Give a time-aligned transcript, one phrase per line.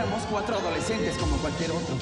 [0.00, 1.94] éramos cuatro adolescentes como cualquier otro.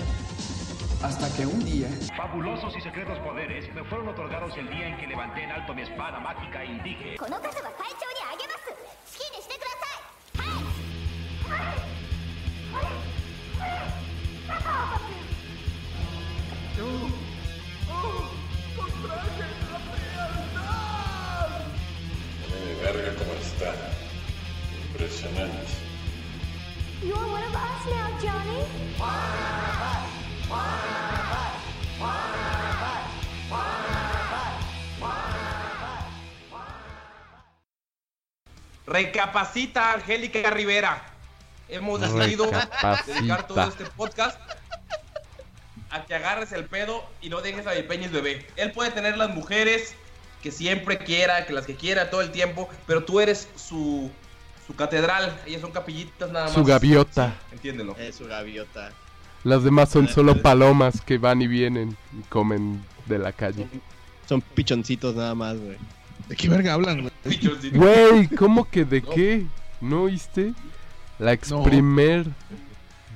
[1.03, 1.89] Hasta que un día...
[2.17, 5.83] Fabulosos y secretos poderes me fueron otorgados el día en que levanté en alto mi
[5.83, 7.17] espada mágica y dije...
[22.81, 23.75] verga como está.
[24.87, 25.88] Impresionante.
[38.87, 41.03] Recapacita, Angélica Rivera.
[41.69, 42.51] Hemos decidido
[43.07, 44.41] dedicar todo este podcast
[45.91, 48.47] a que agarres el pedo y no dejes a Vipeñez bebé.
[48.57, 49.95] Él puede tener las mujeres
[50.43, 54.11] que siempre quiera, que las que quiera todo el tiempo, pero tú eres su
[54.69, 55.41] su catedral.
[55.47, 56.55] Ellas son capillitas nada más.
[56.55, 57.35] Su gaviota.
[57.49, 57.97] Sí, entiéndelo.
[57.97, 58.93] Es su gaviota.
[59.43, 63.67] Las demás son solo palomas que van y vienen y comen de la calle.
[64.29, 65.77] Son pichoncitos nada más, güey.
[66.29, 67.71] ¿De qué verga hablan, güey?
[67.73, 69.47] Güey, ¿cómo que de qué?
[69.81, 70.53] ¿No oíste?
[71.19, 71.63] La ex No.
[71.63, 72.27] primer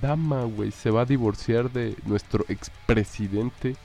[0.00, 3.76] dama, güey, se va a divorciar de nuestro expresidente.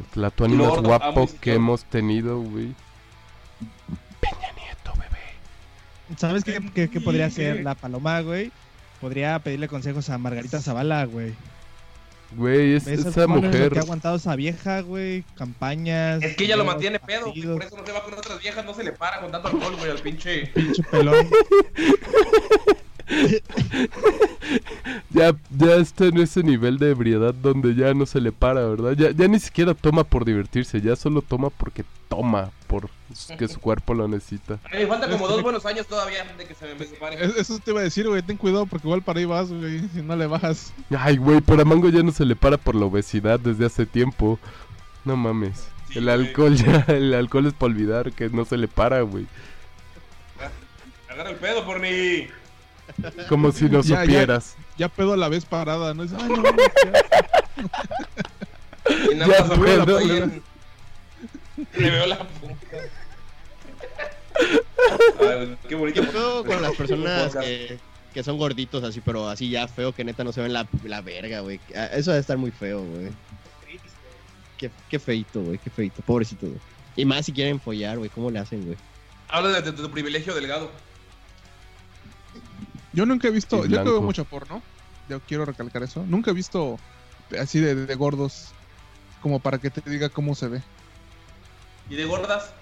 [0.00, 2.74] El Tlatuani más guapo que hemos tenido, güey.
[4.20, 4.55] Peña.
[6.16, 8.52] ¿Sabes qué, qué- qué podría hacer la paloma, güey?
[9.00, 11.34] Podría pedirle consejos a Margarita Zavala, güey.
[12.32, 13.72] Güey, es, ¿Ves esa cómo es lo mujer.
[13.72, 15.22] que ha aguantado esa vieja, güey?
[15.36, 16.22] Campañas.
[16.22, 18.64] Es que ella lo mantiene pedo, güey, por eso no se va con otras viejas,
[18.64, 20.46] no se le para con tanto alcohol, güey, al pinche.
[20.48, 21.28] Pinche pelón.
[25.10, 28.92] Ya, ya está en ese nivel de ebriedad donde ya no se le para, ¿verdad?
[28.92, 32.88] Ya, ya ni siquiera toma por divertirse, ya solo toma porque toma, por
[33.38, 34.54] que su cuerpo lo necesita.
[34.72, 37.24] Mí me falta como dos buenos años todavía de que se me separe.
[37.24, 38.22] Es- Eso te iba a decir, güey.
[38.22, 39.80] Ten cuidado porque igual para ahí vas, güey.
[39.94, 40.72] Si no le bajas.
[40.96, 43.86] Ay, güey, pero a Mango ya no se le para por la obesidad desde hace
[43.86, 44.38] tiempo.
[45.04, 45.66] No mames.
[45.90, 46.16] Sí, el güey.
[46.26, 49.26] alcohol ya, el alcohol es para olvidar que no se le para, güey.
[51.08, 52.28] Agarra el pedo, porni.
[53.28, 54.00] Como si Ya, ya.
[54.02, 54.56] supieras.
[54.78, 56.02] Ya pedo a la vez parada, ¿no?
[56.04, 56.42] Dices, Ay, no.
[59.12, 59.98] Y nada Ya, más la pedo, ¿no?
[60.00, 60.42] en-
[61.74, 62.56] Le veo la punta.
[65.20, 66.02] Ay, qué bonito.
[66.02, 67.78] Yo feo con las personas que,
[68.12, 71.00] que son gorditos así, pero así ya feo que neta no se ven la, la
[71.00, 71.58] verga, güey.
[71.74, 73.08] Ah, Eso debe estar muy feo, güey.
[74.58, 76.02] Qué, qué feito, güey, qué feito.
[76.02, 76.58] Pobrecito, güey.
[76.96, 78.76] Y más si quieren follar, güey, ¿cómo le hacen, güey?
[79.28, 80.70] Habla de, de tu privilegio delgado.
[82.96, 83.66] Yo nunca he visto.
[83.66, 84.62] Yo que veo mucho porno.
[85.08, 86.04] Yo quiero recalcar eso.
[86.08, 86.78] Nunca he visto
[87.38, 88.48] así de, de gordos.
[89.20, 90.62] Como para que te diga cómo se ve.
[91.90, 92.52] ¿Y de gordas?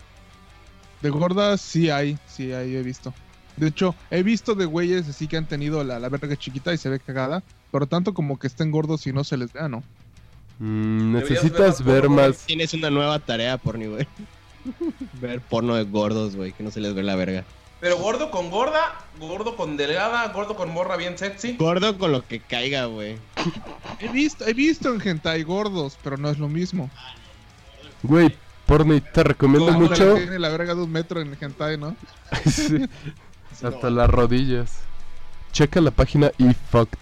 [1.02, 3.14] De gordas sí hay, sí hay, he visto.
[3.56, 6.78] De hecho, he visto de güeyes así que han tenido la, la verga chiquita y
[6.78, 7.44] se ve cagada.
[7.70, 9.84] Pero tanto como que estén gordos y no se les vea, ¿no?
[10.58, 12.46] Mm, necesitas ver ver más porno, más.
[12.46, 14.08] Tienes una nueva tarea, porni, güey.
[15.20, 17.44] Ver porno de gordos, güey, que no se les ve la verga.
[17.84, 21.58] Pero gordo con gorda, gordo con delgada, gordo con morra bien sexy.
[21.58, 23.18] Gordo con lo que caiga, güey.
[24.00, 26.88] He visto, he visto en hentai gordos, pero no es lo mismo.
[28.02, 28.34] Güey,
[28.64, 30.14] porni, te recomiendo mucho.
[30.14, 31.94] Tiene la verga de un metro en el hentai, ¿no?
[32.50, 32.86] Sí,
[33.62, 34.78] Hasta las rodillas.
[35.52, 36.98] Checa la página eFucked.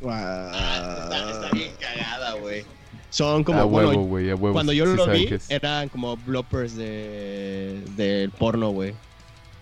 [0.00, 2.64] Está, está bien cagada, güey.
[3.08, 4.52] Son como, A bueno, huevo, güey, a huevo.
[4.54, 5.48] cuando yo sí lo saben vi, que es.
[5.48, 8.96] eran como bloopers de del porno, güey.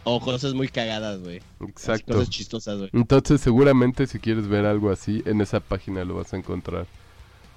[0.05, 1.41] O cosas muy cagadas, güey.
[1.61, 2.15] Exacto.
[2.15, 2.91] Cosas chistosas, güey.
[2.93, 6.87] Entonces, seguramente si quieres ver algo así, en esa página lo vas a encontrar.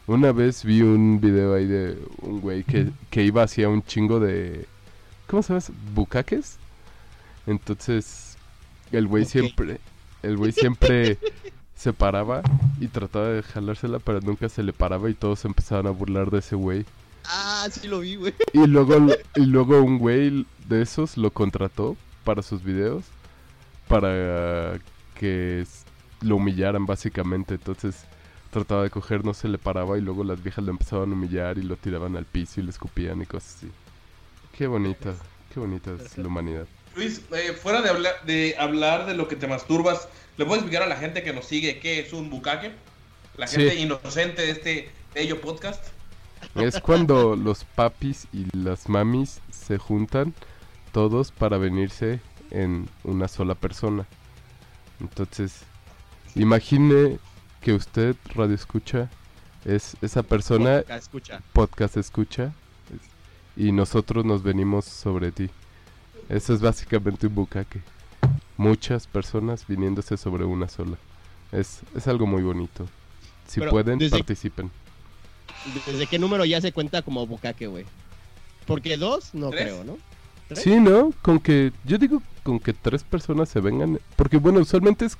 [0.08, 4.20] Una vez vi un video ahí de un güey que, que iba hacia un chingo
[4.20, 4.68] de...
[5.26, 5.66] ¿Cómo se llama?
[5.96, 6.58] ¿Bucaques?
[7.48, 8.38] Entonces,
[8.92, 9.80] el güey siempre...
[10.22, 11.18] El güey siempre
[11.76, 12.44] se paraba
[12.80, 16.40] y trataba de jalársela, pero nunca se le paraba y todos empezaban a burlar de
[16.40, 16.86] ese güey.
[17.26, 18.36] Ah, sí lo vi, güey.
[18.54, 23.06] Y luego, y luego un güey de esos lo contrató para sus videos
[23.88, 24.78] para
[25.18, 25.66] que
[26.22, 27.54] lo humillaran básicamente.
[27.54, 28.04] Entonces
[28.52, 31.58] trataba de coger, no se le paraba y luego las viejas lo empezaban a humillar
[31.58, 33.72] y lo tiraban al piso y le escupían y cosas así.
[34.58, 35.14] Qué bonita,
[35.54, 36.66] qué bonita es la humanidad.
[36.96, 40.08] Luis, eh, fuera de hablar, de hablar de lo que te masturbas,
[40.38, 42.72] ¿le puedes explicar a la gente que nos sigue qué es un bucaque?
[43.38, 43.58] La Sí.
[43.58, 45.84] gente inocente de este bello podcast.
[46.56, 50.34] Es cuando los papis y las mamis se juntan
[50.96, 52.22] todos para venirse
[52.52, 54.06] en una sola persona.
[55.02, 55.64] Entonces,
[56.36, 57.20] imagine
[57.60, 59.10] que usted, radio escucha,
[59.66, 61.42] es esa persona, Acá, escucha.
[61.52, 62.54] podcast escucha,
[62.94, 65.50] es- y nosotros nos venimos sobre ti.
[66.30, 67.82] Eso es básicamente un bucaque.
[68.56, 70.96] Muchas personas viniéndose sobre una sola.
[71.52, 72.88] Es, es algo muy bonito.
[73.48, 74.72] Si Pero pueden, desde- participen.
[75.86, 77.86] ¿Desde qué número ya se cuenta como bucaque, güey?
[78.66, 79.64] Porque dos, no ¿Tres?
[79.64, 79.98] creo, ¿no?
[80.48, 80.62] ¿Tres?
[80.64, 81.12] Sí, ¿no?
[81.22, 84.00] Con que, yo digo, con que tres personas se vengan.
[84.16, 85.18] Porque bueno, usualmente es,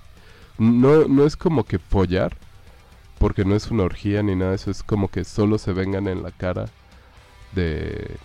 [0.58, 2.36] no, no es como que follar.
[3.18, 4.70] Porque no es una orgía ni nada de eso.
[4.72, 6.66] Es como que solo se vengan en la cara
[7.54, 8.18] de...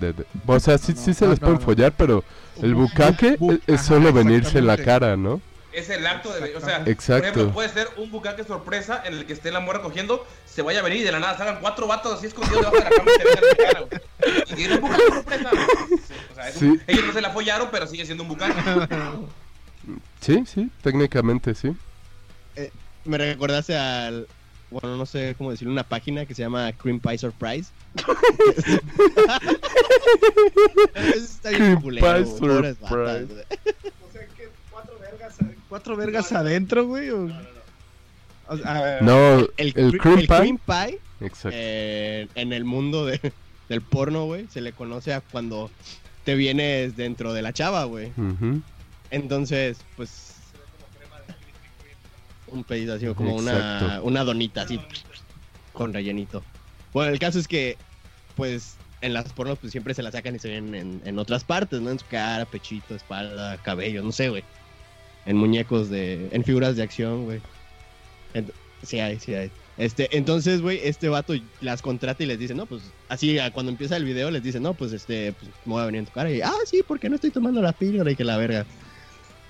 [0.00, 1.64] de- de- o sea, sí, No, sí se no, les no, pueden no.
[1.64, 2.24] follar, pero
[2.60, 5.40] el Bu- bucaque bu- es, solo venirse en la cara, ¿no?
[5.78, 6.56] Es el acto de.
[6.56, 7.22] O sea, Exacto.
[7.22, 10.62] por ejemplo, puede ser un bucaque sorpresa en el que esté la morra cogiendo, se
[10.62, 12.90] vaya a venir y de la nada salgan cuatro vatos así escondidos debajo de la
[12.90, 14.00] cama y te vengan en la cara, güey.
[14.50, 15.50] Y tiene un bucaque sorpresa.
[15.88, 15.94] Sí,
[16.30, 16.82] O sea, un- Sí.
[16.86, 18.54] ellos no se la follaron, pero sigue siendo un bucaque.
[20.20, 21.74] Sí, sí, técnicamente sí.
[23.04, 24.26] Me recordaste al.
[24.70, 27.70] Bueno, no sé cómo decirlo, una página que se llama Cream Pie Surprise.
[30.94, 32.76] Eso está bien Cream Pie Surprise.
[35.68, 37.10] Cuatro vergas adentro, güey.
[37.10, 37.28] O...
[38.48, 40.36] o sea, a ver, No, El, el, cre- cream el pie.
[40.38, 41.50] cream pie Exacto.
[41.52, 43.32] eh, en el mundo de-
[43.68, 45.70] del porno, güey, se le conoce a cuando
[46.24, 48.12] te vienes dentro de la chava, güey.
[49.10, 50.34] Entonces, pues.
[52.48, 54.80] Un pedito así, como una, una donita así,
[55.74, 56.42] con rellenito.
[56.94, 57.76] Bueno, el caso es que,
[58.36, 61.44] pues, en las pornos, pues siempre se la sacan y se ven en, en otras
[61.44, 61.90] partes, ¿no?
[61.90, 64.44] En su cara, pechito, espalda, cabello, no sé, güey.
[65.26, 66.28] En muñecos de.
[66.32, 67.40] En figuras de acción, güey.
[68.82, 69.50] Sí hay, sí hay.
[69.78, 73.96] Este, entonces, güey, este vato las contrata y les dice, no, pues, así, cuando empieza
[73.96, 76.30] el video, les dice, no, pues, este, pues, me voy a venir en tu cara.
[76.32, 78.66] Y, ah, sí, porque no estoy tomando la píldora y que la verga.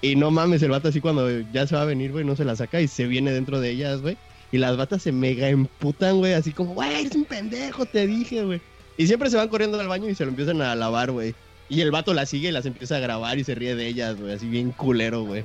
[0.02, 2.44] Y no mames, el vato así cuando ya se va a venir, güey, no se
[2.44, 4.18] la saca y se viene dentro de ellas, güey.
[4.52, 8.44] Y las batas se mega emputan, güey, así como, güey, eres un pendejo, te dije,
[8.44, 8.60] güey.
[8.98, 11.34] Y siempre se van corriendo al baño y se lo empiezan a lavar, güey.
[11.70, 14.20] Y el vato las sigue y las empieza a grabar y se ríe de ellas,
[14.20, 15.44] güey, así bien culero, güey.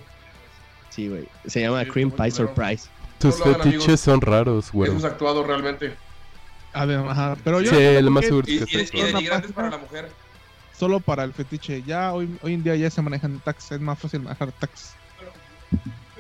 [0.93, 1.27] Sí, güey.
[1.47, 2.31] Se llama Sí, Cream Pie.
[2.31, 2.87] Surprise.
[3.17, 4.89] Tus No lo hagan, fetiches son raros, güey.
[4.89, 5.95] Eso es actuado realmente.
[6.73, 7.35] A ver, ajá.
[7.43, 9.77] Pero yo Sí, no por más seguro Y, es que y, es y para la
[9.77, 10.11] mujer.
[10.77, 11.81] Solo para el fetiche.
[11.83, 13.71] Ya hoy, hoy en día ya se manejan tags.
[13.71, 14.93] Es más fácil manejar tags.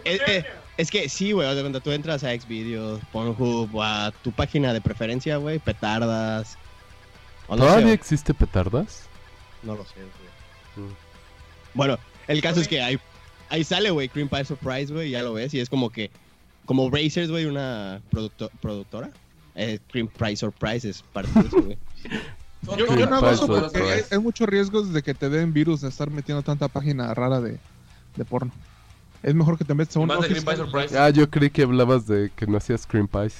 [0.05, 0.45] Eh, eh,
[0.77, 4.31] es que sí, güey, o sea, cuando tú entras a Xvideos, Pornhub, o a tu
[4.31, 6.57] página de preferencia, güey, petardas.
[7.47, 9.03] No ¿Todavía sé, existe petardas?
[9.61, 10.87] No lo sé, güey.
[10.87, 10.93] Mm.
[11.75, 12.99] Bueno, el caso es que ahí,
[13.53, 16.09] ahí sale, güey, Cream Pie Surprise, güey, ya lo ves, y es como que,
[16.65, 19.11] como Racers, güey, una producto- productora.
[19.55, 21.77] Eh, Cream Pie Surprise es parte de eso, güey.
[22.77, 25.89] Yo, yo no hago eso porque hay, muchos riesgos de que te den virus de
[25.89, 27.59] estar metiendo tanta página rara de,
[28.15, 28.53] de porno.
[29.21, 30.69] Es mejor que te metas a Y un más de Cream Pie oficial.
[30.71, 30.97] Surprise.
[30.97, 33.35] Ah, yo creí que hablabas de que no hacías cream pies.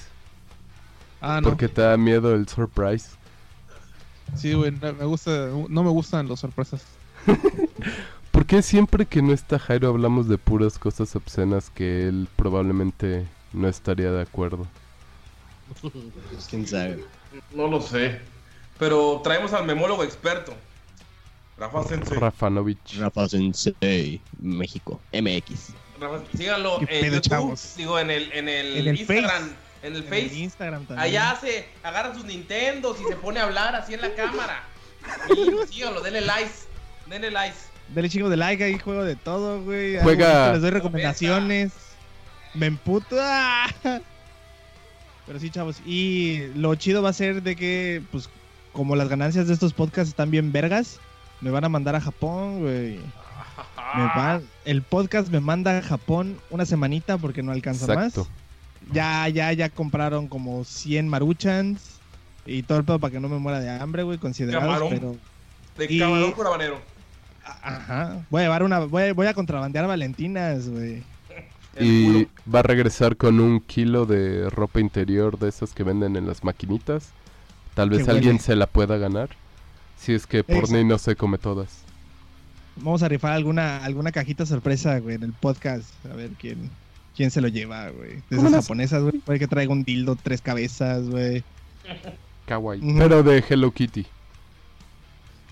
[1.22, 1.48] Ah, no.
[1.48, 3.12] Porque te da miedo el surprise.
[4.36, 6.84] Sí, güey, no me gusta, no me gustan las sorpresas.
[8.34, 13.24] ¿Por qué siempre que no está Jairo hablamos de puras cosas obscenas que él probablemente
[13.52, 14.66] no estaría de acuerdo?
[15.80, 17.04] Pues, quién sabe.
[17.52, 18.20] No lo sé.
[18.78, 20.52] Pero traemos al memólogo experto.
[21.56, 22.18] Rafa Sensei.
[22.18, 22.98] Rafanovich.
[22.98, 25.68] Rafa Sensei, México, MX.
[26.00, 27.74] Rafa, síganlo ¿Qué en pedo, YouTube, chavos?
[27.76, 29.54] digo en el, en el, En el Instagram, Face.
[29.84, 30.26] en el En Face.
[30.26, 30.98] el Instagram también.
[30.98, 34.64] Allá se agarra sus Nintendos y se pone a hablar así en la cámara.
[35.28, 36.64] Pues síganlo, denle likes.
[37.06, 37.58] Denle likes.
[37.94, 39.98] Dale chingo de like ahí, juego de todo, güey.
[39.98, 41.72] Juega- Les doy recomendaciones.
[42.54, 43.16] Me emputo.
[43.20, 43.66] ¡ah!
[45.26, 45.80] Pero sí, chavos.
[45.86, 48.28] Y lo chido va a ser de que, pues,
[48.72, 50.98] como las ganancias de estos podcasts están bien vergas,
[51.40, 52.98] me van a mandar a Japón, güey.
[53.94, 58.20] Me el podcast me manda a Japón una semanita porque no alcanza Exacto.
[58.22, 58.92] más.
[58.92, 62.00] Ya, ya, ya compraron como 100 maruchans
[62.44, 64.88] y todo el pedo para que no me muera de hambre, güey, considerados, Camarón.
[64.90, 65.16] pero...
[65.78, 66.80] De Y- camarón con habanero.
[67.44, 68.24] Ajá.
[68.30, 68.80] Voy a llevar una.
[68.80, 71.02] Voy, voy a contrabandear Valentinas, güey.
[71.78, 76.26] Y va a regresar con un kilo de ropa interior de esas que venden en
[76.26, 77.10] las maquinitas.
[77.74, 78.44] Tal vez Qué alguien huele.
[78.44, 79.30] se la pueda ganar.
[79.98, 81.78] Si es que Porni no se come todas.
[82.76, 85.88] Vamos a rifar alguna, alguna cajita sorpresa, güey, en el podcast.
[86.06, 86.70] A ver quién,
[87.16, 88.22] quién se lo lleva, güey.
[88.30, 89.18] De esas japonesas, güey.
[89.18, 91.42] Puede que traiga un dildo, tres cabezas, güey.
[92.46, 92.80] Kawaii.
[92.98, 94.06] Pero de Hello Kitty.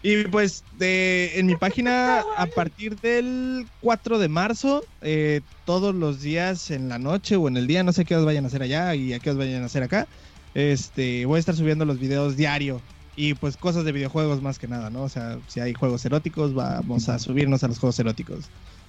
[0.02, 6.21] Y pues de, en mi página, a partir del 4 de marzo, eh, todos los
[6.21, 8.62] días en la noche o en el día, no sé qué os vayan a hacer
[8.62, 10.09] allá y a qué os vayan a hacer acá,
[10.54, 12.80] este, voy a estar subiendo los videos diario.
[13.14, 15.02] Y pues cosas de videojuegos más que nada, ¿no?
[15.02, 18.47] O sea, si hay juegos eróticos, vamos a subirnos a los juegos eróticos.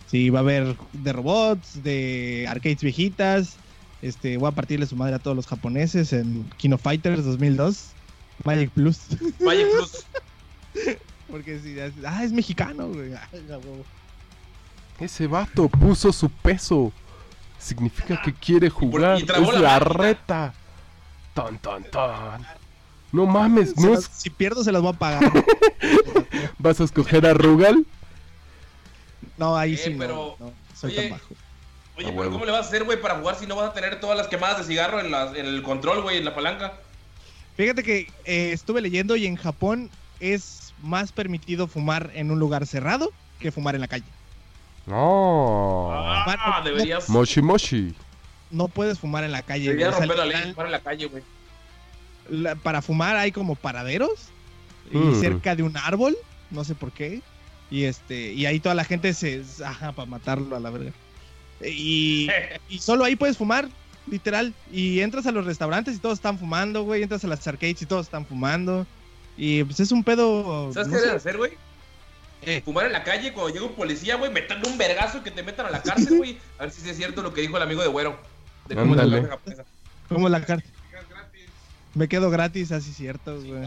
[0.07, 3.57] Si va a haber de robots, de arcades viejitas,
[4.01, 7.89] este, voy a partirle su madre a todos los japoneses en Kino Fighters 2002,
[8.45, 8.99] Magic Plus.
[9.39, 10.05] Magic Plus.
[11.29, 13.13] Porque si, ah, es mexicano, güey.
[14.99, 16.91] Ese vato puso su peso.
[17.57, 19.19] significa que quiere jugar.
[19.19, 20.53] y Es la la reta.
[21.33, 22.45] Tan, tan, tan.
[23.11, 23.91] No mames, ¿no?
[23.93, 25.31] las- si pierdo, se las voy a pagar.
[26.59, 27.85] ¿Vas a escoger a Rugal?
[29.37, 31.33] No, ahí Eh, sí pero- no, soy oye, tan bajo.
[31.97, 32.31] Oye, pero.
[32.31, 34.27] ¿cómo le vas a hacer, güey, para jugar si no vas a tener todas las
[34.27, 36.73] quemadas de cigarro en, las- en el control, güey, en la palanca?
[37.57, 39.89] Fíjate que eh, estuve leyendo y en Japón
[40.19, 44.05] es más permitido fumar en un lugar cerrado que fumar en la calle.
[44.85, 45.89] No.
[45.91, 47.95] Ah, no- deberías, Moshi Moshi.
[48.51, 49.69] No puedes fumar en la calle.
[49.69, 51.23] deberías romper la ley, fumar en la calle, güey.
[52.29, 54.29] la- para fumar hay como paraderos
[54.91, 55.19] y Mm.
[55.19, 56.15] cerca de un árbol,
[56.51, 57.21] no sé por qué.
[57.71, 60.91] Y este y ahí toda la gente se ajá para matarlo a la verga.
[61.65, 62.27] Y,
[62.69, 63.67] y solo ahí puedes fumar,
[64.07, 64.53] literal.
[64.71, 67.03] Y entras a los restaurantes y todos están fumando, güey.
[67.03, 68.85] Entras a las arcades y todos están fumando.
[69.37, 70.71] Y pues es un pedo.
[70.73, 71.05] ¿Sabes no qué sé.
[71.07, 71.51] debes hacer, güey?
[72.43, 72.61] Eh.
[72.63, 75.43] Fumar en la calle cuando llega un policía, güey, meterle un vergazo y que te
[75.43, 76.37] metan a la cárcel, güey.
[76.59, 78.17] A ver si sí es cierto lo que dijo el amigo de Güero.
[78.67, 79.65] De cómo es la japonesa.
[80.09, 80.67] Como la carta.
[81.93, 83.65] Me quedo gratis, así cierto, güey.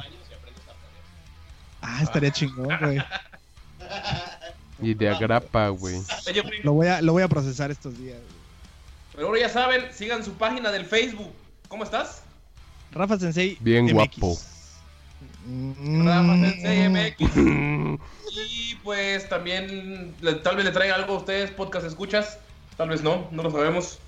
[1.81, 2.99] Ah, estaría chingón, güey.
[4.83, 6.03] Y de agrapa, güey.
[6.63, 8.19] Lo voy a, lo voy a procesar estos días.
[8.19, 8.37] güey.
[9.15, 11.33] pero ahora ya saben, sigan su página del Facebook.
[11.69, 12.23] ¿Cómo estás?
[12.93, 13.57] Rafa Sensei.
[13.61, 13.93] Bien MX.
[13.95, 14.39] guapo.
[15.47, 16.07] Mm.
[16.07, 18.01] Rafa Sensei MX.
[18.49, 22.39] Y pues también, le- tal vez le traiga algo a ustedes, podcast escuchas.
[22.77, 23.99] Tal vez no, no lo sabemos.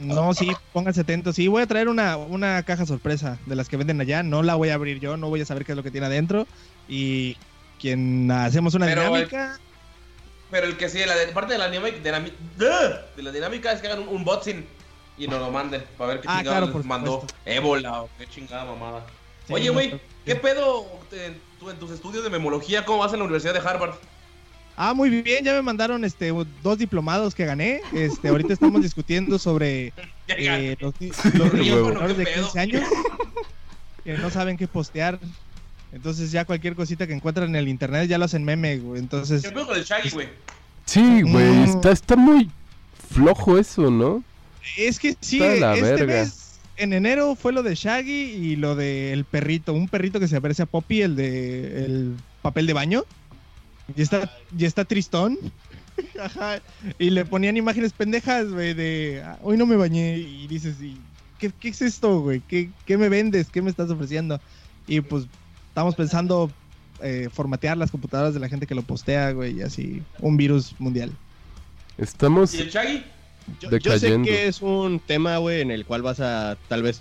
[0.00, 1.36] No, sí, pónganse atentos.
[1.36, 4.22] Sí, voy a traer una, una caja sorpresa de las que venden allá.
[4.22, 6.06] No la voy a abrir yo, no voy a saber qué es lo que tiene
[6.06, 6.46] adentro.
[6.88, 7.36] Y
[7.80, 9.58] quien hacemos una Pero, dinámica.
[10.50, 13.88] Pero el que sí, la de- parte de la dinámica, de la, dinámica es que
[13.88, 14.64] hagan un unboxing
[15.18, 17.12] y nos lo manden para ver qué Ah, chingada claro, les mandó.
[17.20, 17.36] supuesto.
[17.46, 19.04] Ébola o qué chingada mamada.
[19.46, 22.84] Sí, Oye, güey, ¿qué pedo en, tu- en tus estudios de memología?
[22.84, 23.94] ¿Cómo vas en la Universidad de Harvard?
[24.76, 27.82] Ah, muy bien, ya me mandaron este dos diplomados que gané.
[27.92, 29.92] Este, ahorita estamos discutiendo sobre
[30.28, 30.94] eh, los,
[31.34, 32.44] los niños menores de ¿Qué pedo?
[32.52, 32.88] 15 años
[34.04, 35.18] que no saben qué postear.
[35.92, 38.98] Entonces ya cualquier cosita que encuentran en el internet ya lo hacen meme, güey.
[38.98, 40.28] Entonces, ¿Qué con el Shaggy, güey?
[40.86, 41.44] Sí, güey.
[41.44, 41.64] Mm.
[41.64, 42.50] Está, está muy
[43.12, 44.24] flojo eso, ¿no?
[44.78, 46.22] es que sí, Está de la este verga.
[46.22, 46.41] mes,
[46.82, 50.62] en enero fue lo de Shaggy y lo del perrito, un perrito que se parece
[50.62, 53.04] a Poppy, el de el papel de baño.
[53.96, 55.38] Y está, y está tristón.
[56.20, 56.60] Ajá.
[56.98, 60.18] Y le ponían imágenes pendejas, güey, de "Ah, hoy no me bañé.
[60.18, 60.96] Y dices, ¿y
[61.38, 62.40] qué, qué es esto, güey?
[62.40, 63.48] ¿Qué, ¿Qué me vendes?
[63.50, 64.40] ¿Qué me estás ofreciendo?
[64.86, 65.26] Y pues
[65.68, 66.50] estamos pensando
[67.00, 70.74] eh, formatear las computadoras de la gente que lo postea, güey, y así, un virus
[70.78, 71.12] mundial.
[71.98, 72.54] Estamos.
[72.54, 73.04] ¿Y el Shaggy?
[73.60, 77.00] Yo, yo sé que es un tema, güey, en el cual vas a tal vez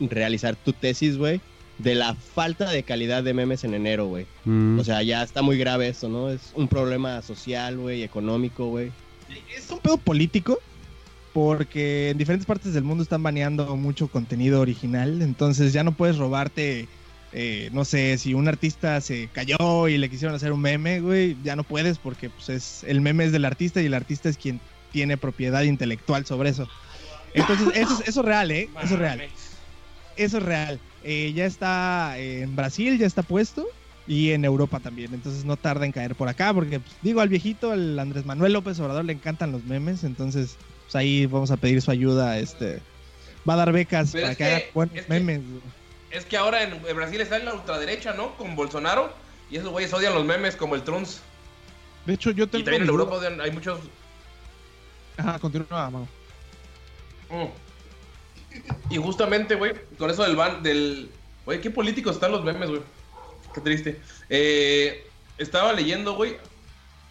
[0.00, 1.40] realizar tu tesis, güey,
[1.78, 4.26] de la falta de calidad de memes en enero, güey.
[4.44, 6.30] Mm, O sea, ya está muy grave esto, ¿no?
[6.30, 8.92] Es un problema social, güey, económico, güey.
[9.56, 10.58] Es un pedo político
[11.32, 16.16] porque en diferentes partes del mundo están baneando mucho contenido original, entonces ya no puedes
[16.16, 16.86] robarte,
[17.32, 21.36] eh, no sé, si un artista se cayó y le quisieron hacer un meme, güey,
[21.42, 24.36] ya no puedes porque pues, es, el meme es del artista y el artista es
[24.36, 24.60] quien
[24.94, 26.68] tiene propiedad intelectual sobre eso.
[27.34, 28.70] Entonces, eso, es- eso es real, ¿eh?
[28.82, 29.22] Eso es real.
[30.16, 30.78] Eso es real.
[31.02, 33.66] Eh, ya está en Brasil, ya está puesto.
[34.06, 35.12] Y en Europa también.
[35.12, 36.54] Entonces no tarda en caer por acá.
[36.54, 40.04] Porque, pues, digo, al viejito, al Andrés Manuel López Obrador, le encantan los memes.
[40.04, 42.38] Entonces, pues ahí vamos a pedir su ayuda.
[42.38, 42.80] Este
[43.48, 45.40] va a dar becas Pero para es que, que- haga buenos es que- memes.
[45.40, 45.60] güey.
[46.12, 48.36] Es que ahora en, Brasil está en la ultraderecha, ¿no?
[48.36, 49.12] Con Bolsonaro.
[49.50, 51.20] Y esos güeyes odian los memes como el Trunks.
[52.06, 52.64] De hecho, yo Y tengo.
[52.64, 53.80] también en Europa odian, hay muchos...
[55.16, 56.08] Ajá, continúa, mano.
[57.30, 58.92] Mm.
[58.92, 61.10] Y justamente, güey, con eso del ban, del...
[61.44, 62.82] Güey, qué políticos están los memes, güey.
[63.54, 64.00] Qué triste.
[64.28, 65.06] Eh,
[65.38, 66.36] estaba leyendo, güey,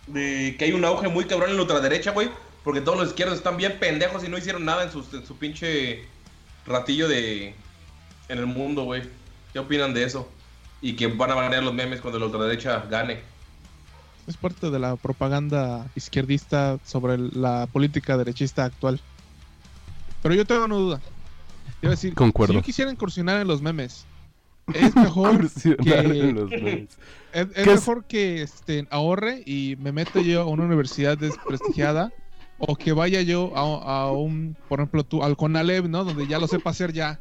[0.07, 2.29] de que hay un auge muy cabrón en la ultraderecha, güey.
[2.63, 5.37] Porque todos los izquierdos están bien pendejos y no hicieron nada en, sus- en su
[5.37, 6.05] pinche
[6.65, 7.53] ratillo de...
[8.29, 9.03] En el mundo, güey.
[9.51, 10.29] ¿Qué opinan de eso?
[10.81, 13.21] Y que van a banear los memes cuando la ultraderecha gane.
[14.27, 18.99] Es parte de la propaganda izquierdista sobre la política derechista actual.
[20.21, 21.01] Pero yo tengo una duda.
[21.81, 22.53] Decir, Concuerdo.
[22.53, 24.05] si yo quisiera incursionar en los memes,
[24.73, 25.75] es mejor que-
[26.29, 26.89] en los memes.
[27.33, 27.67] Es, es ¿Qué es?
[27.67, 32.13] mejor que este, ahorre y me meta yo a una universidad desprestigiada
[32.59, 36.05] o que vaya yo a, a un, por ejemplo, tú, al CONALEP, ¿no?
[36.05, 37.19] Donde ya lo sepa hacer ya.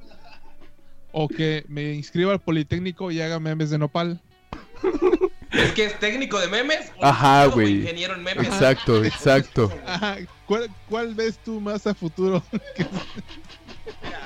[1.10, 4.20] O que me inscriba al Politécnico y haga memes de nopal.
[5.52, 6.90] ¿Es que es técnico de memes?
[6.98, 7.80] o Ajá, güey.
[7.80, 8.46] ingeniero en memes?
[8.46, 9.72] Exacto, exacto.
[9.86, 10.16] Ajá,
[10.46, 12.42] ¿Cuál, cuál ves tú más a futuro?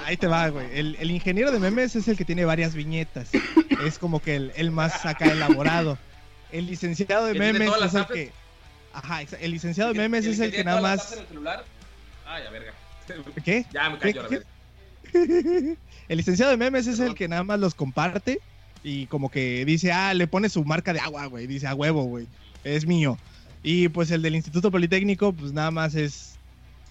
[0.04, 0.66] Ahí te va, güey.
[0.78, 3.30] El, el ingeniero de memes es el que tiene varias viñetas.
[3.84, 5.98] Es como que el, el más acá elaborado.
[6.52, 8.32] El licenciado de ¿Que tiene memes es el que.
[8.92, 11.00] Ajá, el licenciado de ¿El memes es el que nada más.
[11.00, 11.64] apps en el celular?
[12.26, 12.72] Ay, a verga.
[13.44, 13.66] ¿Qué?
[13.72, 14.46] Ya me ¿Qué- callo, la verga.
[16.08, 18.40] El licenciado de memes es el que nada más los comparte
[18.86, 21.48] y como que dice, ah, le pone su marca de agua, güey.
[21.48, 22.28] Dice, a huevo, güey.
[22.62, 23.18] Es mío.
[23.64, 26.36] Y pues el del Instituto Politécnico, pues nada más es.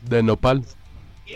[0.10, 0.66] De Nopal.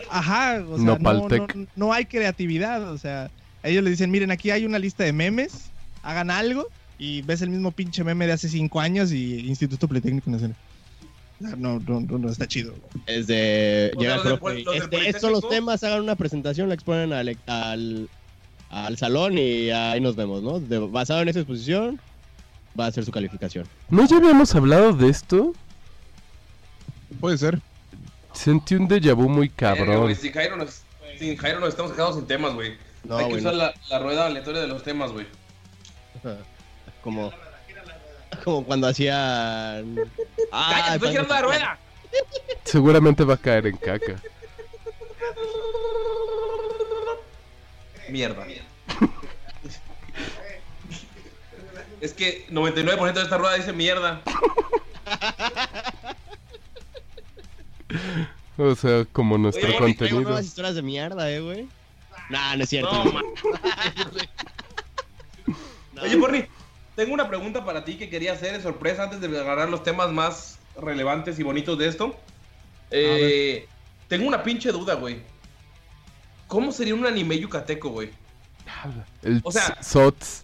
[0.09, 1.55] Ajá, o sea, no, Nopaltec.
[1.55, 2.91] no, no hay creatividad.
[2.91, 3.31] O sea,
[3.63, 5.71] ellos le dicen, miren, aquí hay una lista de memes,
[6.03, 6.67] hagan algo.
[6.97, 10.57] Y ves el mismo pinche meme de hace cinco años y Instituto Politécnico Nacional.
[11.39, 12.73] No, no, no, no, no, está chido.
[12.73, 13.05] güey.
[13.07, 13.93] Es de.
[13.95, 17.13] O llega sea, el profe este, estos son los temas, hagan una presentación, la exponen
[17.13, 18.09] al, al,
[18.69, 20.59] al salón y ahí nos vemos, ¿no?
[20.59, 21.99] De- basado en esa exposición,
[22.79, 23.67] va a ser su calificación.
[23.89, 25.53] ¿No ya habíamos hablado de esto?
[27.19, 27.59] Puede ser.
[28.33, 30.01] Sentí un déjà vu muy Verga, cabrón.
[30.03, 30.81] güey, Sin Jairo, nos,
[31.17, 32.77] sin Jairo nos estamos quedando sin temas, güey.
[33.03, 33.59] No, Hay que usar no.
[33.59, 35.25] la, la rueda aleatoria de los temas, güey.
[37.03, 37.31] Como.
[38.43, 39.95] Como cuando hacían.
[40.51, 41.77] Ah, ¡Cállate, estoy girando la rueda!
[42.63, 44.15] Seguramente va a caer en caca.
[48.09, 48.45] Mierda.
[52.01, 54.21] Es que 99% de esta rueda dice mierda.
[58.57, 60.21] O sea, como nuestro Oye, Tengo contenido.
[60.21, 61.69] nuevas historias de mierda, eh, güey.
[62.29, 62.91] Nah, no es cierto.
[62.91, 63.23] No, man.
[65.93, 66.01] No.
[66.03, 66.43] Oye, Porni,
[66.97, 70.11] tengo una pregunta para ti que quería hacer de sorpresa antes de agarrar los temas
[70.11, 72.17] más relevantes y bonitos de esto.
[72.91, 73.65] Eh,
[74.09, 75.21] tengo una pinche duda, güey.
[76.49, 78.09] ¿Cómo sería un anime yucateco, güey?
[79.23, 80.43] El O sea, SOTS.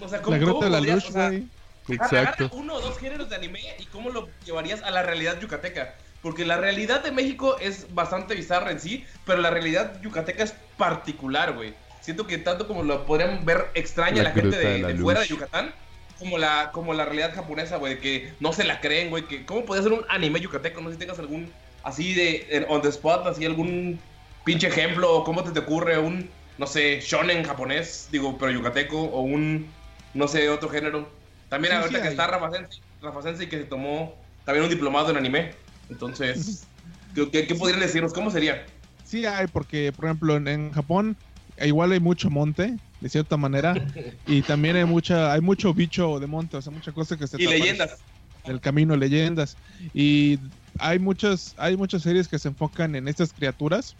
[0.00, 1.46] O sea, ¿cómo, La grota cómo de la podrías, luz, o sea, güey.
[1.88, 2.44] Exacto.
[2.46, 5.94] Agarra uno o dos géneros de anime y cómo lo llevarías a la realidad yucateca.
[6.22, 10.54] Porque la realidad de México es bastante bizarra en sí, pero la realidad yucateca es
[10.76, 11.74] particular, güey.
[12.00, 14.96] Siento que tanto como lo podrían ver extraña La la, gente de, de la de
[14.96, 15.26] fuera de.
[15.26, 15.72] Yucatán,
[16.18, 19.26] como la, como la realidad japonesa, güey, que no se la creen, güey.
[19.28, 20.80] Que, ¿Cómo podría ser un anime yucateco?
[20.80, 21.52] No sé si tengas algún
[21.84, 24.00] así de en- on the spot, así algún
[24.46, 29.20] pinche ejemplo, cómo te, te ocurre un, no sé, shonen japonés, digo, pero yucateco, o
[29.20, 29.66] un,
[30.14, 31.06] no sé, otro género.
[31.50, 32.12] También Sí, ahorita sí que hay.
[32.14, 34.14] está Rafa Sensei, Rafa Sensei que se tomó
[34.46, 35.50] también un diplomado en anime.
[35.90, 36.66] Entonces,
[37.14, 38.12] ¿qué, qué, qué podrían decirnos?
[38.14, 38.64] ¿Cómo sería?
[39.04, 41.16] Sí hay, porque por ejemplo en, en Japón
[41.58, 43.74] eh, igual hay mucho monte, de cierta manera,
[44.26, 47.40] y también hay mucha, hay mucho bicho de monte, o sea, mucha cosa que se
[47.40, 47.98] Y leyendas.
[48.46, 49.56] del camino, leyendas.
[49.94, 50.38] Y
[50.78, 53.94] hay muchas, hay muchas series que se enfocan en estas criaturas.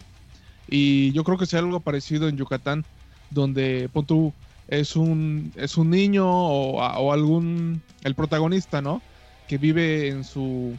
[0.69, 2.85] Y yo creo que sea algo parecido en Yucatán,
[3.29, 4.33] donde pon tú,
[4.67, 9.01] es un, es un niño o, algún, el protagonista, ¿no?
[9.47, 10.75] Que vive en su,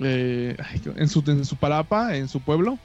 [0.00, 0.56] eh,
[0.96, 2.78] en su, en su palapa, en su pueblo,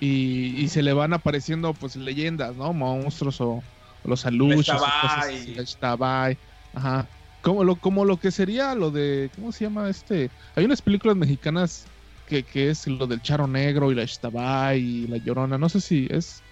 [0.00, 2.72] y, y se le van apareciendo pues leyendas, ¿no?
[2.72, 3.62] Monstruos o, o
[4.04, 6.38] los la Xtabay,
[6.74, 7.06] ajá.
[7.42, 10.30] Como lo, como lo que sería lo de, ¿cómo se llama este?
[10.56, 11.86] Hay unas películas mexicanas
[12.30, 15.80] que, que es lo del Charo Negro y la Xtabay y la Llorona, no sé
[15.80, 16.42] si es...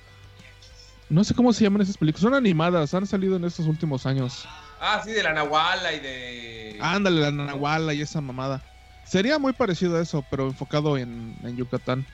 [1.08, 4.46] No sé cómo se llaman esas películas, son animadas, han salido en estos últimos años.
[4.80, 6.78] Ah, sí, de la Nahuala y de.
[6.82, 8.62] Ándale, la Nahuala y esa mamada.
[9.04, 12.04] Sería muy parecido a eso, pero enfocado en, en Yucatán.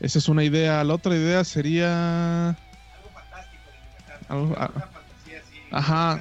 [0.00, 0.82] Esa es una idea.
[0.82, 2.48] La otra idea sería.
[2.48, 4.20] Algo fantástico de Yucatán.
[4.28, 5.60] Algo- Una ah, fantasía así.
[5.70, 6.20] Ajá.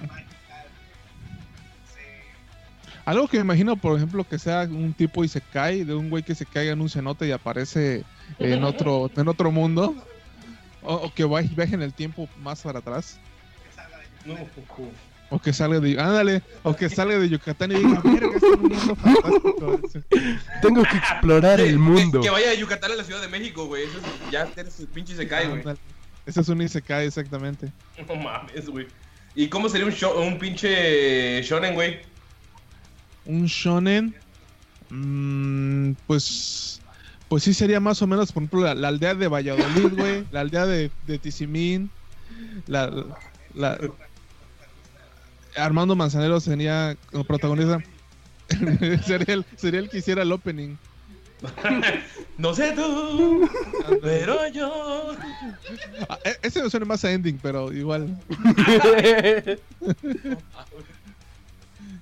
[3.06, 6.10] Algo que me imagino, por ejemplo, que sea un tipo y se cae, de un
[6.10, 8.04] güey que se caiga en un cenote y aparece
[8.40, 9.96] en otro, en otro mundo.
[10.82, 13.20] O, o que vaya- viaje en el tiempo más para atrás.
[14.26, 14.36] No,
[15.30, 16.00] O que salga de.
[16.00, 16.42] Ándale.
[16.64, 19.80] O que salga de Yucatán y diga, verga, es un mundo fantástico.
[20.62, 22.22] Tengo que explorar el mundo.
[22.22, 23.84] Que, que vaya a Yucatán a la Ciudad de México, güey.
[23.84, 25.60] Eso es- ya eres el pinche se cae, güey.
[25.60, 25.80] Ándale.
[26.26, 27.72] Ese es un Isekai, exactamente.
[28.08, 28.88] No mames, güey.
[29.36, 32.00] ¿Y cómo sería un, sho- un pinche shonen, güey?
[33.26, 34.16] Un shonen.
[34.90, 36.82] mm, pues.
[37.28, 40.24] Pues sí sería más o menos, por ejemplo, la, la aldea de Valladolid, güey.
[40.32, 41.90] La aldea de, de Tizimín.
[42.68, 42.92] La,
[43.56, 43.80] la-
[45.58, 47.82] Armando Manzanero sería como protagonista.
[49.06, 50.76] sería, el, sería el que hiciera el opening.
[52.38, 53.50] No sé tú,
[54.02, 55.14] pero yo.
[56.10, 58.18] Ah, e- ese me suena más a ending, pero igual.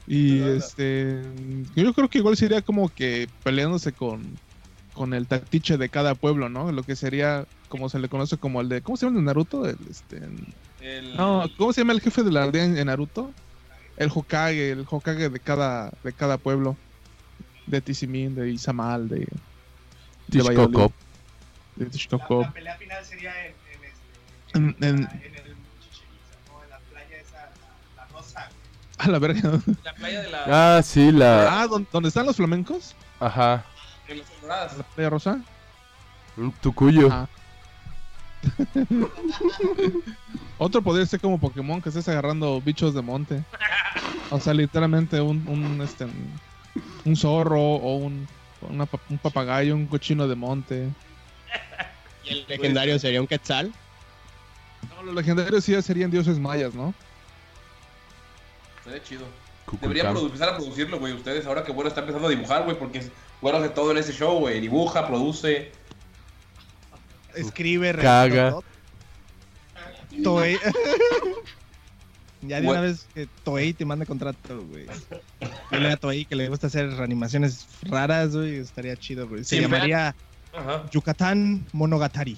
[0.07, 1.21] Y este.
[1.75, 4.21] Yo creo que igual sería como que peleándose con,
[4.93, 6.71] con el tactiche de cada pueblo, ¿no?
[6.71, 8.81] Lo que sería como se le conoce como el de.
[8.81, 9.65] ¿Cómo se llama el de Naruto?
[9.67, 10.21] El, este,
[10.81, 11.15] El...
[11.15, 13.31] no, ¿cómo se llama el jefe de la aldea en, Naruto?
[13.95, 16.75] El Hokage, el Hokage de cada, de cada pueblo.
[17.65, 19.19] De Tizimin, de Izamal, de.
[19.19, 19.27] de
[20.29, 20.91] Tishkokop.
[21.77, 22.41] De La, Tishkokop.
[22.43, 23.53] la pelea final sería en,
[24.53, 25.07] en, este, En- en,
[29.03, 29.59] A la verga.
[29.83, 30.77] La playa de la.
[30.77, 31.61] Ah, sí, la.
[31.61, 32.95] Ah, ¿dó- ¿dónde están los flamencos?
[33.19, 33.65] Ajá.
[34.07, 34.77] En las coloradas.
[34.77, 35.41] ¿La playa rosa?
[36.37, 37.07] Un tucuyo.
[37.07, 37.27] Ajá.
[40.57, 43.43] Otro podría ser como Pokémon que estés agarrando bichos de monte.
[44.29, 46.07] O sea, literalmente un, un, este,
[47.05, 48.27] un zorro o un,
[48.61, 50.89] una un papagayo, un cochino de monte.
[52.23, 53.71] Y el legendario sería un quetzal.
[54.95, 56.93] No, los legendarios sí ya serían dioses mayas, ¿no?
[58.83, 59.25] Sería chido.
[59.81, 61.45] Deberían empezar a producirlo, güey, ustedes.
[61.45, 63.03] Ahora que Güero está empezando a dibujar, güey, porque
[63.41, 64.59] Güero hace todo en ese show, güey.
[64.59, 65.71] Dibuja, produce.
[67.33, 68.57] Escribe, Caga.
[70.23, 70.59] Toei.
[72.41, 74.85] ya de una vez que Toei te mande contrato, güey.
[75.71, 78.57] Dile a Toei que le gusta hacer animaciones raras, güey.
[78.57, 79.43] Estaría chido, güey.
[79.43, 80.15] Se llamaría
[80.53, 80.83] Ajá.
[80.91, 82.37] Yucatán Monogatari.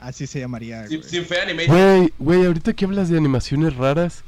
[0.00, 1.76] Así se llamaría, Sin, fe animation.
[1.76, 4.22] Güey, güey, ahorita que hablas de animaciones raras,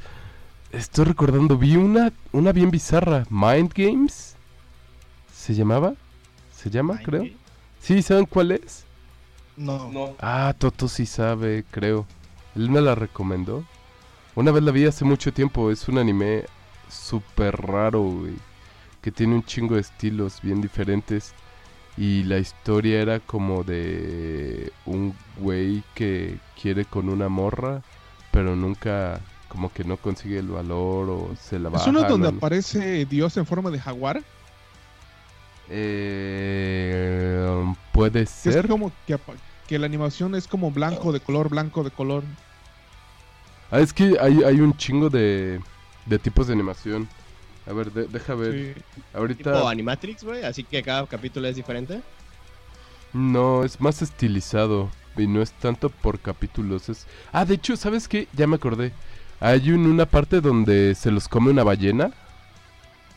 [0.71, 4.35] estoy recordando, vi una, una bien bizarra, Mind Games.
[5.33, 5.93] ¿Se llamaba?
[6.55, 7.25] ¿Se llama, Mind creo?
[7.79, 8.85] Sí, ¿saben cuál es?
[9.57, 9.91] No.
[9.91, 10.15] No.
[10.19, 12.05] Ah, Toto sí sabe, creo.
[12.55, 13.63] Él me la recomendó.
[14.35, 16.45] Una vez la vi hace mucho tiempo, es un anime
[16.89, 18.35] súper raro, güey.
[19.01, 21.33] Que tiene un chingo de estilos bien diferentes.
[21.97, 27.81] Y la historia era como de un güey que quiere con una morra,
[28.31, 29.19] pero nunca,
[29.51, 31.83] como que no consigue el valor o se la baja.
[31.83, 34.23] ¿Es uno donde no- aparece Dios en forma de jaguar?
[35.69, 38.67] Eh, puede Que es ser.
[38.67, 38.91] como
[39.67, 42.23] que, la animación es como blanco de color, blanco de color.
[43.71, 45.61] Ah, es que hay, hay un chingo de,
[46.05, 47.07] de tipos de animación.
[47.69, 48.75] A ver, de- deja ver.
[48.75, 48.81] Sí.
[49.13, 50.43] Ahorita Tipo Animatrix, güey.
[50.43, 52.01] Así que cada capítulo es diferente.
[53.13, 54.89] no, es más estilizado.
[55.17, 56.87] Y no es tanto por capítulos.
[56.89, 57.05] Es...
[57.33, 58.27] Ah, de hecho, ¿sabes qué?
[58.33, 58.93] Ya me acordé.
[59.41, 62.11] Hay un- una parte donde se los come una ballena.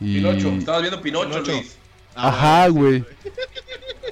[0.00, 0.16] Y...
[0.16, 0.48] Pinocho.
[0.48, 1.52] Estabas viendo Pinocho, Pinocho.
[1.52, 1.76] Luis.
[2.16, 3.04] Ah, Ajá, güey.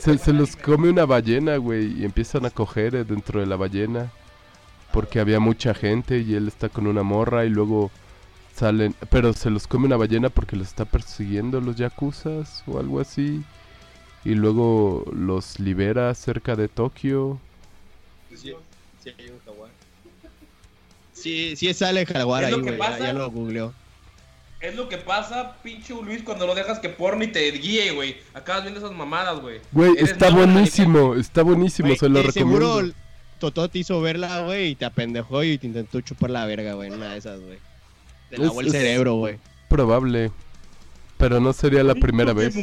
[0.00, 2.00] Se, se los come una ballena, güey.
[2.00, 4.10] Y empiezan a coger eh, dentro de la ballena.
[4.92, 7.90] Porque había mucha gente y él está con una morra y luego
[8.54, 8.94] salen...
[9.10, 13.42] Pero se los come una ballena porque los está persiguiendo los yakuzas o algo así.
[14.24, 17.40] Y luego los libera cerca de Tokio.
[18.34, 18.52] Sí,
[19.02, 19.38] sí hay un
[21.22, 21.56] jaguar.
[21.56, 22.98] Sí, sí sale jaguar Es ahí, lo que güey.
[23.00, 23.74] Ya, lo googleó.
[24.60, 28.16] Es lo que pasa, pinche Luis, cuando no dejas que porni te guíe, güey.
[28.32, 29.60] Acabas viendo esas mamadas, güey.
[29.72, 32.70] Güey, está buenísimo, está buenísimo, se lo recomiendo.
[32.70, 32.92] Seguro
[33.40, 36.90] Totó te hizo verla, güey, y te apendejó y te intentó chupar la verga, güey.
[36.90, 37.58] Una de esas, güey.
[38.30, 39.38] Te lavó Es- el cerebro, güey.
[39.68, 40.30] Probable.
[41.16, 42.54] Pero no sería la primera vez.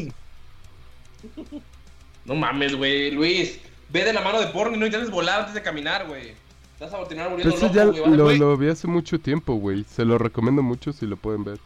[2.24, 3.60] No mames, güey, Luis.
[3.90, 6.34] Ve de la mano de porno y no intentes volar antes de caminar, güey.
[6.80, 9.84] Vas a terminar volviendo Eso loco, ya lo, vi hace mucho tiempo, güey.
[9.84, 11.60] Se lo recomiendo mucho si lo pueden ver.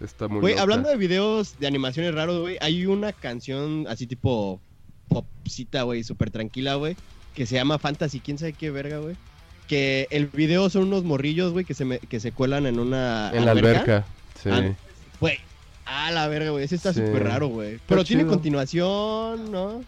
[0.00, 4.60] Está muy Güey, hablando de videos de animaciones raros, güey, hay una canción así tipo
[5.08, 6.96] popcita, güey, súper tranquila, güey,
[7.34, 9.16] que se llama Fantasy, quién sabe qué verga, güey.
[9.68, 13.30] Que el video son unos morrillos, güey, que se, me- que se cuelan en una
[13.34, 14.04] En la alberca.
[14.42, 14.48] Sí.
[14.50, 14.72] Ah,
[15.20, 15.36] Güey,
[15.84, 17.00] ah, la verga, güey, ese está Sí.
[17.04, 17.78] súper raro, güey.
[17.86, 19.84] Pero tiene continuación, ¿no?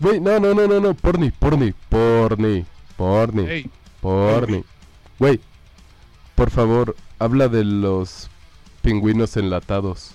[0.00, 0.94] Güey, no, no, no, no, no.
[0.94, 2.64] Porni, porni, porni,
[2.96, 4.64] porni, Ey, porni.
[5.18, 5.40] Güey,
[6.34, 8.28] por favor, habla de los
[8.82, 10.12] pingüinos enlatados.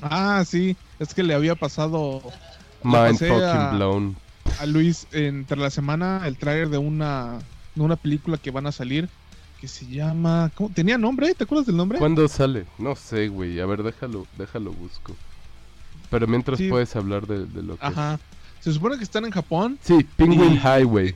[0.00, 0.76] Ah, sí.
[0.98, 2.22] Es que le había pasado
[2.82, 4.16] Mind fucking a- blown.
[4.60, 7.38] a Luis entre la semana el tráiler de una,
[7.74, 9.08] de una película que van a salir
[9.60, 10.50] que se llama...
[10.56, 10.70] ¿cómo?
[10.70, 11.34] ¿Tenía nombre?
[11.34, 11.98] ¿Te acuerdas del nombre?
[11.98, 12.64] ¿Cuándo sale?
[12.78, 13.60] No sé, güey.
[13.60, 15.14] A ver, déjalo, déjalo busco.
[16.10, 16.68] Pero mientras Sí.
[16.68, 17.86] puedes hablar de, de lo que...
[17.86, 18.18] Ajá.
[18.62, 19.78] Se supone que están en Japón.
[19.82, 21.14] Sí, Penguin Y- Highway.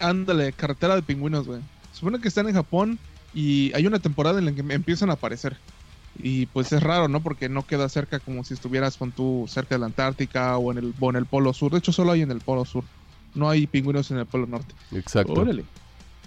[0.00, 1.60] Ándale, carretera de pingüinos, güey.
[1.92, 2.98] Se supone que están en Japón
[3.32, 5.56] y hay una temporada en la que empiezan a aparecer.
[6.20, 7.20] Y pues es raro, ¿no?
[7.20, 10.78] Porque no queda cerca como si estuvieras con tú cerca de la Antártica o en
[10.78, 11.72] el, o en el Polo Sur.
[11.72, 12.84] De hecho, solo hay en el Polo Sur.
[13.34, 14.74] No hay pingüinos en el Polo Norte.
[14.92, 15.32] Exacto.
[15.32, 15.64] Órale.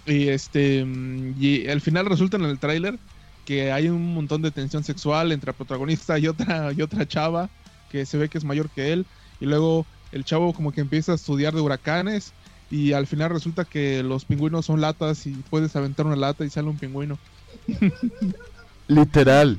[0.06, 2.98] Y este mm, y al final resulta en el tráiler
[3.44, 7.48] que hay un montón de tensión sexual entre el protagonista y otra y otra chava
[7.90, 9.06] que se ve que es mayor que él
[9.40, 12.32] y luego el chavo como que empieza a estudiar de huracanes
[12.70, 16.50] y al final resulta que los pingüinos son latas y puedes aventar una lata y
[16.50, 17.18] sale un pingüino.
[18.88, 19.58] Literal.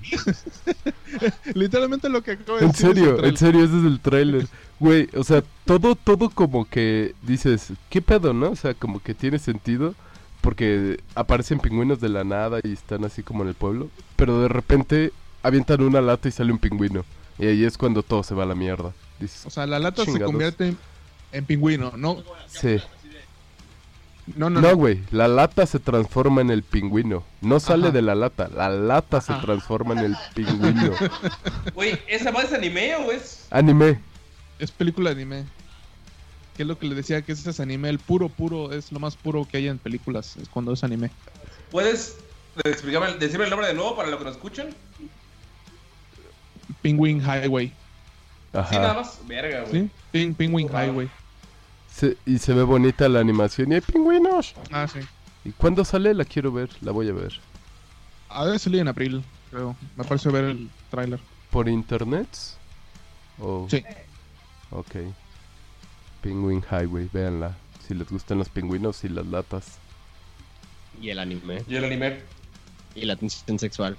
[1.54, 4.00] Literalmente lo que acabo de En decir es el serio, en serio, ese es el
[4.00, 4.48] tráiler.
[4.80, 8.52] Güey, o sea, todo, todo como que dices, ¿qué pedo, no?
[8.52, 9.94] O sea, como que tiene sentido.
[10.42, 13.90] Porque aparecen pingüinos de la nada y están así como en el pueblo.
[14.16, 15.12] Pero de repente
[15.44, 17.04] avientan una lata y sale un pingüino.
[17.38, 18.94] Y ahí es cuando todo se va a la mierda.
[19.20, 20.78] Dices, O sea, la lata se convierte en,
[21.32, 22.78] en pingüino, no sí.
[24.36, 24.76] no no, No, no.
[24.76, 27.24] güey, la lata se transforma en el pingüino.
[27.42, 27.92] No sale Ajá.
[27.94, 30.94] de la lata, la lata se transforma en el pingüino.
[31.74, 33.48] Güey, ¿esa madre es anime o es?
[33.50, 34.00] Anime.
[34.60, 35.46] Es película de anime.
[36.56, 37.90] Que es lo que le decía que ese es anime.
[37.90, 40.36] El puro, puro es lo más puro que hay en películas.
[40.38, 41.10] Es cuando es anime.
[41.72, 42.18] ¿Puedes
[42.66, 44.68] explicarme, decirme el nombre de nuevo para los que nos escuchan?
[46.82, 47.74] Penguin Highway.
[48.54, 48.70] Ajá.
[48.70, 49.20] Sí, nada más.
[49.28, 49.72] Verga, güey.
[49.84, 49.90] ¿Sí?
[50.12, 50.68] Pin- Penguin.
[50.70, 51.10] Highway.
[51.92, 54.56] Se- y se ve bonita la animación y hay pingüinos.
[54.72, 55.00] Ah, sí.
[55.46, 56.14] ¿Y cuándo sale?
[56.14, 57.34] La quiero ver, la voy a ver.
[58.30, 59.76] A ver, salir en abril, creo.
[59.96, 61.20] Me pareció ver el tráiler.
[61.50, 62.28] ¿Por internet?
[63.40, 63.84] ¿O- Sí.
[64.72, 64.96] Ok.
[66.22, 67.56] Penguin Highway, véanla.
[67.88, 69.78] Si les gustan los pingüinos y las latas.
[71.02, 71.64] Y el anime.
[71.68, 72.20] Y el anime.
[72.94, 73.96] Y la tensión sexual.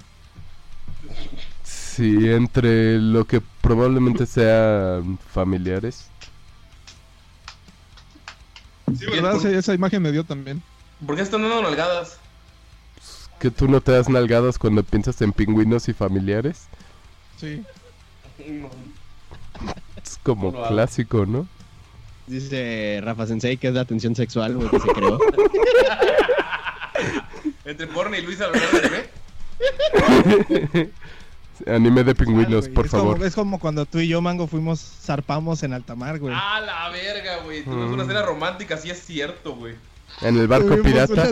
[1.95, 6.09] Sí, entre lo que probablemente sean familiares.
[8.97, 9.33] Sí, ¿verdad?
[9.33, 10.63] ¿por, Sí, esa imagen me dio también.
[11.05, 12.19] ¿Por qué están dando nalgadas?
[13.41, 16.69] Que tú no te das nalgadas cuando piensas en pingüinos y familiares.
[17.39, 17.65] Sí.
[20.01, 21.49] Es como No clásico, ¿no?
[22.29, 25.19] Dice Rafa Sensei que es la tensión sexual, güey, que se creó.
[27.65, 28.63] Entre porno y Luis hablar
[30.49, 30.91] de
[31.67, 32.05] anime.
[32.05, 32.75] De pingüinos, güey.
[32.75, 33.15] por es favor.
[33.15, 36.35] Como, es como cuando tú y yo, Mango, fuimos, zarpamos en alta mar, güey.
[36.37, 37.63] Ah, la verga, güey.
[37.65, 38.11] Tuvimos una Mm.
[38.11, 39.75] escena romántica, sí es cierto, güey.
[40.23, 41.29] En el barco Tuvimos pirata.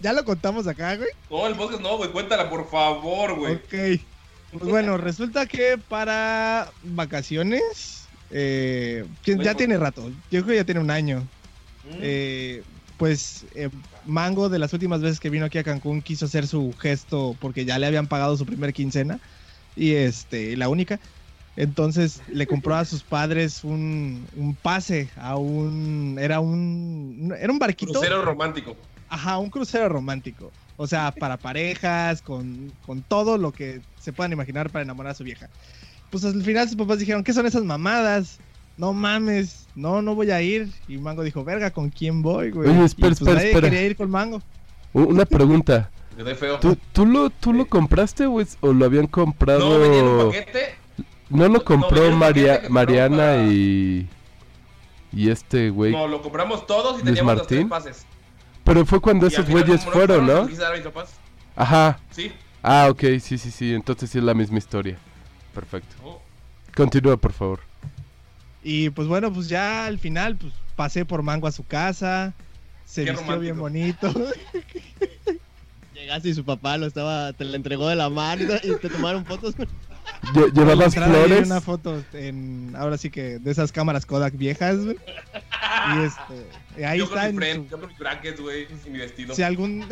[0.00, 1.08] Ya lo contamos acá, güey.
[1.30, 2.10] No, el podcast no, güey.
[2.10, 3.54] Cuéntala, por favor, güey.
[3.54, 4.00] Ok.
[4.52, 10.80] Pues bueno, resulta que para vacaciones, eh, ya tiene rato, yo creo que ya tiene
[10.80, 11.20] un año.
[11.84, 11.98] Mm.
[12.00, 12.62] Eh,
[12.96, 13.68] pues eh,
[14.06, 17.64] Mango, de las últimas veces que vino aquí a Cancún, quiso hacer su gesto porque
[17.64, 19.18] ya le habían pagado su primer quincena
[19.76, 20.98] y este, la única.
[21.56, 26.18] Entonces le compró a sus padres un, un pase a un.
[26.20, 27.34] Era un.
[27.38, 27.92] Era un barquito.
[27.92, 28.76] Crucero romántico.
[29.08, 30.50] Ajá, un crucero romántico.
[30.76, 35.14] O sea, para parejas, con, con todo lo que se puedan imaginar para enamorar a
[35.14, 35.48] su vieja.
[36.10, 38.38] Pues al final sus papás dijeron, ¿qué son esas mamadas?
[38.76, 40.68] No mames, no, no voy a ir.
[40.86, 42.68] Y Mango dijo, verga, ¿con quién voy, güey?
[42.68, 43.70] Oye, Y, espera, pues, espera, nadie espera.
[43.70, 44.42] quería ir con Mango.
[44.92, 45.90] Una pregunta.
[46.16, 46.58] Que doy feo.
[46.60, 49.60] ¿Tú, tú lo, tú lo compraste o, es- o lo habían comprado?
[49.68, 50.74] No, venía en un paquete.
[51.28, 52.02] No lo compró
[52.32, 54.08] que Mariana para- y.
[55.12, 55.92] Y este güey.
[55.92, 57.68] No, lo compramos todos y Luis teníamos los tres Martín.
[57.68, 58.06] pases.
[58.64, 60.48] Pero fue cuando Y esos güeyes fueron, ¿no?
[61.54, 61.98] Ajá.
[62.10, 62.32] Sí.
[62.62, 63.74] Ah, ok, sí, sí, sí.
[63.74, 64.98] Entonces sí es la misma historia.
[65.54, 65.94] Perfecto.
[66.04, 66.20] Oh.
[66.74, 67.60] Continúa, por favor.
[68.62, 72.34] Y pues bueno, pues ya al final, pues pasé por Mango a su casa.
[72.84, 74.12] Se Qué vistió bien romántico.
[74.12, 74.32] bonito.
[76.06, 79.26] Llegaste y su papá lo estaba, te la entregó de la mano y te tomaron
[79.26, 79.56] fotos.
[79.56, 81.46] Lle- ¿Llevabas flores?
[81.46, 84.96] una foto en, ahora sí que de esas cámaras Kodak viejas, güey.
[84.96, 87.22] Y este, ahí yo está.
[87.22, 89.34] con mi en friend, su- yo con mis brackets, güey, y mi vestido.
[89.34, 89.84] si algún.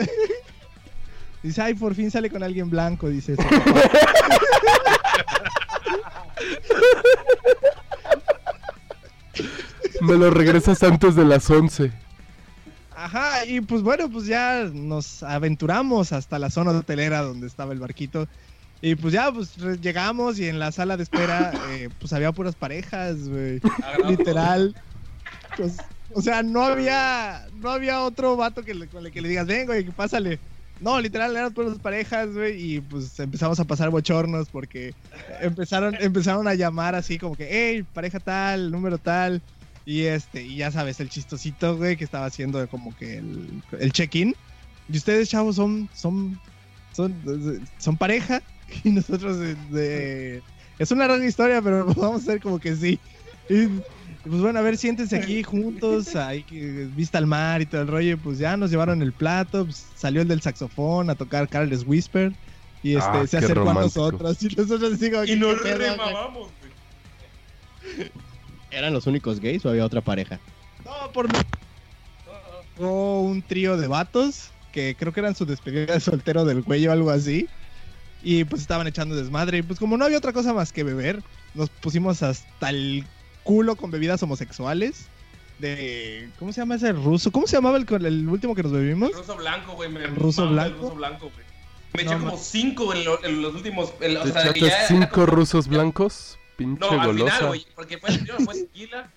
[1.42, 3.34] dice, ay, por fin sale con alguien blanco, dice.
[3.34, 3.80] su papá.
[10.00, 11.90] Me lo regresas antes de las 11.
[13.04, 17.78] Ajá, y pues bueno, pues ya nos aventuramos hasta la zona hotelera donde estaba el
[17.78, 18.26] barquito.
[18.80, 22.54] Y pues ya, pues llegamos y en la sala de espera, eh, pues había puras
[22.54, 23.60] parejas, güey.
[23.82, 24.10] Agarrado.
[24.10, 24.74] Literal.
[25.54, 25.76] Pues,
[26.14, 29.46] o sea, no había, no había otro vato que le, con el que le digas,
[29.46, 30.40] ven, güey, pásale.
[30.80, 34.94] No, literal, eran puras parejas, güey, y pues empezamos a pasar bochornos porque
[35.42, 39.42] empezaron, empezaron a llamar así como que, hey, pareja tal, número tal.
[39.86, 43.92] Y este, y ya sabes, el chistosito, güey, que estaba haciendo como que el, el
[43.92, 44.34] check-in.
[44.88, 46.38] Y ustedes, chavos, son, son,
[46.92, 47.14] son,
[47.78, 48.42] son pareja.
[48.82, 50.42] Y nosotros, de, de-
[50.78, 52.98] es una larga historia, pero vamos a hacer como que sí.
[53.48, 53.66] Y,
[54.26, 57.88] pues bueno, a ver, siéntense aquí juntos, ahí que vista al mar y todo el
[57.88, 58.16] rollo.
[58.18, 62.32] Pues ya nos llevaron el plato, pues, salió el del saxofón a tocar Carlos Whisper.
[62.82, 64.10] Y este, Ah, se acercó a romántico.
[64.12, 64.42] nosotros.
[64.42, 68.10] Y nosotros así como Y nos remamamos, güey.
[68.74, 70.38] ¿Eran los únicos gays o había otra pareja?
[70.84, 71.38] No, por mí.
[72.78, 76.86] Hubo un trío de vatos que creo que eran su despedida de soltero del güey
[76.88, 77.48] o algo así.
[78.22, 79.58] Y pues estaban echando desmadre.
[79.58, 81.22] Y pues como no había otra cosa más que beber,
[81.54, 83.04] nos pusimos hasta el
[83.44, 85.06] culo con bebidas homosexuales.
[85.60, 86.28] De.
[86.40, 87.30] ¿Cómo se llama ese ruso?
[87.30, 89.10] ¿Cómo se llamaba el, el último que nos bebimos?
[89.10, 89.88] El ruso blanco, güey.
[89.90, 90.80] Me ¿El ruso el blanco?
[90.80, 91.46] ruso blanco, güey.
[91.94, 93.92] Me No, eché como cinco en, lo- en los últimos.
[94.00, 96.38] en- o ¿Te sea, echaste ya cinco como- rusos blancos?
[96.56, 97.34] Pinche No, al golosa.
[97.36, 99.10] final, güey, porque fue primero fue tequila,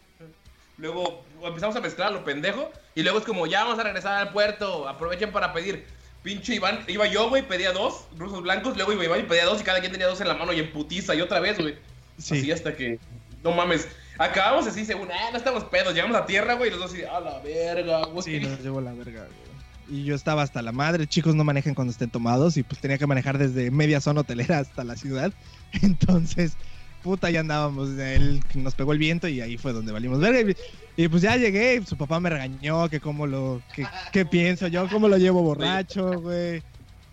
[0.77, 4.15] luego empezamos a mezclar a lo pendejo, y luego es como, ya vamos a regresar
[4.15, 5.85] al puerto, aprovechen para pedir.
[6.23, 9.61] Pinche Iván, iba yo, güey, pedía dos rusos blancos, luego iba Iván y pedía dos,
[9.61, 11.75] y cada quien tenía dos en la mano y en putiza, y otra vez, güey.
[12.17, 12.51] Así Sí.
[12.51, 12.99] hasta que,
[13.43, 16.79] no mames, acabamos así, según, ah, no estamos pedos, llegamos a tierra, güey, y los
[16.81, 18.23] dos así, a la verga, güey.
[18.23, 19.47] Sí, nos llevó la verga, güey.
[19.89, 21.07] Y yo estaba hasta la madre.
[21.07, 22.57] Chicos, no manejen cuando estén tomados.
[22.57, 25.31] Y pues tenía que manejar desde media zona hotelera hasta la ciudad.
[25.81, 26.57] Entonces,
[27.03, 27.89] puta, ya andábamos.
[27.97, 30.51] Él nos pegó el viento y ahí fue donde valimos verga.
[30.97, 34.67] Y, y pues ya llegué, su papá me regañó, que cómo lo, que, qué pienso
[34.67, 36.61] yo, cómo lo llevo borracho, güey.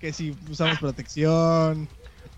[0.01, 1.89] Que si usamos protección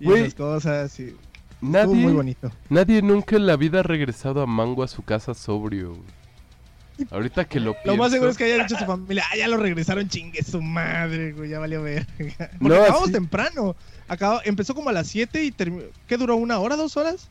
[0.00, 1.00] y esas cosas.
[1.00, 1.16] Y,
[1.60, 2.52] Nadie, muy bonito.
[2.68, 5.90] nadie nunca en la vida ha regresado a Mango a su casa sobrio.
[5.94, 7.08] güey.
[7.10, 7.90] Ahorita que lo pienso.
[7.90, 10.62] Lo más seguro es que haya dicho su familia, ah, ya lo regresaron, chingue su
[10.62, 12.06] madre, güey, ya valió verga.
[12.16, 13.12] Porque No, acabamos sí.
[13.12, 13.76] temprano.
[14.08, 15.84] Acabó, empezó como a las 7 y terminó.
[16.06, 16.36] ¿Qué duró?
[16.36, 17.28] ¿Una hora, dos horas?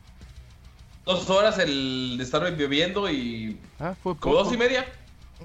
[1.04, 3.58] Dos horas el de estar bebiendo y.
[3.78, 4.44] Ah, fue Como poco.
[4.44, 4.84] dos y media.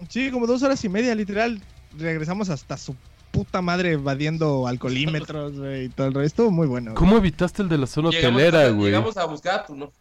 [0.09, 1.61] Sí, como dos horas y media, literal.
[1.97, 2.95] Regresamos hasta su
[3.31, 6.43] puta madre evadiendo alcoholímetros, güey, y todo el resto.
[6.43, 6.93] Estuvo muy bueno.
[6.95, 8.91] ¿Cómo evitaste el de la zona Llegamos, hotelera, güey?
[8.91, 9.91] llegamos a buscar a tu no.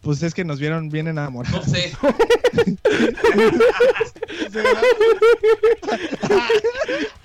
[0.00, 1.64] Pues es que nos vieron bien No enamorados.
[1.66, 1.92] sé.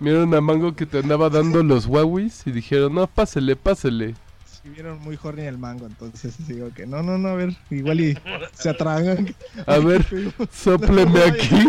[0.00, 4.14] Vieron a Mango que te andaba dando los Huawis y dijeron, no, pásele, pásele.
[4.44, 8.00] Sí, vieron muy horny el mango, entonces digo que no, no, no, a ver, igual
[8.00, 8.18] y
[8.54, 9.34] se atragan.
[9.66, 10.04] A ver,
[10.50, 11.68] Sópleme aquí.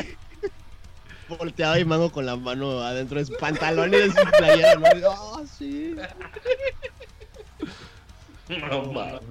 [1.28, 4.88] Volteaba y mango con la mano adentro de su pantalón y de su playera, ¿no?
[4.98, 5.96] Y, Ah, sí.
[8.70, 9.22] No mames.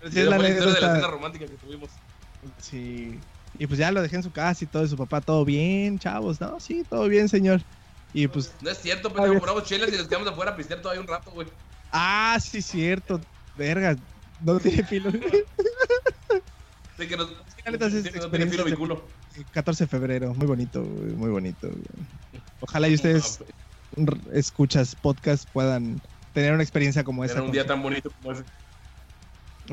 [0.00, 1.90] Pero sí, es la Fue historia de la escena romántica que tuvimos.
[2.58, 3.18] Sí.
[3.58, 5.98] Y pues ya lo dejé en su casa y todo, y su papá, todo bien,
[5.98, 6.60] chavos, ¿no?
[6.60, 7.60] Sí, todo bien, señor.
[8.14, 9.28] Y pues, No es cierto, ver.
[9.28, 11.46] Compramos chelas y nos quedamos afuera a pistear todavía un rato, güey.
[11.92, 13.20] ah, sí, cierto,
[13.56, 13.96] verga,
[14.40, 15.10] no tiene filo.
[15.10, 17.30] De que nos.
[17.30, 19.02] no tiene filo mi de- culo.
[19.52, 21.68] 14 de febrero, muy bonito, güey, muy bonito.
[21.68, 21.82] güey.
[22.60, 23.38] Ojalá y ustedes,
[23.96, 26.00] r- escuchas podcast, puedan
[26.34, 27.34] tener una experiencia como esa.
[27.34, 28.42] Era un con día tan bonito como ese.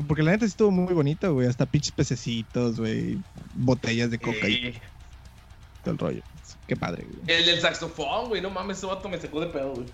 [0.06, 3.18] Porque la neta sí estuvo muy bonito, güey, hasta pinches pececitos, güey,
[3.54, 4.78] botellas de coca y
[5.82, 6.22] todo el rollo.
[6.66, 7.38] Qué padre, güey.
[7.38, 8.40] El del saxofón, güey.
[8.42, 9.86] No mames, ese vato me sacó de pedo, güey.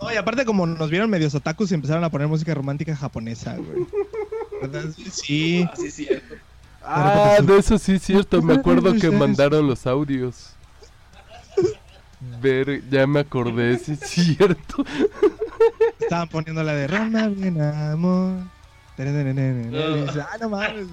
[0.00, 3.56] No, y aparte como nos vieron medios otakus y empezaron a poner música romántica japonesa,
[3.56, 3.86] güey.
[4.60, 4.84] ¿Verdad?
[5.12, 5.66] Sí.
[5.72, 6.34] Así es cierto.
[6.82, 8.42] Ah, de eso sí es cierto.
[8.42, 10.50] Me acuerdo que mandaron los audios.
[12.40, 14.84] Ver, ya me acordé, sí es cierto.
[16.00, 18.40] Estaban poniendo la de Roma, bien amor.
[18.96, 20.86] Dices, Ah, no mames.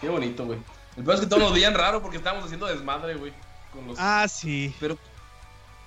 [0.00, 0.58] Qué bonito, güey.
[0.98, 3.32] El peor es que todos nos veían raro porque estábamos haciendo desmadre, güey.
[3.72, 3.96] Con los...
[3.98, 4.74] Ah, sí.
[4.80, 4.98] Pero.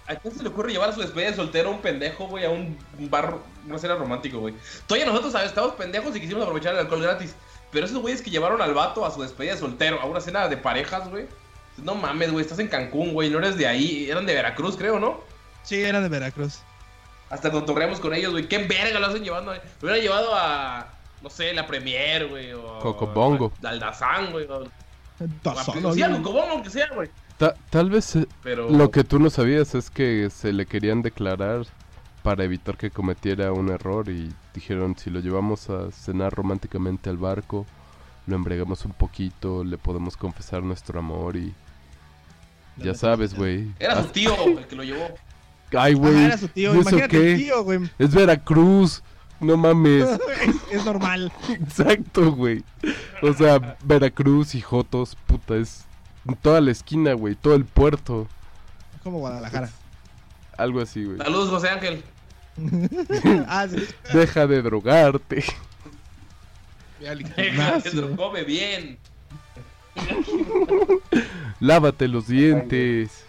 [0.07, 2.45] ¿A quién se le ocurre llevar a su despedida de soltero a un pendejo, güey?
[2.45, 2.77] A un
[3.09, 3.35] bar,
[3.67, 4.55] una cena romántico, güey.
[4.87, 5.49] Todavía nosotros, ¿sabes?
[5.49, 7.35] Estábamos pendejos y quisimos aprovechar el alcohol gratis.
[7.71, 10.47] Pero esos güeyes que llevaron al vato a su despedida de soltero, a una cena
[10.47, 11.27] de parejas, güey.
[11.77, 14.09] No mames, güey, estás en Cancún, güey, no eres de ahí.
[14.09, 15.21] Eran de Veracruz, creo, ¿no?
[15.63, 16.59] Sí, era de Veracruz.
[17.29, 18.47] Hasta cotorreamos con ellos, güey.
[18.49, 19.51] ¿Qué verga lo hacen llevando?
[19.51, 19.59] ahí?
[19.79, 20.87] Lo hubieran llevado a,
[21.21, 22.51] no sé, la Premier, güey.
[22.51, 23.53] O Cocobongo.
[23.63, 24.45] a Aldazán, güey.
[24.49, 24.65] o-
[27.69, 28.69] Tal vez eh, Pero...
[28.69, 31.65] lo que tú no sabías es que se le querían declarar
[32.21, 37.17] para evitar que cometiera un error y dijeron si lo llevamos a cenar románticamente al
[37.17, 37.65] barco,
[38.27, 41.53] lo embregamos un poquito, le podemos confesar nuestro amor y...
[42.77, 43.71] Ya sabes, güey.
[43.79, 45.07] Era Ah, su tío el que lo llevó.
[45.77, 46.23] Ay, Ah, güey.
[46.25, 46.73] era su tío.
[46.75, 47.31] ¿y eso Imagínate qué?
[47.33, 47.79] el tío, güey.
[47.99, 49.03] Es Veracruz.
[49.41, 50.07] No mames.
[50.07, 51.31] es, es normal.
[51.49, 52.63] Exacto, güey.
[53.21, 55.85] O sea, Veracruz y Jotos, puta, es
[56.41, 58.27] toda la esquina, güey, todo el puerto.
[59.03, 59.69] Como Guadalajara.
[60.57, 61.17] Algo así, güey.
[61.17, 62.03] Saludos, José Ángel.
[63.47, 63.83] ah, sí.
[64.13, 65.43] Deja de drogarte.
[68.15, 68.99] Come bien.
[71.59, 73.25] Lávate los dientes.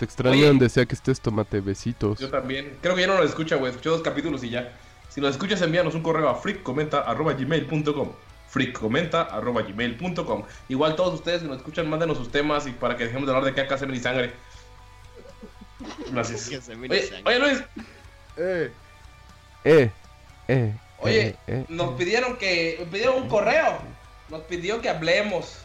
[0.00, 2.18] Te extraño donde sea que estés, tómate besitos.
[2.18, 2.78] Yo también.
[2.80, 3.68] Creo que ya no lo escucha, güey.
[3.70, 4.72] Escuché dos capítulos y ya.
[5.10, 8.12] Si nos escuchas, envíanos un correo a freakcomenta.gmail.com
[8.48, 13.34] freakcomenta.gmail.com Igual todos ustedes que nos escuchan, mándenos sus temas y para que dejemos de
[13.34, 14.32] hablar de caca, semen y sangre.
[16.10, 16.48] Gracias.
[16.48, 17.22] Oye, sangre.
[17.26, 17.62] oye, Luis,
[18.38, 18.72] Eh,
[19.64, 19.90] eh,
[20.48, 20.74] eh.
[21.00, 21.94] Oye, eh, eh, nos eh.
[21.98, 22.76] pidieron que.
[22.80, 23.80] Me pidieron un correo.
[24.30, 25.58] Nos pidió que hablemos.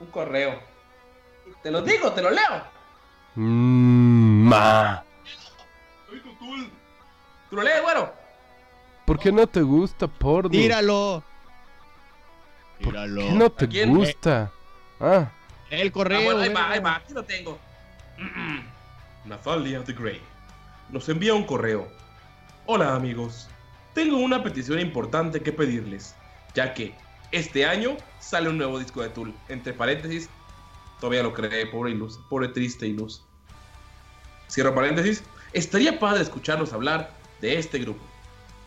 [0.00, 0.58] Un correo.
[1.62, 2.79] Te lo digo, te lo leo.
[3.36, 5.02] Ma.
[7.48, 8.10] Tú lo lees, bueno.
[9.04, 10.50] ¿Por qué no te gusta porno?
[10.50, 11.22] Tíralo.
[12.82, 13.20] ¿Por Tíralo.
[13.20, 14.50] qué no te gusta?
[15.00, 15.30] Ah,
[15.70, 16.22] El Ah, correo.
[16.24, 17.58] bueno, ahí va, ahí va, aquí lo tengo.
[19.24, 20.20] Natalia the Grey
[20.90, 21.88] nos envía un correo.
[22.66, 23.48] Hola amigos,
[23.94, 26.14] tengo una petición importante que pedirles,
[26.54, 26.94] ya que
[27.32, 29.34] este año sale un nuevo disco de Tool.
[29.48, 30.28] Entre paréntesis,
[31.00, 33.22] todavía lo cree, pobre Iluz, pobre triste Iluz.
[34.48, 35.22] Cierro paréntesis,
[35.52, 38.04] estaría padre escucharlos hablar de este grupo.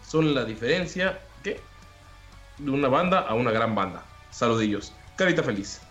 [0.07, 1.61] Son la diferencia, ¿qué?
[2.57, 4.03] De una banda a una gran banda.
[4.31, 4.93] Saludillos.
[5.15, 5.81] Carita feliz.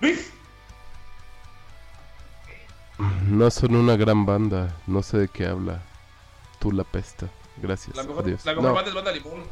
[0.00, 0.32] Luis.
[3.26, 4.74] no son una gran banda.
[4.86, 5.82] No sé de qué habla.
[6.58, 7.28] tú la pesta.
[7.56, 7.96] Gracias.
[7.96, 8.44] La mejor, Adiós.
[8.44, 9.42] la mejor No, banda es Banda Limón.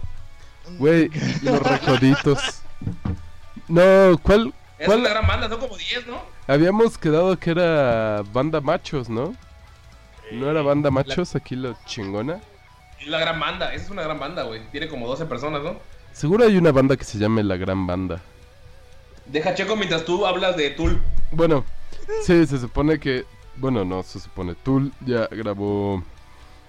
[0.78, 1.10] Güey,
[1.42, 2.62] los recoditos.
[3.68, 4.54] No, ¿cuál?
[4.78, 6.22] Es una gran banda, son como 10, ¿no?
[6.46, 9.34] Habíamos quedado que era banda machos, ¿no?
[10.30, 12.40] ¿No era banda machos aquí la chingona?
[13.00, 14.62] Es la gran banda, esa es una gran banda, güey.
[14.70, 15.78] Tiene como 12 personas, ¿no?
[16.12, 18.20] Seguro hay una banda que se llame La Gran Banda.
[19.26, 21.00] Deja checo mientras tú hablas de Tool.
[21.30, 21.64] Bueno,
[22.22, 23.24] sí, se supone que...
[23.56, 24.54] Bueno, no, se supone.
[24.54, 26.02] Tool ya grabó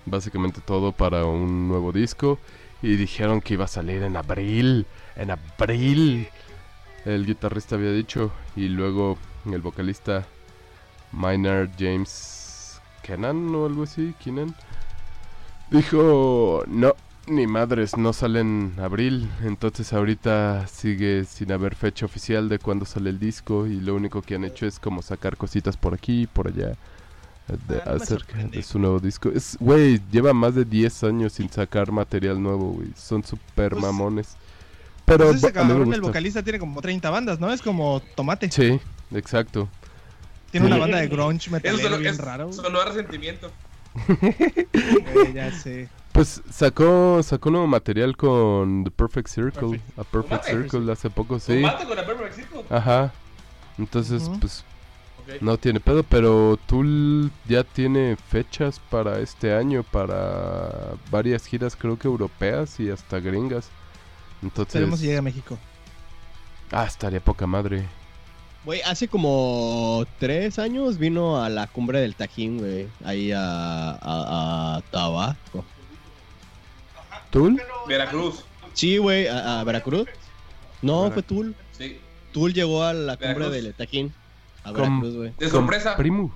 [0.06, 2.38] básicamente todo para un nuevo disco
[2.82, 4.86] y dijeron que iba a salir en abril.
[5.16, 6.30] En abril.
[7.06, 10.26] El guitarrista había dicho y luego el vocalista
[11.12, 14.14] Maynard James Kenan o algo así,
[15.72, 16.94] dijo, no,
[17.28, 22.86] ni madres, no sale en abril, entonces ahorita sigue sin haber fecha oficial de cuándo
[22.86, 26.24] sale el disco y lo único que han hecho es como sacar cositas por aquí
[26.24, 26.76] y por allá
[27.68, 29.30] de- Ah, acerca de su nuevo disco.
[29.30, 33.82] Es, güey, lleva más de 10 años sin sacar material nuevo, güey, son super Pues-
[33.82, 34.36] mamones.
[35.10, 37.52] Pero Pues ese a cabrón, el vocalista, tiene como 30 bandas, ¿no?
[37.52, 38.50] Es como Tomate.
[38.52, 38.80] Sí,
[39.14, 39.68] exacto.
[40.52, 40.82] Tiene una Sí.
[40.82, 42.50] banda de grunge Eso metalero solo bien es raro.
[42.82, 43.52] a resentimiento.
[45.14, 45.90] güey, ya sé.
[46.12, 50.44] Pues sacó sacó nuevo material con The Perfect Circle, a Perfect.
[50.46, 51.62] Circle hace poco, sí.
[51.88, 52.64] Con la Perfect Circle.
[52.70, 53.12] Ajá.
[53.78, 54.40] Entonces, Ujú.
[54.42, 54.64] pues
[55.22, 55.42] Ok.
[55.42, 61.98] no tiene pedo, pero Tool ya tiene fechas para este año para varias giras, creo
[61.98, 63.70] que europeas y hasta gringas.
[64.42, 65.58] Entonces, Esperemos si llega a México.
[66.72, 67.86] ah, estaría poca madre.
[68.66, 72.88] Güey, hace como tres años vino a la cumbre del Tajín, güey.
[73.06, 75.64] Ahí a, a, a Tabasco.
[77.32, 77.62] ¿Tool?
[77.88, 78.44] Veracruz.
[78.74, 80.08] Sí, güey, a, a Veracruz.
[80.82, 81.56] No, fue Tul.
[81.78, 81.98] Sí.
[82.34, 83.64] Tul llegó a la cumbre Veracruz.
[83.64, 84.14] del Tajín.
[84.64, 85.34] A Con- Veracruz, güey.
[85.38, 85.96] De sorpresa.
[85.96, 86.34] Primo.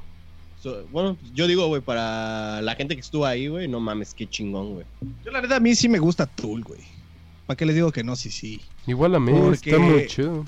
[0.62, 4.28] So- bueno, yo digo, güey, para la gente que estuvo ahí, güey, no mames, qué
[4.30, 4.86] chingón, güey.
[5.26, 6.82] Yo la verdad a mí sí me gusta Tool, güey.
[7.46, 8.16] ¿Para qué les digo que no?
[8.16, 8.62] Sí, sí.
[8.88, 10.46] Igual a mí, Porque- está muy chido.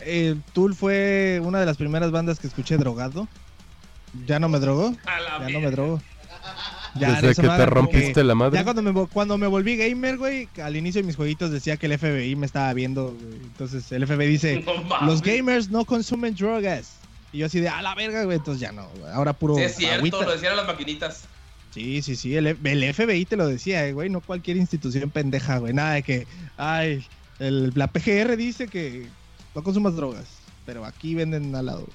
[0.00, 3.28] Eh, Tool fue una de las primeras bandas que escuché drogado.
[4.26, 4.94] Ya no me drogó.
[5.40, 6.00] Ya no me drogo.
[6.96, 8.58] Ya, Desde que te que- rompiste la madre.
[8.58, 11.86] Ya cuando me, cuando me volví gamer, güey, al inicio de mis jueguitos decía que
[11.86, 13.12] el FBI me estaba viendo.
[13.12, 13.34] güey.
[13.42, 16.94] Entonces el FBI dice, No los gamers no consumen drogas.
[17.32, 18.38] Y yo así de, a la verga, güey.
[18.38, 19.12] Entonces ya no, güey.
[19.12, 20.22] Ahora puro Sí, es cierto, agüita.
[20.24, 21.24] lo decían las maquinitas.
[21.72, 22.34] Sí, sí, sí.
[22.36, 24.10] El, el FBI te lo decía, eh, güey.
[24.10, 25.72] No cualquier institución pendeja, güey.
[25.72, 27.06] Nada de que, ay,
[27.38, 29.06] el- la PGR dice que
[29.54, 30.26] no consumas drogas.
[30.66, 31.86] Pero aquí venden al lado.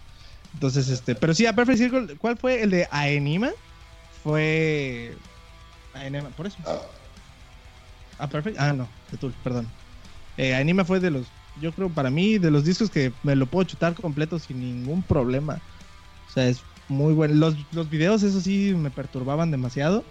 [0.53, 1.15] Entonces, este.
[1.15, 2.61] Pero sí, a Perfect Circle, ¿cuál fue?
[2.63, 3.51] El de Aenima.
[4.23, 5.13] Fue.
[5.93, 6.57] Aenima, por eso.
[8.17, 8.57] Ah, Perfect.
[8.59, 9.67] Ah, no, de Tool, perdón.
[10.38, 11.28] Eh, Aenima fue de los.
[11.61, 15.03] Yo creo para mí, de los discos que me lo puedo chutar completo sin ningún
[15.03, 15.61] problema.
[16.30, 17.33] O sea, es muy bueno.
[17.36, 20.03] Los, los videos, eso sí, me perturbaban demasiado.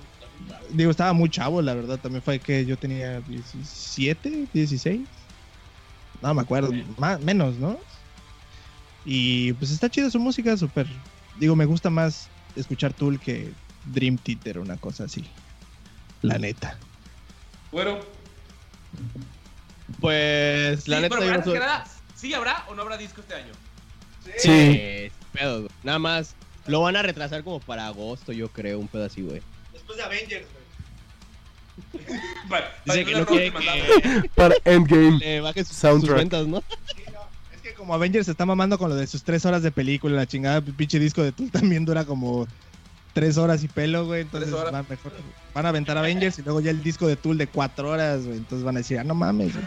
[0.70, 1.98] Digo, estaba muy chavo, la verdad.
[1.98, 5.00] También fue que yo tenía 17, 16.
[6.22, 7.78] No me acuerdo, más, menos, ¿no?
[9.04, 10.86] Y pues está chida su música, súper.
[11.38, 13.52] Digo, me gusta más escuchar Tool que
[13.84, 15.24] Dream Theater, una cosa así.
[16.22, 16.78] La neta.
[17.70, 17.98] Bueno,
[20.00, 22.82] Pues, la sí, neta, pero yo no antes soy- que nada, ¿sí habrá o no
[22.82, 23.52] habrá disco este año?
[24.38, 25.10] Sí.
[25.32, 25.70] Pedo, güey.
[25.82, 26.34] Nada más,
[26.66, 29.40] lo van a retrasar como para agosto, yo creo, un pedo así, güey.
[29.72, 30.46] Después de Avengers,
[32.48, 35.18] Para, Dice para que el no quiere que Para Endgame.
[35.18, 36.16] le baje sus, sus Soundtrack.
[36.18, 36.58] ventas, ¿no?
[37.52, 40.14] Es que como Avengers se está mamando con lo de sus tres horas de película,
[40.14, 42.46] la chingada pinche disco de Tool también dura como
[43.12, 44.22] tres horas y pelo, güey.
[44.22, 45.12] Entonces van, mejor-
[45.52, 48.38] van a aventar Avengers y luego ya el disco de Tool de cuatro horas, güey.
[48.38, 49.66] Entonces van a decir, ah, no mames, güey.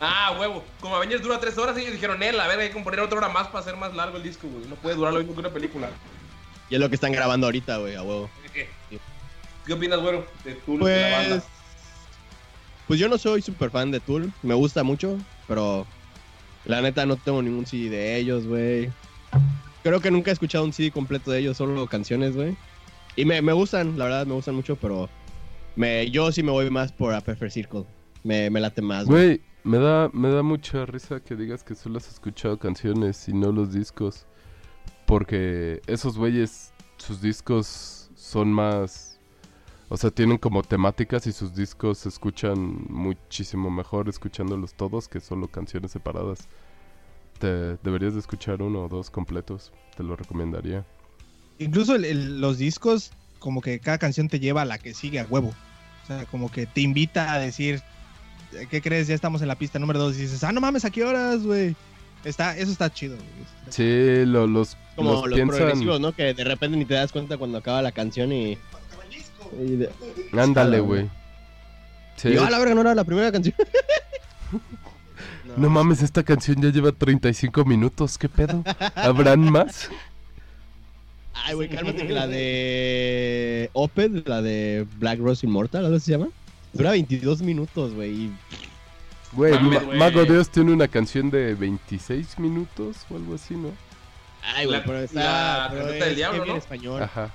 [0.00, 0.62] Ah, huevo.
[0.80, 3.28] Como Avengers dura tres horas, ellos dijeron, él, a ver, hay que poner otra hora
[3.28, 4.66] más para hacer más largo el disco, güey.
[4.68, 5.88] No puede durar lo mismo que una película.
[6.68, 8.28] Y es lo que están grabando ahorita, güey, a huevo.
[8.52, 8.68] ¿Qué?
[9.66, 11.44] ¿Qué opinas, güero, de Tool, de la Pues, banda?
[12.86, 15.18] pues yo no soy súper fan de Tool, me gusta mucho,
[15.48, 15.86] pero
[16.66, 18.90] la neta no tengo ningún CD de ellos, güey.
[19.82, 22.56] Creo que nunca he escuchado un CD completo de ellos, solo canciones, güey.
[23.16, 25.08] Y me, me gustan, la verdad me gustan mucho, pero
[25.74, 27.84] me, yo sí me voy más por A Perfect Circle.
[28.24, 29.40] Me, me late más, güey.
[29.66, 33.50] Me da, me da mucha risa que digas que solo has escuchado canciones y no
[33.50, 34.24] los discos.
[35.06, 39.18] Porque esos güeyes, sus discos son más...
[39.88, 45.18] O sea, tienen como temáticas y sus discos se escuchan muchísimo mejor escuchándolos todos que
[45.20, 46.48] solo canciones separadas.
[47.40, 50.84] Te deberías de escuchar uno o dos completos, te lo recomendaría.
[51.58, 55.18] Incluso el- el- los discos, como que cada canción te lleva a la que sigue
[55.20, 55.52] a huevo.
[56.04, 57.82] O sea, como que te invita a decir,
[58.70, 59.06] ¿qué crees?
[59.08, 60.16] Ya estamos en la pista número dos.
[60.16, 61.74] Y dices, ah, no mames, ¿a qué horas, güey?
[62.24, 63.28] Está, eso está chido, güey.
[63.70, 65.56] Sí, lo- los, Como los los piensan...
[65.56, 66.12] progresivos, ¿no?
[66.12, 68.58] Que de repente ni te das cuenta cuando acaba la canción y...
[69.64, 69.90] Y de-
[70.36, 71.08] Ándale, güey.
[72.16, 72.28] Sí.
[72.28, 73.54] Y yo, a la verga, no era la primera canción.
[75.56, 78.18] No mames, esta canción ya lleva 35 minutos.
[78.18, 78.62] ¿Qué pedo?
[78.94, 79.88] ¿Habrán más?
[81.32, 86.28] Ay, güey, cálmate que la de Oped, la de Black Rose Immortal, ¿algo se llama?
[86.76, 88.30] Dura 22 minutos, güey.
[89.32, 89.80] Güey, Ma-.
[89.94, 93.70] Mago Dios tiene una canción de 26 minutos o algo así, ¿no?
[94.54, 95.20] Ay, güey, La- pero está...
[95.20, 96.56] la pero del diablo, ¿no?
[96.56, 97.02] español.
[97.02, 97.30] Ajá.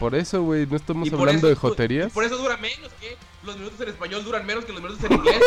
[0.00, 2.12] Por eso, güey, no estamos hablando eso de joterías.
[2.12, 5.12] Por eso dura menos, que Los minutos en español duran menos que los minutos en
[5.12, 5.36] inglés.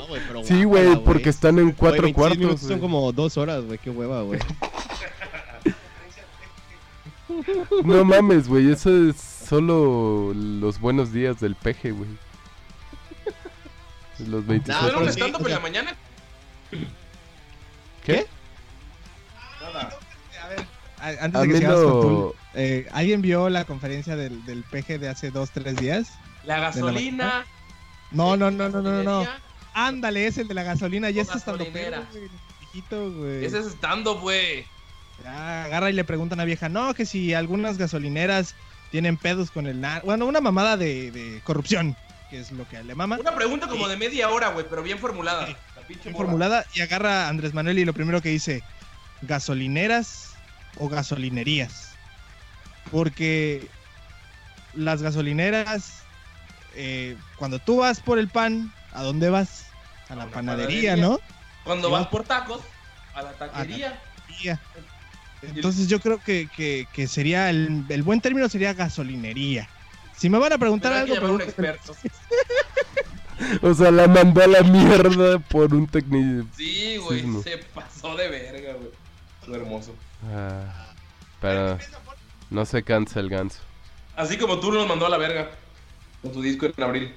[0.00, 2.38] No, güey, pero Sí, güey, porque están en cuatro 26 cuartos.
[2.38, 4.40] minutos son como dos horas, güey, qué hueva, güey.
[7.84, 9.16] No mames, güey, eso es
[9.48, 12.10] solo los buenos días del peje, güey.
[14.26, 14.82] Los 26.
[14.82, 15.96] Nah, ¿No un stand-up en la mañana?
[18.04, 18.26] ¿Qué?
[19.62, 24.16] A ver, antes A de que sigamos con no- Tool, eh, ¿alguien vio la conferencia
[24.16, 26.12] del, del PG de hace dos, tres días?
[26.44, 27.46] La gasolina.
[28.10, 29.26] No, no, no, no, no, no.
[29.74, 33.44] Ándale, es el de la gasolina, ya está estando güey.
[33.44, 34.66] Ese es stand-up, güey.
[35.22, 38.54] Ya, agarra y le pregunta a una vieja, no, que si algunas gasolineras
[38.90, 40.02] tienen pedos con el nar...
[40.04, 41.96] Bueno, una mamada de, de corrupción,
[42.30, 43.18] que es lo que le mama.
[43.18, 45.46] Una pregunta como de media hora, güey, pero bien formulada.
[45.46, 45.56] Sí.
[45.76, 46.16] La bien morra.
[46.16, 48.62] formulada y agarra a Andrés Manuel y lo primero que dice,
[49.22, 50.34] gasolineras
[50.76, 51.92] o gasolinerías.
[52.90, 53.68] Porque
[54.74, 56.02] las gasolineras,
[56.74, 59.66] eh, cuando tú vas por el pan, ¿a dónde vas?
[60.08, 60.96] A la panadería, panadería.
[60.96, 61.20] ¿no?
[61.64, 62.10] Cuando vas va.
[62.10, 62.62] por tacos,
[63.14, 64.00] a la taquería.
[64.26, 64.60] Panadería.
[65.42, 69.68] Entonces yo creo que, que- que sería, el, el buen término sería gasolinería.
[70.16, 71.68] Si me van a preguntar algo, llamar a un pregúntenme.
[71.70, 71.96] experto.
[73.62, 76.48] O sea, la mandó a la mierda por un técnico.
[76.56, 78.90] Sí, güey, se pasó de verga, güey.
[79.40, 79.94] Estuvo hermoso.
[80.34, 80.88] Ah,
[81.40, 81.78] pero
[82.50, 83.60] no se cansa el ganso.
[84.16, 85.50] Así como tú nos mandó a la verga.
[86.20, 87.14] Con tu disco en abril.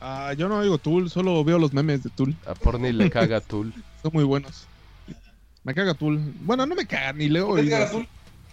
[0.00, 2.34] Ah, yo no oigo Tool, solo veo los memes de Tool.
[2.46, 3.74] A Porni le caga Tool.
[4.02, 4.66] Son muy buenos.
[5.64, 6.18] Me caga Tool.
[6.40, 7.46] Bueno, no me caga, ni leo.
[7.54, 7.70] ¿Te oído.
[7.70, 8.06] cagas tú?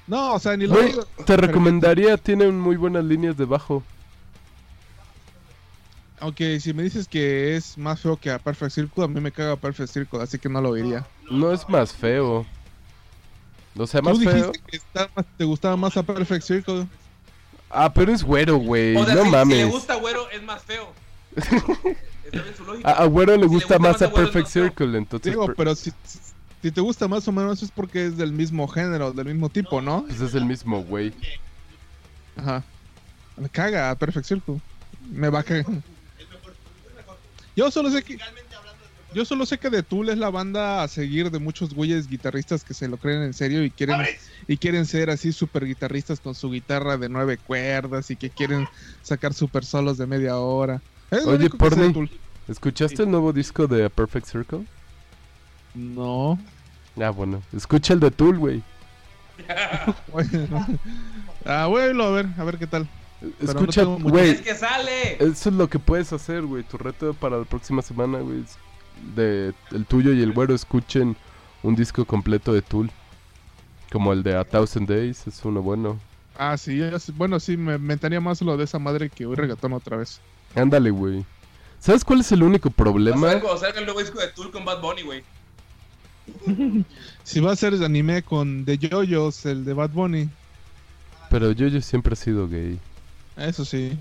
[0.08, 1.04] No, o sea, ni oigo.
[1.26, 3.84] te recomendaría, tienen muy buenas líneas de bajo.
[6.20, 9.32] Aunque si me dices que es más feo que a Perfect Circle, a mí me
[9.32, 11.06] caga Perfect Circle, así que no lo oiría.
[11.30, 12.46] No es más feo.
[13.78, 14.52] O sea, Tú más dijiste feo.
[14.66, 16.88] que está te gustaba más a Perfect Circle.
[17.70, 18.96] Ah, pero es güero, güey.
[18.96, 19.58] O sea, no si, si mames.
[19.58, 20.92] le gusta güero, es más feo.
[21.36, 22.90] Está bien su lógica.
[22.90, 24.48] A, a güero le Si le gusta más más a Perfect.
[24.48, 25.92] Circle, entonces Digo, per- pero si,
[26.62, 29.82] si- te gusta más o menos es porque es del mismo género, del mismo tipo,
[29.82, 30.04] ¿no?
[30.08, 31.14] pues es el mismo, güey.
[32.36, 32.64] Ajá.
[33.36, 34.60] Me caga a Perfect Circle.
[35.12, 35.66] Me va a cagar.
[37.56, 38.18] Yo solo sé que.
[39.14, 42.64] Yo solo sé que The Tool es la banda a seguir de muchos güeyes guitarristas
[42.64, 44.02] que se lo creen en serio y quieren
[44.48, 48.68] y quieren ser así super guitarristas con su guitarra de nueve cuerdas y que quieren
[49.02, 50.82] sacar super solos de media hora.
[51.10, 52.10] Es Oye, Porni.
[52.48, 54.66] ¿Escuchaste el nuevo disco de Perfect Circle?
[55.78, 56.40] No.
[57.00, 57.42] Ah, bueno.
[57.56, 58.64] Escucha el de Tool, güey.
[60.12, 60.66] Bueno.
[61.46, 62.90] Ah, voy a ver, a ver qué tal.
[63.22, 64.32] No Escucha, güey.
[64.32, 65.14] Es que sale.
[65.24, 66.64] Eso es lo que puedes hacer, güey.
[66.64, 68.44] Tu reto para la próxima semana, güey.
[69.16, 71.16] De el tuyo y el güero escuchen
[71.64, 72.92] un disco completo de Tool.
[73.92, 76.00] Como el de A Thousand Days, es uno bueno.
[76.38, 76.82] Ah, sí,
[77.16, 80.20] bueno, sí, me mentaría más lo de esa madre que hoy regatón otra vez.
[80.56, 81.26] Ándale, güey.
[81.80, 83.40] ¿Sabes cuál es el único problema?
[83.58, 85.24] salga el nuevo disco de Tool con Bad Bunny, güey.
[87.24, 90.30] Si va a ser anime con The Yoyos, el de Bad Bunny,
[91.30, 92.80] Pero yo, yo siempre he sido gay.
[93.36, 93.98] eso sí.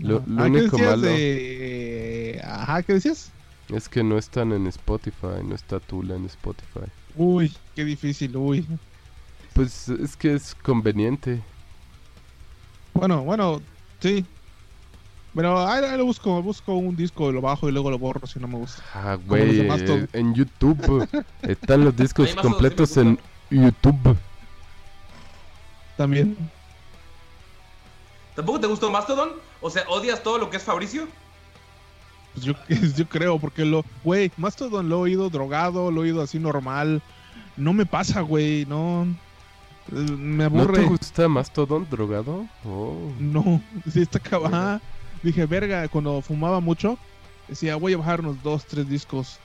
[0.00, 2.40] Lo, lo Ah, ¿qué único malo de...
[2.44, 3.32] Ajá, ¿qué decías?
[3.68, 6.90] es que no están en Spotify, no está Tool en Spotify.
[7.14, 8.66] Uy, qué difícil, uy.
[9.52, 11.42] Pues es que es conveniente.
[12.94, 13.62] Bueno, bueno,
[14.00, 14.24] sí.
[15.34, 18.40] Pero ahí, ahí lo busco, busco un disco, lo bajo y luego lo borro si
[18.40, 18.82] no me gusta.
[18.94, 21.08] Ah, güey, eh, en YouTube
[21.42, 23.18] están los discos completos sí en
[23.50, 24.16] YouTube.
[25.96, 26.36] También.
[28.34, 29.30] ¿Tampoco te gustó Mastodon?
[29.60, 31.06] O sea, ¿odias todo lo que es Fabricio?
[32.34, 32.54] Pues yo,
[32.96, 33.84] yo creo, porque lo...
[34.02, 37.02] Güey, Mastodon lo he oído drogado, lo he oído así normal.
[37.56, 39.06] No me pasa, güey, no...
[39.92, 40.80] eh, Me ¿No aburre.
[40.80, 42.46] te gusta Mastodon drogado?
[42.64, 43.12] Oh.
[43.18, 43.60] No,
[43.92, 44.80] sí está acabada.
[45.22, 46.98] Dije, verga, cuando fumaba mucho,
[47.48, 49.38] decía, voy a bajar unos dos, tres discos.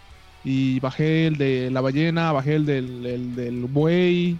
[0.43, 4.38] Y bajé el de la ballena, bajé el del, el del buey.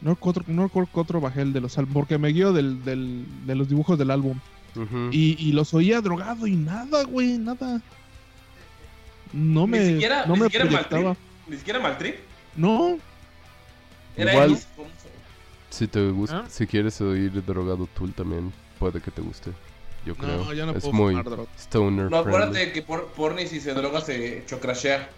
[0.00, 3.54] No recuerdo, no otro bajé el de los álbumes, porque me guío del, del, de
[3.54, 4.38] los dibujos del álbum.
[5.12, 7.80] Y, y los oía drogado y nada, güey, nada.
[9.32, 11.02] No me, ni siquiera, no ni me siquiera proyectaba.
[11.02, 11.48] Maltrip.
[11.48, 12.16] Ni siquiera Maltrip.
[12.56, 12.98] No,
[14.16, 14.58] Era Igual-
[15.70, 16.44] Si te gusta, ¿Ah?
[16.48, 19.50] si quieres oír drogado Tool también puede que te guste.
[20.04, 20.44] Yo creo.
[20.44, 22.44] No, yo no es puedo muy fumar stoner No, friendly.
[22.44, 25.08] acuérdate que por, porni si se droga se chocrashea.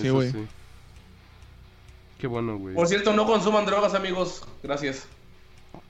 [0.00, 0.32] Sí, güey.
[2.18, 2.74] Qué bueno, güey.
[2.74, 4.42] Por cierto, no consuman drogas, amigos.
[4.62, 5.06] Gracias.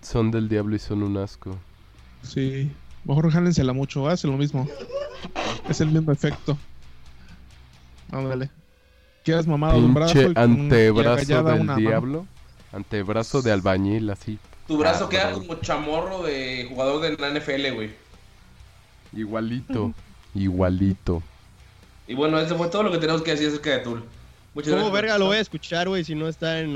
[0.03, 1.57] Son del diablo y son un asco.
[2.23, 2.73] Sí.
[3.05, 4.69] Mejor jálensela mucho, hace lo mismo.
[5.69, 6.59] Es el mismo efecto.
[8.11, 8.51] Ándale.
[9.25, 10.21] ¿Quieres mamada de un brazo?
[10.21, 11.77] Y antebrazo del una mano?
[11.77, 12.27] diablo.
[12.73, 14.39] Antebrazo de albañil, así.
[14.67, 17.91] Tu brazo Ah, queda como chamorro de jugador de la NFL, güey.
[19.13, 19.93] Igualito.
[20.35, 21.23] Igualito.
[22.07, 24.05] Y bueno, eso fue todo lo que tenemos que decir acerca de Tool.
[24.55, 25.03] Muchas ¿Cómo gracias.
[25.03, 26.71] verga lo voy a escuchar, güey, si no está en,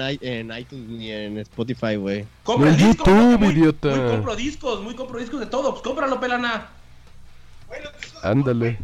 [0.52, 2.26] iTunes ni en Spotify, güey?
[2.42, 3.88] Compra En el disco, YouTube, muy, idiota.
[3.88, 5.70] Muy compro discos, muy compro discos de todo.
[5.70, 6.68] Pues cómpralo, pelana.
[8.22, 8.78] Ándale.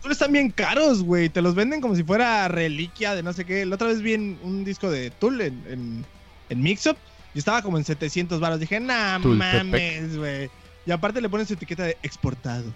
[0.00, 1.28] Tool están bien caros, güey.
[1.28, 3.66] Te los venden como si fuera reliquia de no sé qué.
[3.66, 6.04] La otra vez vi en un disco de Tool en, en,
[6.48, 6.96] en Mixup
[7.34, 8.60] y estaba como en 700 baros.
[8.60, 9.64] Dije, nah, Tultepec.
[9.64, 10.50] mames, güey.
[10.86, 12.72] Y aparte le ponen su etiqueta de exportado.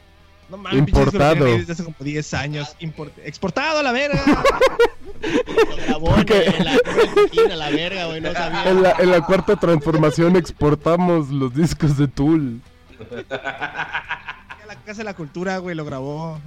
[0.51, 1.45] No mames, Importado.
[1.45, 2.77] desde hace como 10 años.
[2.81, 4.21] Import- exportado a la verga.
[5.23, 6.79] Lo grabó en, en la,
[7.53, 8.69] en la verga, güey, no sabía.
[8.71, 12.61] En la, en la cuarta transformación exportamos los discos de Tool.
[13.21, 16.41] la Casa de la Cultura, güey, lo grabó.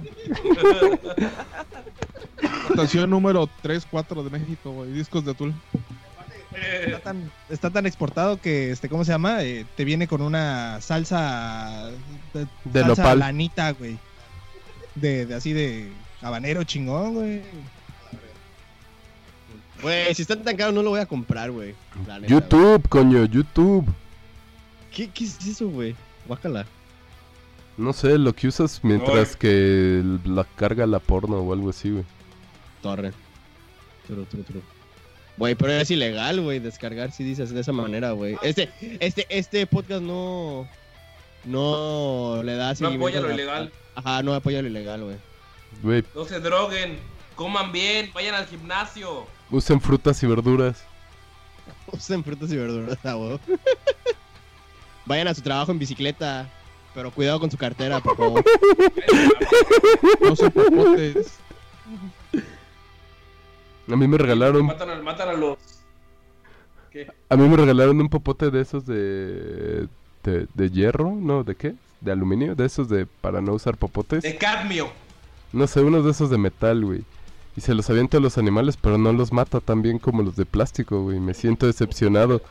[2.70, 4.90] Estación número 3, 4 de México, güey.
[4.92, 5.54] Discos de Tool.
[6.56, 9.42] Está tan, está tan exportado que, este, ¿cómo se llama?
[9.42, 11.90] Eh, te viene con una salsa...
[12.32, 13.18] De, De salsa nopal.
[13.18, 13.98] lanita, güey.
[14.94, 15.90] De, de así de
[16.22, 17.42] habanero chingón, güey.
[19.82, 21.74] Güey, si está tan caro no lo voy a comprar, güey.
[21.98, 23.86] Neta, YouTube, coño, YouTube.
[24.94, 25.94] ¿Qué, ¿Qué es eso, güey?
[26.26, 26.64] Guácala.
[27.76, 32.04] No sé, lo que usas mientras que la carga la porno o algo así, güey.
[32.80, 33.12] Torre.
[34.06, 34.62] Tru, tru, tru.
[35.36, 38.36] Güey, pero es ilegal, güey, descargar CDs de esa manera, güey.
[38.42, 38.70] Este,
[39.00, 40.68] este, este podcast no...
[41.44, 43.72] No le da No apoya lo a ilegal.
[43.94, 45.02] Ajá, no apoya lo ilegal,
[45.82, 46.04] güey.
[46.14, 46.98] No se droguen.
[47.34, 48.10] Coman bien.
[48.14, 49.26] Vayan al gimnasio.
[49.50, 50.84] usen frutas y verduras.
[51.92, 53.38] Usen frutas y verduras, ah, güey.
[55.04, 56.48] Vayan a su trabajo en bicicleta,
[56.94, 58.44] pero cuidado con su cartera, por favor.
[60.20, 61.38] No popotes.
[63.90, 65.58] A mí me regalaron, Matan a, matan a los.
[66.90, 67.06] ¿Qué?
[67.28, 69.88] a mí me regalaron un popote de esos de,
[70.22, 71.44] de, de hierro, ¿no?
[71.44, 71.74] ¿De qué?
[72.00, 74.22] De aluminio, de esos de para no usar popotes.
[74.22, 74.88] De cadmio.
[75.52, 77.02] No sé, unos de esos de metal, güey.
[77.56, 80.34] Y se los avienta a los animales, pero no los mata tan bien como los
[80.36, 81.20] de plástico, güey.
[81.20, 82.42] Me siento decepcionado.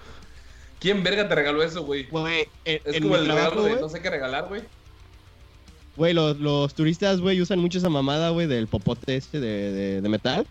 [0.80, 2.06] ¿Quién verga te regaló eso, güey?
[2.08, 4.62] Güey, en, Es en como el trabajo, regalo de güey, no sé qué regalar, güey.
[5.96, 10.02] güey, los, los turistas, güey, usan mucho esa mamada, güey, del popote este de, de,
[10.02, 10.48] de metal.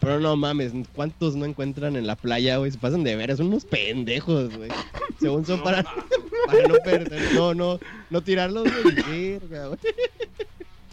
[0.00, 2.70] Pero no mames, ¿cuántos no encuentran en la playa, güey?
[2.70, 4.70] Se pasan de veras, son unos pendejos, güey.
[5.20, 5.82] Según son para,
[6.46, 7.78] para no perder, no, no,
[8.08, 9.38] no tirarlos, güey.
[9.38, 9.78] Verga, güey.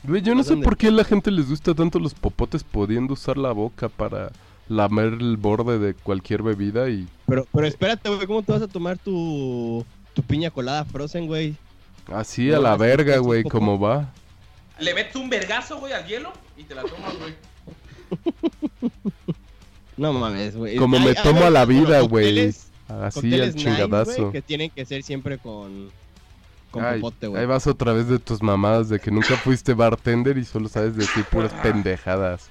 [0.03, 3.13] Güey, yo no sé por qué a la gente les gusta tanto los popotes pudiendo
[3.13, 4.31] usar la boca para
[4.69, 8.67] lamer el borde de cualquier bebida y Pero, pero espérate, güey, ¿cómo te vas a
[8.67, 11.55] tomar tu, tu piña colada frozen, güey?
[12.13, 14.11] así No, a la verga, güey, como va.
[14.79, 17.35] Le metes un vergazo, güey, al hielo y te la tomas, güey.
[19.97, 20.75] No mames, güey.
[20.77, 22.49] Como me tomo a la vida, güey.
[22.87, 24.31] Así al nice, chingadazo.
[24.31, 25.89] que tienen que ser siempre con,
[26.71, 27.41] con Ay, popote, güey.
[27.41, 30.95] ahí vas otra vez de tus mamadas de que nunca fuiste bartender y solo sabes
[30.95, 32.49] decir puras pendejadas.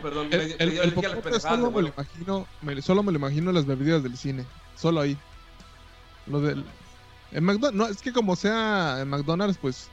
[0.00, 1.88] Perdón, El, me- el, me dio el alergia a las popote pendejadas solo me lo
[1.88, 4.44] imagino, me- solo me lo imagino las bebidas del cine.
[4.76, 5.16] Solo ahí.
[6.26, 6.64] Lo del.
[7.32, 9.88] En McDonald's, no, es que como sea en McDonald's, pues.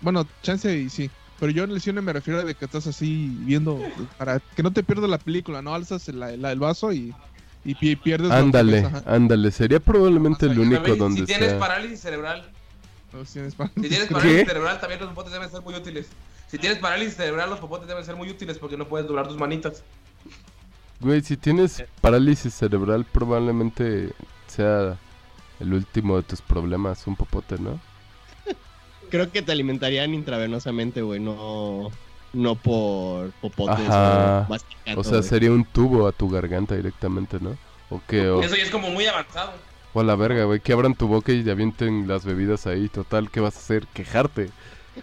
[0.00, 1.08] Bueno, chance y sí.
[1.40, 3.82] Pero yo en el cine me refiero a de que estás así viendo.
[4.18, 5.74] Para que no te pierdas la película, ¿no?
[5.74, 7.14] Alzas el, el- el vaso y,
[7.64, 9.50] y pi- pierdes Ándale, ándale.
[9.50, 11.58] Sería probablemente el También, único donde si tienes sea.
[11.58, 12.50] parálisis cerebral,
[13.24, 13.40] si
[13.88, 16.06] tienes parálisis cerebral, también los popotes deben ser muy útiles.
[16.46, 19.38] Si tienes parálisis cerebral, los popotes deben ser muy útiles porque no puedes doblar tus
[19.38, 19.82] manitas.
[21.00, 24.12] Güey, si tienes parálisis cerebral, probablemente
[24.46, 24.98] sea
[25.58, 27.80] el último de tus problemas, un popote, ¿no?
[29.10, 31.90] Creo que te alimentarían intravenosamente, güey, no,
[32.32, 34.46] no por popotes Ajá.
[34.48, 35.28] o O sea, güey.
[35.28, 37.56] sería un tubo a tu garganta directamente, ¿no?
[37.90, 39.52] O que, o, Eso ya es como muy avanzado.
[39.92, 42.88] o a la verga, güey, que abran tu boca y te avienten las bebidas ahí,
[42.88, 43.86] total, ¿qué vas a hacer?
[43.88, 44.50] Quejarte.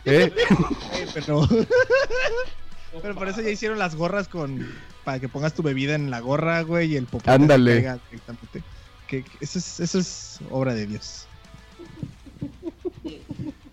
[0.05, 0.33] ¿Eh?
[1.13, 1.47] Pero...
[3.01, 4.67] pero por eso ya hicieron las gorras con...
[5.03, 7.73] Para que pongas tu bebida en la gorra, güey, y el popote se Ándale.
[7.75, 8.63] caiga directamente.
[9.07, 11.26] Que, que eso, es, eso es obra de Dios.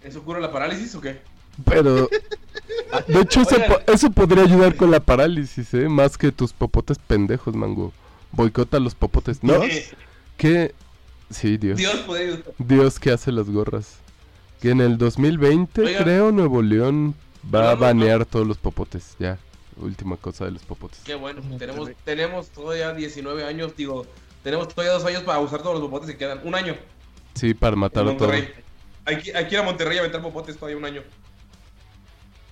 [0.05, 1.21] ¿Eso cura la parálisis o qué?
[1.65, 2.09] Pero,
[3.09, 3.71] de hecho, eso, Oigan.
[3.85, 5.89] po- eso podría ayudar con la parálisis, ¿eh?
[5.89, 7.93] Más que tus popotes pendejos, mango.
[8.33, 9.43] Boicota los popotes.
[9.43, 9.61] ¿No?
[10.37, 10.75] ¿Qué,
[11.31, 11.79] Sí, Dios.
[11.79, 12.43] Dios puede.
[12.59, 13.97] Dios que hace las gorras.
[14.61, 16.03] Que en el 2020, Oiga.
[16.03, 17.15] creo, Nuevo León
[17.53, 19.15] va a no, banear todos los popotes.
[19.19, 19.39] Ya,
[19.77, 21.01] última cosa de los popotes.
[21.05, 21.41] Qué bueno.
[21.59, 24.07] Tenemos, tenemos todavía 19 años, digo.
[24.43, 26.41] Tenemos todavía dos años para usar todos los popotes que quedan.
[26.45, 26.77] Un año.
[27.35, 28.31] Sí, para matar a todo.
[29.05, 31.03] Que ir a Monterrey a aventar popotes todavía un año.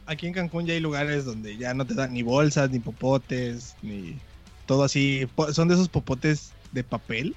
[0.06, 3.76] Aquí en Cancún ya hay lugares donde ya no te dan ni bolsas, ni popotes,
[3.82, 4.18] ni
[4.66, 5.28] todo así.
[5.52, 7.34] Son de esos popotes de papel.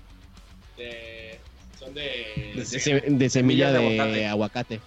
[1.79, 4.27] son de, De de se- de semilla de de aguacate.
[4.27, 4.81] aguacate.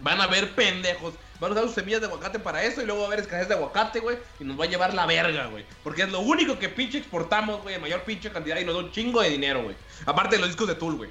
[0.00, 1.14] Van a ver pendejos.
[1.40, 3.48] Van a usar sus semillas de aguacate para eso y luego va a haber escasez
[3.48, 4.16] de aguacate, güey.
[4.38, 5.64] Y nos va a llevar la verga, güey.
[5.82, 7.74] Porque es lo único que pinche exportamos, güey.
[7.74, 9.74] En mayor pinche cantidad y nos da un chingo de dinero, güey.
[10.06, 11.10] Aparte de los discos de Tool, güey.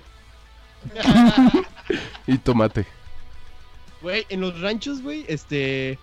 [2.28, 2.86] Y tomate.
[4.02, 5.98] Güey, en los ranchos, güey, este.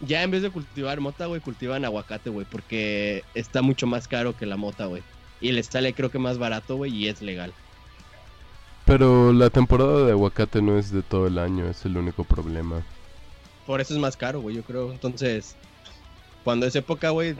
[0.00, 4.36] Ya en vez de cultivar mota, güey, cultivan aguacate, güey, porque está mucho más caro
[4.36, 5.02] que la mota, güey.
[5.40, 7.52] Y les sale, creo que más barato, güey, y es legal.
[8.84, 12.82] Pero la temporada de aguacate no es de todo el año, es el único problema.
[13.66, 14.92] Por eso es más caro, güey, yo creo.
[14.92, 15.56] Entonces,
[16.42, 17.34] cuando es época, güey,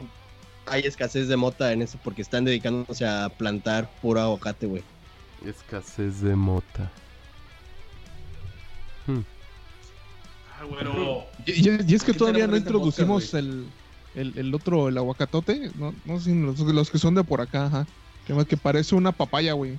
[0.65, 4.83] hay escasez de mota en eso porque están dedicándose a plantar puro aguacate, güey.
[5.45, 6.91] Escasez de mota.
[9.07, 9.19] Hmm.
[10.59, 11.25] Ah, bueno.
[11.45, 13.67] Y, y- y es que todavía no introducimos podcast, el,
[14.15, 15.71] el, el otro, el aguacatote.
[15.75, 17.87] No, no sé, los, los que son de por acá, ajá.
[18.25, 19.77] Que, que parece una papaya, güey.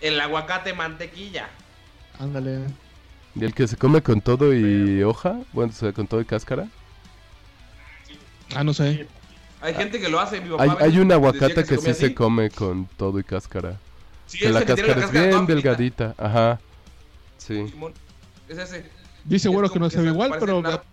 [0.00, 1.48] El aguacate mantequilla.
[2.18, 2.60] Ándale.
[3.34, 5.38] ¿Y el que se come con todo y hoja?
[5.52, 6.68] Bueno, o sea, con todo y cáscara.
[8.54, 9.06] Ah, no sé.
[9.60, 10.40] Hay gente que lo hace.
[10.40, 12.00] Mi papá Hay, un aguacate que, comía sí así.
[12.06, 13.78] se come con todo y cáscara.
[14.30, 16.14] Sí, que ese la que tiene cáscara es bien delgadita.
[16.16, 16.60] Ajá.
[17.36, 17.64] Sí.
[18.48, 18.84] Es ese.
[19.24, 20.84] Dice Es güero que no se igual, parece pero nada.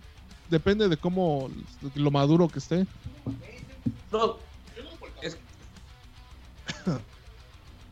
[0.50, 1.48] depende de cómo
[1.94, 2.84] lo maduro que esté.
[4.10, 4.38] No.
[5.22, 5.38] Es,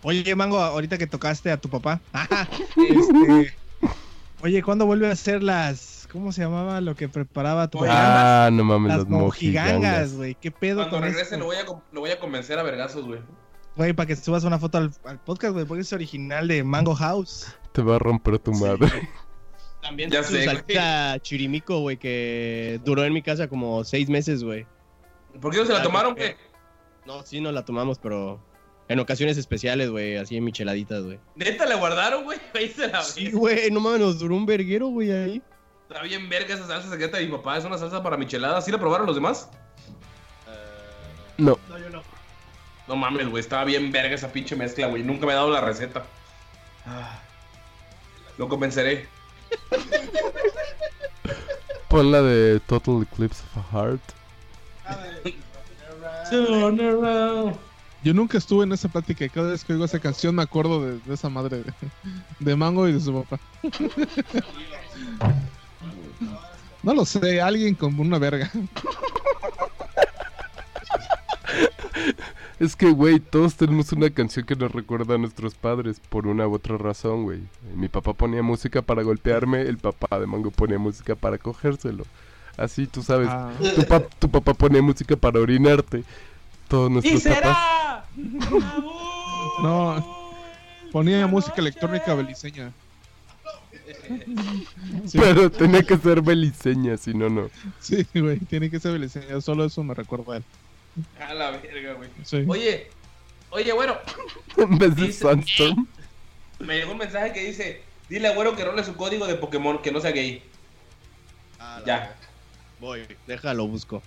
[0.02, 2.00] Oye, Mango, ahorita que tocaste a tu papá.
[2.76, 3.54] este,
[4.42, 6.08] oye, ¿cuándo vuelve a hacer las.
[6.10, 8.46] ¿Cómo se llamaba lo que preparaba tu papá?
[8.46, 10.34] Ah, no mames, las los mojigangas, güey.
[10.34, 11.38] ¿Qué pedo cuando con regrese esto?
[11.38, 13.20] lo voy, a, lo voy a convencer a vergazos, güey.
[13.76, 16.94] Güey, para que subas una foto al, al podcast, güey, porque es original de Mango
[16.94, 17.46] House.
[17.72, 18.88] Te va a romper tu madre.
[19.82, 20.56] También Ya sé, güey.
[20.56, 24.66] salsa chirimico, güey, que duró en mi casa como seis meses, güey.
[25.40, 26.14] ¿Por qué no se la tomaron?
[26.14, 26.36] ¿Qué?
[27.04, 28.40] No, sí nos la tomamos, pero
[28.88, 31.20] en ocasiones especiales, güey, así en micheladitas, güey.
[31.34, 32.38] ¿Neta la guardaron, güey?
[32.54, 35.42] Ahí se la Sí, güey, no mames, nos duró un verguero, güey, ahí.
[35.88, 37.58] Está bien verga esa salsa secreta de mi papá.
[37.58, 38.64] Es una salsa para micheladas.
[38.64, 39.48] ¿Sí la probaron los demás?
[41.38, 41.58] No.
[41.68, 42.02] No
[42.94, 43.40] mames, güey.
[43.40, 45.02] Estaba bien verga esa pinche mezcla, güey.
[45.02, 46.04] Nunca me ha dado la receta.
[46.86, 47.18] Ah.
[48.38, 49.08] Lo convenceré.
[51.88, 54.00] Pon la de Total Eclipse of a Heart.
[56.30, 57.56] Turn around.
[58.04, 60.84] Yo nunca estuve en esa plática y cada vez que oigo esa canción me acuerdo
[60.84, 61.72] de, de esa madre de,
[62.38, 63.40] de Mango y de su papá.
[66.82, 68.48] No lo sé, alguien con una verga.
[72.58, 76.48] Es que, güey, todos tenemos una canción que nos recuerda a nuestros padres por una
[76.48, 77.40] u otra razón, güey.
[77.74, 82.04] Mi papá ponía música para golpearme, el papá de Mango ponía música para cogérselo.
[82.56, 83.52] Así, tú sabes, Ah.
[83.74, 86.02] tu, pa- tu papá ponía música para orinarte.
[86.68, 87.42] Todos ¡Y nuestros papás.
[87.42, 88.04] será!
[89.62, 90.04] No,
[90.92, 92.72] ponía música electrónica beliceña.
[95.06, 97.48] Sí, Pero tenía que ser beliceña, si no, no.
[97.80, 100.44] sí, güey, tiene que ser beliceña, solo eso me recuerda a él.
[101.20, 102.08] A la verga, güey.
[102.24, 102.44] Sí.
[102.46, 102.88] Oye,
[103.50, 103.96] oye, bueno.
[104.56, 105.86] En vez de Sandstorm.
[106.58, 109.82] Me llegó un mensaje que dice: Dile a güero que role su código de Pokémon,
[109.82, 110.42] que no sea gay.
[111.84, 112.14] Ya.
[112.80, 114.02] Voy, déjalo, busco.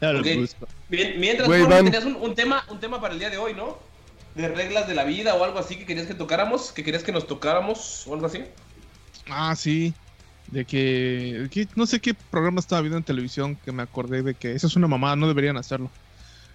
[0.00, 0.66] Déjalo, busco.
[0.88, 3.78] Mien- Mientras Güey, tenías un, un tema, un tema para el día de hoy, ¿no?
[4.34, 7.12] De reglas de la vida o algo así que querías que tocáramos, que querías que
[7.12, 8.44] nos tocáramos o algo así.
[9.28, 9.92] Ah, sí.
[10.48, 14.34] De que, que no sé qué programa estaba viendo en televisión que me acordé de
[14.34, 15.90] que esa es una mamada, no deberían hacerlo.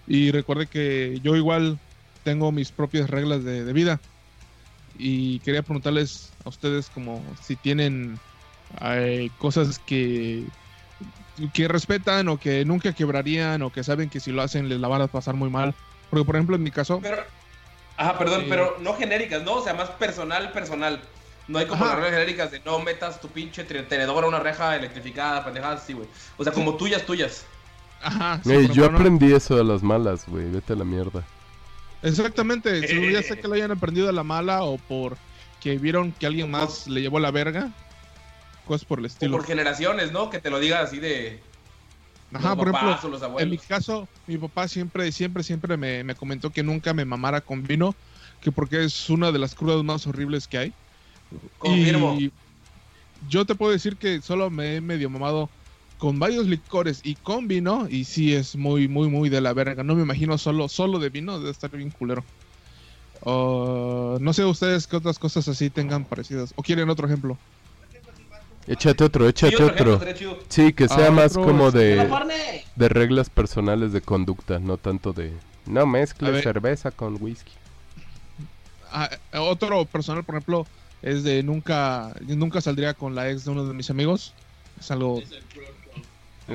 [0.08, 1.78] Y recuerde que yo igual
[2.24, 4.00] tengo mis propias reglas de, de vida.
[4.98, 8.18] Y quería preguntarles a ustedes como si tienen
[8.80, 10.44] eh, cosas que,
[11.52, 14.88] que respetan o que nunca quebrarían o que saben que si lo hacen les la
[14.88, 15.74] van a pasar muy mal.
[16.10, 17.00] Porque por ejemplo en mi caso...
[17.02, 17.22] Pero,
[17.96, 18.46] ajá, perdón, Sí.
[18.48, 19.54] pero no genéricas, ¿no?
[19.54, 21.00] O sea, más personal, personal.
[21.46, 21.94] No hay como Ajá.
[21.94, 26.08] reglas genéricas de no metas tu pinche tenedor a una reja electrificada, pendejadas así, güey.
[26.36, 27.44] O sea, como tuyas, tuyas.
[28.00, 30.50] Ajá, sí, Ey, por yo aprendí eso de las malas, güey.
[30.50, 31.24] Vete a la mierda.
[32.02, 33.12] Exactamente, si Eh.
[33.12, 35.16] ya sé que lo hayan aprendido a la mala o por
[35.60, 37.70] que vieron que alguien más le llevó la verga,
[38.66, 39.32] cosas por el O estilo.
[39.36, 40.30] por generaciones, ¿no?
[40.30, 41.40] Que te lo diga así de
[42.32, 45.76] Ajá, los por papás ejemplo, o los en mi caso, mi papá siempre, siempre, siempre
[45.76, 47.94] me, me comentó que nunca me mamara con vino,
[48.40, 50.72] que porque es una de las crudas más horribles que hay.
[51.58, 52.14] Confirmo.
[52.14, 52.30] Y
[53.28, 55.50] yo te puedo decir que solo me he medio mamado
[55.98, 59.82] con varios licores y con vino y sí es muy, muy, muy de la verga.
[59.82, 62.24] No me imagino solo, solo de vino, debe estar bien culero.
[63.22, 66.52] Oh, no sé ustedes qué otras cosas así tengan parecidas.
[66.56, 67.36] ¿O quieren otro ejemplo?
[68.68, 70.44] Échate otro, Sí, échate otro ejemplo, otro.
[70.48, 74.58] Sí, que sea Ah, más otro como es- ¡Hola, de, de reglas personales de conducta,
[74.58, 75.32] no tanto de...
[75.66, 76.42] No mezcles ver.
[76.42, 77.52] cerveza con whisky.
[78.90, 80.66] Ah, eh, otro personal, por ejemplo,
[81.02, 84.34] es de nunca, nunca saldría con la ex de uno de mis amigos.
[84.78, 85.22] Es algo...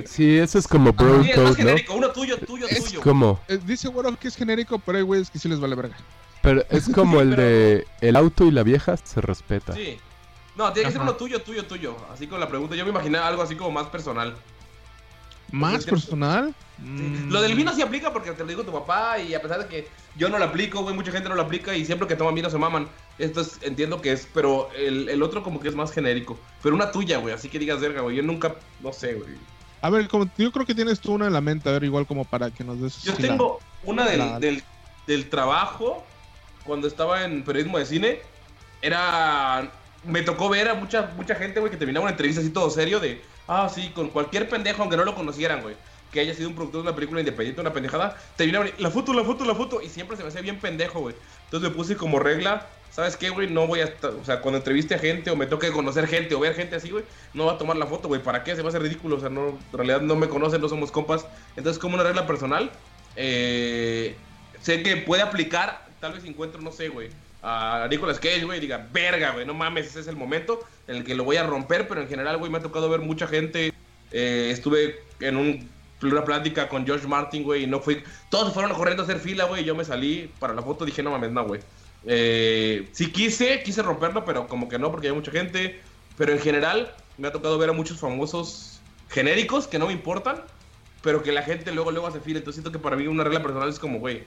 [0.05, 1.55] Sí, eso es como bro Sí, es más code, ¿no?
[1.55, 3.01] genérico, uno tuyo, tuyo, Es tuyo.
[3.01, 5.95] Como, eh, dice güero que es genérico, pero hay güeyes que sí les vale verga.
[6.41, 9.73] pero es como el de el auto y la vieja se respeta.
[9.73, 9.99] Sí.
[10.55, 11.95] No, tiene que ser uno tuyo, tuyo, tuyo.
[12.13, 14.35] Así con la pregunta, yo me imaginé algo así como más personal.
[15.51, 16.55] ¿Más personal?
[16.77, 16.83] Sí.
[16.83, 19.59] Mm, Lo del vino sí aplica porque te lo dijo tu papá y a pesar
[19.59, 22.15] de que yo no lo aplico, güey, mucha gente no lo aplica y siempre que
[22.15, 22.87] toman vino se maman.
[23.19, 26.39] Esto es, entiendo que es, pero el, el otro como que es más genérico.
[26.63, 28.15] Pero una tuya, güey, así que digas verga, güey.
[28.15, 29.29] Yo nunca, no sé, güey.
[29.83, 32.07] A ver, como, yo creo que tienes tú una en la mente, a ver, igual
[32.07, 33.03] como para que nos des...
[33.03, 34.63] Yo la- tengo una del, la- del,
[35.05, 36.05] del trabajo,
[36.63, 38.19] cuando estaba en periodismo de cine,
[38.81, 39.69] era...
[40.05, 43.01] Me tocó ver a mucha, mucha gente, güey, que terminaba una entrevista así todo serio
[43.01, 43.21] de...
[43.47, 45.75] Ah, sí, con cualquier pendejo, aunque no lo conocieran, güey.
[46.13, 48.17] Que haya sido un productor de una película independiente, una pendejada.
[48.37, 49.81] Terminaban, la foto, la foto, la foto.
[49.81, 51.15] Y siempre se me hacía bien pendejo, güey.
[51.45, 52.67] Entonces me puse como regla...
[52.93, 53.49] ¿Sabes qué, güey?
[53.49, 54.11] No voy a estar...
[54.11, 56.91] O sea, cuando entreviste a gente o me toque conocer gente o ver gente así,
[56.91, 58.21] güey, no va a tomar la foto, güey.
[58.21, 58.55] ¿Para qué?
[58.55, 59.15] Se va a hacer ridículo.
[59.15, 61.25] O sea, no, en realidad no me conocen, no somos compas.
[61.55, 62.69] Entonces, como una regla personal,
[63.15, 64.15] eh,
[64.61, 67.09] sé que puede aplicar, tal vez encuentro, no sé, güey,
[67.41, 71.03] a Nicolas Cage, güey, diga, verga, güey, no mames, ese es el momento en el
[71.03, 73.73] que lo voy a romper, pero en general, güey, me ha tocado ver mucha gente.
[74.11, 75.69] eh, estuve en un,
[76.01, 78.03] una plática con George Martin, güey, y no fui.
[78.29, 81.01] Todos fueron corriendo a hacer fila, güey, y yo me salí para la foto, dije,
[81.01, 81.61] no mames, no, güey.
[82.05, 85.81] Eh, sí quise, quise romperlo, pero como que no, porque hay mucha gente.
[86.17, 90.41] Pero en general, me ha tocado ver a muchos famosos genéricos que no me importan,
[91.01, 92.39] pero que la gente luego, luego hace fila.
[92.39, 94.23] Entonces siento que para mí una regla personal es como, güey,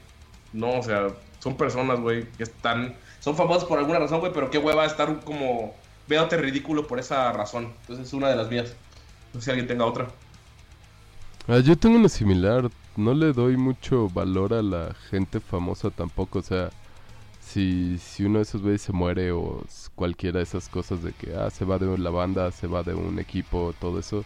[0.53, 1.09] no, o sea,
[1.39, 5.21] son personas, güey, que están, son famosas por alguna razón, güey, pero qué hueva estar
[5.25, 5.75] como,
[6.09, 7.73] véate ridículo por esa razón.
[7.83, 8.75] Entonces es una de las mías.
[9.33, 10.09] No sé si alguien tenga otra.
[11.49, 12.71] Ah, yo tengo una similar.
[12.97, 16.39] No le doy mucho valor a la gente famosa tampoco.
[16.39, 16.71] O sea,
[17.47, 21.35] si, si uno de esos güeyes se muere o cualquiera de esas cosas de que
[21.37, 24.25] ah, se va de la banda, se va de un equipo, todo eso,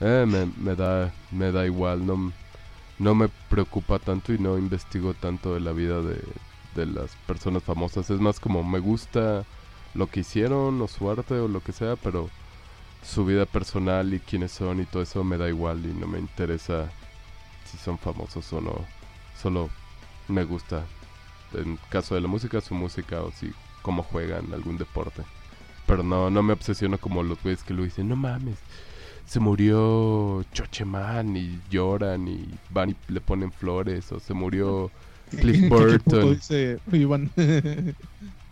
[0.00, 2.06] eh, me, me da me da igual.
[2.06, 2.32] No,
[2.98, 6.20] no me preocupa tanto y no investigo tanto de la vida de,
[6.74, 8.10] de las personas famosas.
[8.10, 9.44] Es más como me gusta
[9.94, 12.30] lo que hicieron o su arte o lo que sea, pero
[13.02, 16.18] su vida personal y quiénes son y todo eso me da igual y no me
[16.18, 16.90] interesa
[17.64, 18.74] si son famosos o no.
[19.40, 19.70] Solo
[20.28, 20.84] me gusta,
[21.54, 25.22] en caso de la música, su música o si cómo juegan algún deporte.
[25.86, 28.58] Pero no, no me obsesiono como los güeyes que lo dicen, no mames,
[29.26, 34.90] se murió Chocheman y lloran y van y le ponen flores o se murió
[35.40, 36.34] Cliff ¿Qué puto Burton.
[36.34, 37.30] dice Iván?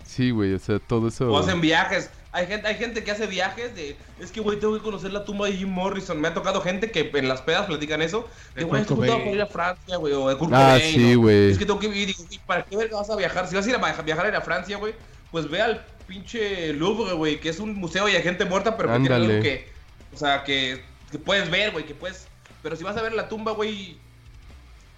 [0.05, 1.30] Sí, güey, o sea, todo eso...
[1.30, 2.11] O hacen viajes.
[2.33, 3.97] Hay gente, hay gente que hace viajes de.
[4.20, 6.20] Es que, güey, tengo que conocer la tumba de Jim Morrison.
[6.20, 8.28] Me ha tocado gente que en las pedas platican eso.
[8.55, 9.28] De, güey, es que Cobain.
[9.35, 10.12] ir a Francia, güey.
[10.12, 11.51] O de Kurt Ah, sí, güey.
[11.51, 11.97] Es que tengo que ir.
[11.97, 13.49] Y digo, "¿Y ¿para qué verga vas a viajar?
[13.49, 14.95] Si vas a ir a viajar, a ir a Francia, güey,
[15.33, 18.93] pues ve al pinche Louvre, güey, que es un museo y hay gente muerta, pero
[18.93, 19.68] que tiene algo que.
[20.14, 22.28] O sea, que, que puedes ver, güey, que puedes.
[22.62, 23.97] Pero si vas a ver la tumba, güey.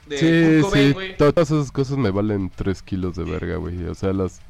[0.06, 1.16] De Sí, Kurt Cobain, sí, güey.
[1.16, 3.84] todas esas cosas me valen 3 kilos de verga, güey.
[3.84, 4.40] O sea, las,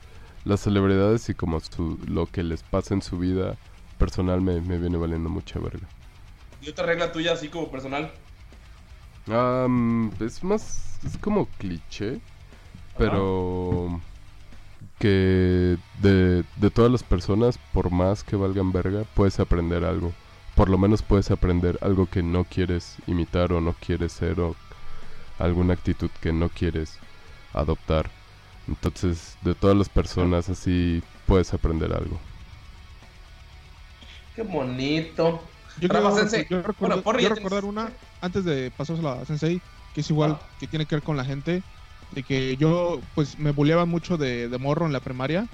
[0.45, 3.57] las celebridades y como su, lo que les pasa en su vida
[3.99, 5.86] personal me, me viene valiendo mucha verga.
[6.61, 8.12] Y otra regla tuya, así como personal.
[10.20, 12.20] Es más, es como cliché,
[12.99, 14.01] pero
[14.99, 20.12] que de, de todas las personas, por más que valgan verga, puedes aprender algo.
[20.55, 24.55] Por lo menos puedes aprender algo que no quieres imitar o no quieres ser o
[25.38, 26.99] alguna actitud que no quieres
[27.53, 28.11] adoptar.
[28.72, 32.18] Entonces, de todas las personas así puedes aprender algo.
[34.34, 35.42] Qué bonito.
[35.80, 36.46] Yo Rafa quiero Sensei.
[36.48, 39.60] yo recuerdo- Bueno, Porri, yo ya recordar una, antes de pasársela a Sensei,
[39.94, 40.46] que es igual, Ah.
[40.58, 41.62] que tiene que ver con la gente,
[42.12, 45.46] de que yo pues me buleaba mucho de, de morro en la primaria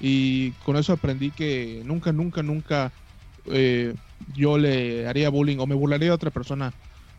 [0.00, 2.92] y con eso aprendí que nunca, nunca, nunca
[3.46, 3.94] eh,
[4.34, 6.72] yo le haría bullying o me burlaría de otra persona.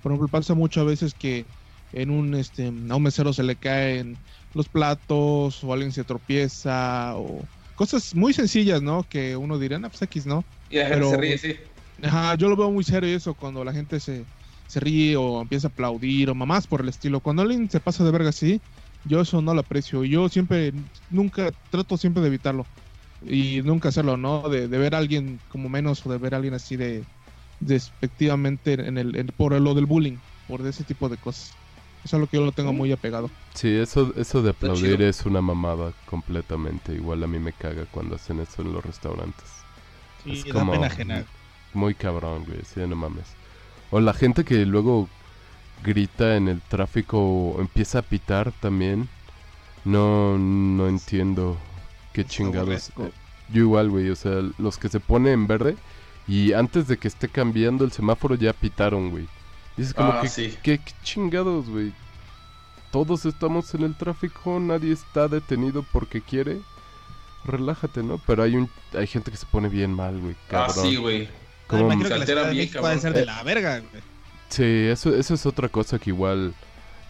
[0.04, 1.46] Por ejemplo, pasa mucho a veces que
[1.94, 4.18] en un este a un mesero se le caen
[4.54, 7.42] los platos o alguien se tropieza o
[7.76, 9.04] cosas muy sencillas, ¿no?
[9.10, 10.44] Que uno diría, no, pues X, ¿no?
[10.70, 11.56] Y la gente Pero- se ríe, sí.
[12.04, 14.24] Ajá, yo lo veo muy serio eso cuando la gente se,
[14.68, 17.22] se ríe o empieza a aplaudir o mamás por el estilo.
[17.22, 18.62] Cuando alguien se pasa de verga así,
[19.04, 20.04] Yo eso no lo aprecio.
[20.04, 20.74] Yo siempre,
[21.10, 22.66] nunca, trato siempre de evitarlo.
[23.22, 24.50] Y nunca hacerlo, ¿no?
[24.50, 27.04] De, de ver a alguien como menos o de ver a alguien así de
[27.60, 30.18] despectivamente en el, en- por lo del bullying,
[30.48, 31.52] por ese tipo de cosas.
[32.08, 33.30] Eso es lo que yo lo tengo muy apegado.
[33.54, 36.94] Sí, eso, eso de aplaudir es una mamada completamente.
[36.94, 39.66] Igual a mí me caga cuando hacen eso en los restaurantes.
[40.24, 41.26] Sí, Es da como pena ajena.
[41.74, 43.26] Muy cabrón, güey, sí, no mames.
[43.92, 45.10] O la gente que luego
[45.84, 49.10] grita en el tráfico o empieza a pitar también.
[49.84, 51.58] No, no entiendo
[52.14, 52.94] qué chingados.
[53.50, 55.76] Yo igual, güey, o sea, los que se ponen en verde
[56.26, 59.28] y antes de que esté cambiando el semáforo ya pitaron, güey.
[59.78, 60.58] Y es como Ah, que, sí.
[60.64, 61.94] ¿qué, qué chingados, güey?
[62.92, 66.60] Todos estamos en el tráfico, nadie está detenido porque quiere.
[67.46, 68.18] Relájate, ¿no?
[68.26, 70.36] Pero hay un hay gente que se pone bien mal, güey.
[70.52, 71.30] Ah, sí, güey.
[71.68, 73.00] Como- imagino se que la bien, cabrón.
[73.00, 74.04] ser de la verga, güey.
[74.50, 76.54] Sí, eso, eso es otra cosa que igual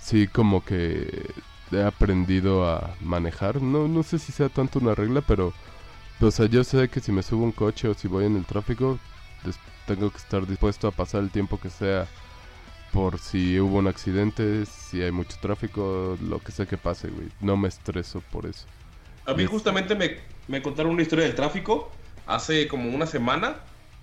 [0.01, 1.31] sí como que
[1.71, 3.61] he aprendido a manejar.
[3.61, 5.53] No, no sé si sea tanto una regla, pero
[6.19, 8.45] o sea, yo sé que si me subo un coche o si voy en el
[8.45, 8.97] tráfico,
[9.85, 12.07] tengo que estar dispuesto a pasar el tiempo que sea
[12.91, 17.27] por si hubo un accidente, si hay mucho tráfico, lo que sea que pase, güey.
[17.41, 18.65] No me estreso por eso.
[19.25, 20.17] A mí justamente me,
[20.47, 21.91] me contaron una historia del tráfico
[22.25, 23.57] hace como una semana.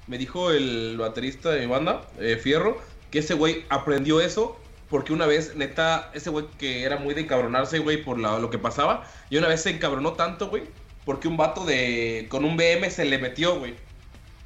[0.07, 2.78] Me dijo el baterista de mi banda, eh, Fierro,
[3.11, 4.61] que ese güey aprendió eso
[4.91, 8.51] porque una vez, neta, ese güey que era muy de encabronarse, güey, por la- lo
[8.51, 10.64] que pasaba, y una vez se encabronó tanto, güey,
[11.05, 13.74] porque un vato de con un BM se le metió, güey,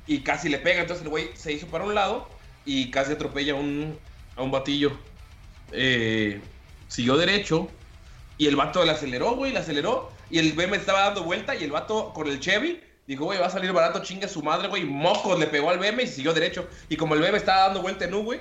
[0.06, 0.80] y casi le pega.
[0.82, 2.28] Entonces el güey se hizo para un lado
[2.64, 3.98] y casi atropella un,
[4.38, 4.92] a un batillo.
[5.72, 6.40] Eh,
[6.88, 7.68] siguió derecho
[8.38, 10.10] y el vato le aceleró, güey, le aceleró.
[10.30, 13.46] Y el BM estaba dando vuelta y el vato con el Chevy dijo, güey, va
[13.46, 14.84] a salir barato, chingue su madre, güey.
[14.84, 16.68] Mocos le pegó al BM y siguió derecho.
[16.88, 18.40] Y como el BM estaba dando vuelta en U, güey,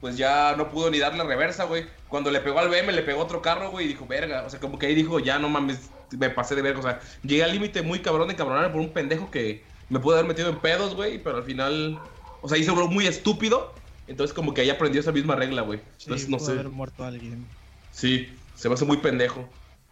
[0.00, 1.86] pues ya no pudo ni darle reversa, güey.
[2.08, 4.44] Cuando le pegó al BM, le pegó otro carro, güey, y dijo, verga.
[4.46, 6.78] O sea, como que ahí dijo, ya no mames, me pasé de verga.
[6.78, 10.14] O sea, llegué al límite muy cabrón de cabronarme por un pendejo que me pudo
[10.14, 11.98] haber metido en pedos, güey, pero al final,
[12.42, 13.74] o sea, hizo algo muy estúpido.
[14.08, 15.80] Entonces, como que ahí aprendió esa misma regla, güey.
[15.96, 16.52] Sí, Entonces, no pudo sé.
[16.52, 17.44] haber muerto alguien.
[17.90, 19.48] Sí, se me hace muy pendejo.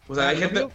[0.08, 0.60] O sea, Ah, hay gente.
[0.60, 0.70] mío-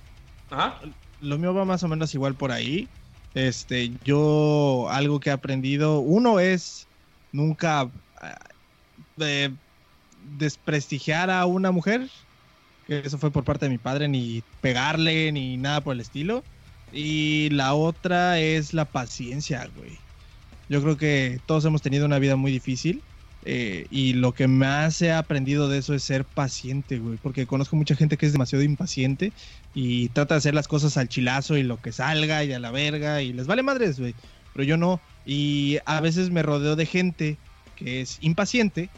[0.50, 0.80] Ajá.
[1.22, 2.88] Lo mío va más o menos igual por ahí.
[3.36, 6.88] Este, yo algo que he aprendido, uno es
[7.32, 7.90] nunca
[8.22, 8.40] ah,
[9.18, 9.54] de
[10.38, 12.10] desprestigiar a una mujer,
[12.88, 16.44] eso fue por parte de mi padre, ni pegarle, ni nada por el estilo.
[16.92, 19.98] Y la otra es la paciencia, güey.
[20.70, 23.04] Yo creo que todos hemos tenido una vida muy difícil.
[23.46, 27.18] Eh, y lo que más he aprendido de eso es ser paciente, güey.
[27.18, 29.32] Porque conozco mucha gente que es demasiado impaciente
[29.74, 32.72] y trata de hacer las cosas al chilazo y lo que salga y a la
[32.72, 34.14] verga y les vale madres, güey.
[34.54, 35.00] Pero yo no.
[35.26, 37.38] Y a veces me rodeo de gente
[37.76, 38.90] que es impaciente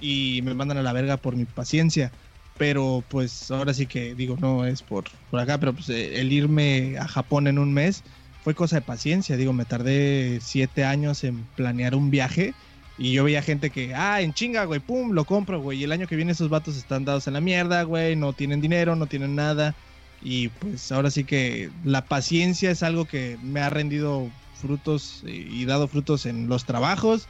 [0.00, 2.10] y me mandan a la verga por mi paciencia.
[2.56, 6.32] Pero pues ahora sí que digo, no es por, por acá, pero pues eh, el
[6.32, 8.02] irme a Japón en un mes
[8.42, 9.36] fue cosa de paciencia.
[9.36, 12.54] Digo, me tardé siete años en planear un viaje
[13.00, 15.80] y yo veía gente que, ah, en chinga, güey, pum, lo compro, güey.
[15.80, 18.60] Y el año que viene esos vatos están dados en la mierda, güey, no tienen
[18.60, 19.74] dinero, no tienen nada.
[20.20, 25.64] Y pues ahora sí que la paciencia es algo que me ha rendido frutos y,
[25.64, 27.26] dado frutos en los trabajos,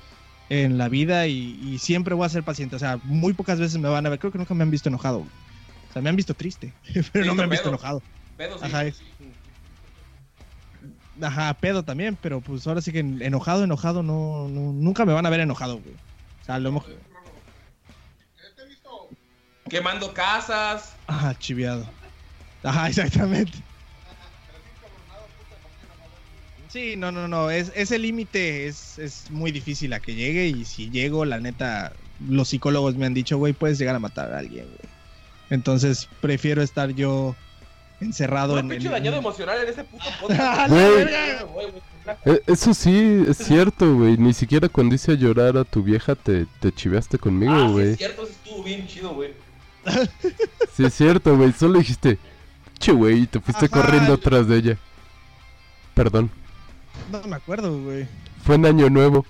[0.49, 2.75] en la vida y, y siempre voy a ser paciente.
[2.75, 4.89] O sea, muy pocas veces me van a ver, creo que nunca me han visto
[4.89, 5.21] enojado.
[5.21, 6.75] O sea, me han visto triste,
[7.12, 7.75] pero no me han visto pedo.
[7.75, 8.03] enojado.
[8.37, 8.64] Pedo, sí.
[8.64, 9.03] Ajá, es-
[11.23, 15.27] Ajá, pedo también, pero pues ahora sí que enojado, enojado, no, no nunca me van
[15.27, 15.95] a ver enojado, güey.
[16.43, 16.85] O sea, lo hemos...
[19.68, 20.95] Quemando casas.
[21.07, 21.89] Ajá, chiviado.
[22.62, 23.59] Ajá, exactamente.
[26.68, 30.64] Sí, no, no, no, es, ese límite es, es muy difícil a que llegue y
[30.64, 31.93] si llego, la neta,
[32.29, 34.95] los psicólogos me han dicho, güey, puedes llegar a matar a alguien, güey.
[35.51, 37.35] Entonces prefiero estar yo
[38.01, 40.68] encerrado Un en pinche en- dañado emocional en ese puto ¡A podcast.
[40.70, 41.05] Güey.
[41.05, 41.72] Güey, güey.
[42.24, 44.16] Eh, Eso sí, es cierto, güey.
[44.16, 47.72] Ni siquiera cuando hice llorar a tu vieja te, te chiveaste Ah, conmigo, sí, es
[47.72, 47.96] güey.
[47.96, 49.32] cierto, eso estuvo bien chido, güey.
[50.76, 51.53] Sí, es cierto, güey.
[51.53, 52.18] Solo dijiste,
[52.78, 53.80] che, güey, y te fuiste Ajá.
[53.82, 54.76] corriendo atrás de ella.
[55.94, 56.30] Perdón.
[57.12, 58.07] No me acuerdo, güey.
[58.44, 59.26] Fue en Año Nuevo.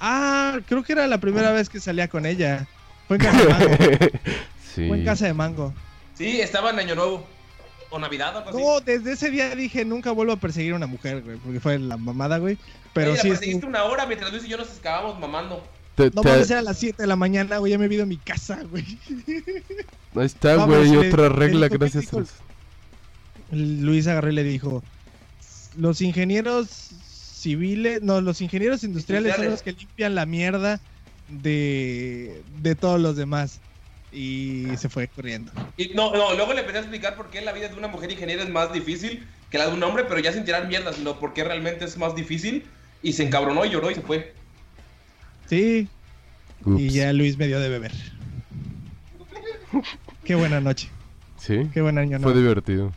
[0.00, 2.66] Ah, creo que era la primera vez que salía con ella.
[3.08, 3.76] Fue en casa de mango.
[4.74, 4.88] sí.
[4.88, 5.74] Fue en casa de mango.
[6.18, 7.26] Sí, estaba en Año Nuevo.
[7.90, 8.58] O Navidad o algo así.
[8.58, 11.78] No, desde ese día dije nunca vuelvo a perseguir a una mujer, güey, porque fue
[11.78, 12.58] la mamada, güey.
[12.92, 15.64] Pero Oye, sí, la perseguiste una hora mientras Luis y yo nos acabamos mamando.
[15.94, 17.94] Te- no te- mames, era a las 7 de la mañana, güey, ya me he
[17.94, 18.84] ido a mi casa, güey.
[20.14, 20.90] Ahí está, Vamos, güey.
[20.90, 22.34] le- Otra regla, gracias dijo- a eso.
[23.50, 24.82] Luis agarró y le dijo,
[25.76, 26.68] los ingenieros
[27.08, 29.50] civiles, no, los ingenieros industriales son Industriales.
[29.50, 30.80] los que limpian la mierda
[31.28, 33.60] de, de todos los demás.
[34.12, 35.52] Y se fue corriendo.
[35.76, 38.10] Y no, no, luego le empecé a explicar por qué la vida de una mujer
[38.10, 41.18] ingeniera es más difícil que la de un hombre, pero ya sin tirar mierda, sino
[41.18, 42.64] por qué realmente es más difícil.
[43.02, 44.34] Y se encabronó y lloró y se fue.
[45.48, 45.88] Sí,
[46.66, 47.92] y ya Luis me dio de beber.
[50.24, 50.88] Qué buena noche,
[51.36, 52.92] Sí, qué buen año fue divertido.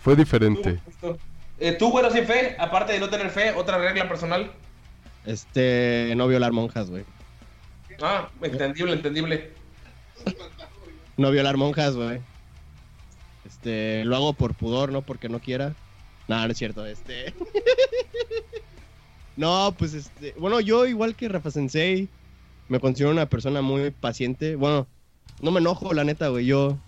[0.00, 0.80] Fue diferente.
[1.00, 1.16] Tú,
[1.58, 4.52] eh, tú, güero, sin fe, aparte de no tener fe, otra regla personal.
[5.24, 7.04] Este, no violar monjas, güey.
[8.02, 9.52] Ah, entendible, entendible.
[11.16, 12.20] No violar monjas, güey.
[13.44, 15.74] Este, lo hago por pudor, no porque no quiera.
[16.28, 17.34] No, no es cierto, este.
[19.36, 22.08] no, pues este, bueno, yo igual que Rafa Sensei,
[22.68, 24.56] me considero una persona muy paciente.
[24.56, 24.86] Bueno,
[25.40, 26.78] no me enojo, la neta, güey, yo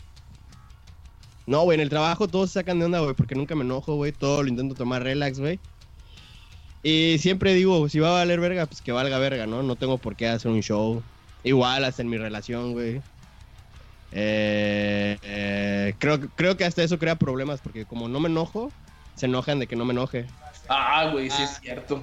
[1.46, 3.94] No, güey, en el trabajo todos se sacan de onda, güey, porque nunca me enojo,
[3.94, 5.60] güey, todo lo intento tomar relax, güey.
[6.82, 9.62] Y siempre digo, si va a valer verga, pues que valga verga, ¿no?
[9.62, 11.02] No tengo por qué hacer un show.
[11.42, 13.02] Igual hasta en mi relación, güey.
[14.12, 18.70] Eh, eh, creo, creo que hasta eso crea problemas, porque como no me enojo,
[19.14, 20.26] se enojan de que no me enoje.
[20.68, 22.02] Ah, güey, sí es cierto.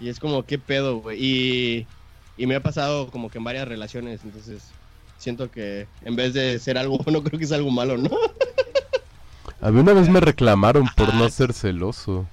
[0.00, 1.18] Y es como, ¿qué pedo, güey?
[1.20, 1.86] Y,
[2.36, 4.70] y me ha pasado como que en varias relaciones, entonces
[5.18, 8.10] siento que en vez de ser algo bueno, creo que es algo malo, ¿no?
[9.60, 12.26] A mí una vez me reclamaron por no ser celoso.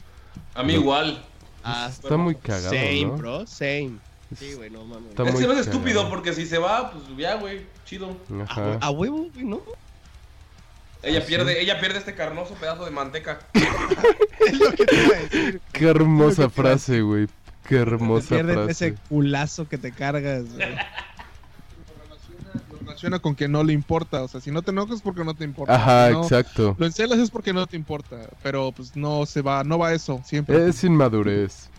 [0.56, 1.24] A mí igual.
[1.64, 3.18] Ah, Está muy cagado, same, ¿no?
[3.18, 4.00] bro, same.
[4.38, 5.10] Sí, güey, no mames.
[5.10, 8.16] Está es que no es estúpido, porque si se va, pues ya, güey, chido.
[8.40, 8.78] A, Ajá.
[8.80, 9.62] a huevo, güey, ¿no?
[11.02, 13.40] Ella pierde, ella pierde este carnoso pedazo de manteca.
[14.40, 15.62] Es lo que te iba a decir.
[15.74, 17.28] Qué hermosa frase, güey.
[17.68, 18.72] Qué hermosa Pierden frase.
[18.72, 20.68] ese culazo que te cargas, güey.
[22.82, 24.24] Relaciona con que no le importa.
[24.24, 25.76] O sea, si no te enojas es porque no te importa.
[25.76, 26.76] Ajá, no exacto.
[26.80, 28.30] Lo encelas es porque no te importa.
[28.42, 30.68] Pero pues no se va, no va eso siempre.
[30.68, 31.70] Es inmadurez.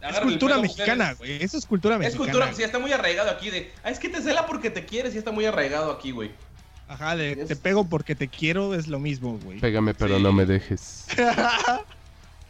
[0.00, 1.42] Es cultura mexicana, güey.
[1.42, 2.24] Eso es cultura Es mexicana.
[2.32, 3.72] cultura, sí, está muy arraigado aquí de.
[3.82, 6.30] Ah, es que te cela porque te quieres, sí está muy arraigado aquí, güey.
[6.88, 9.58] Ajá, de Es- te pego porque te quiero es lo mismo, güey.
[9.58, 10.22] Pégame, pero Sí.
[10.22, 11.06] no me dejes.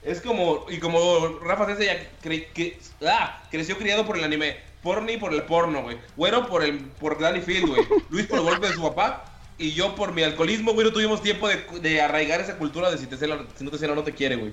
[0.03, 2.79] Es como, y como Rafa Sensei ya cre- que,
[3.09, 5.97] ah, creció criado por el anime, Porni por el porno, güey.
[6.17, 7.83] Güero por el por Danny Field, güey.
[8.11, 9.25] Luis por el golpe de su papá.
[9.59, 12.99] Y yo por mi alcoholismo, güey, no tuvimos tiempo de, de arraigar esa cultura de
[12.99, 14.53] si te cela, si no te cela no te quiere, güey.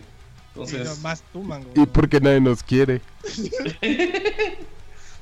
[0.55, 1.71] Y no, más tú, mango.
[1.75, 3.01] Y porque nadie nos quiere.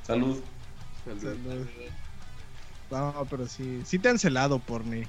[0.06, 0.42] salud.
[1.06, 1.68] Salud.
[2.90, 3.82] No, pero sí.
[3.86, 5.06] Sí te han celado, porni.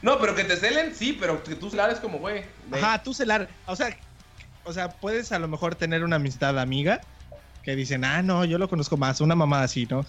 [0.00, 2.44] No, pero que te celen, sí, pero que tú celar es como, güey.
[2.72, 3.48] Ajá, tú celar.
[3.66, 3.96] O sea,
[4.64, 7.00] o sea, puedes a lo mejor tener una amistad amiga
[7.62, 10.06] que dicen, ah, no, yo lo conozco más, una mamá así, ¿no?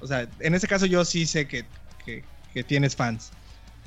[0.00, 1.64] O sea, en ese caso yo sí sé que,
[2.04, 3.30] que, que tienes fans.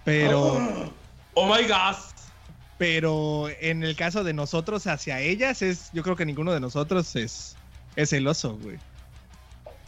[0.03, 0.91] Pero,
[1.35, 1.95] Oh my god.
[2.83, 7.15] Pero en el caso de nosotros hacia ellas, es, yo creo que ninguno de nosotros
[7.15, 7.55] es,
[7.95, 8.77] es celoso, güey.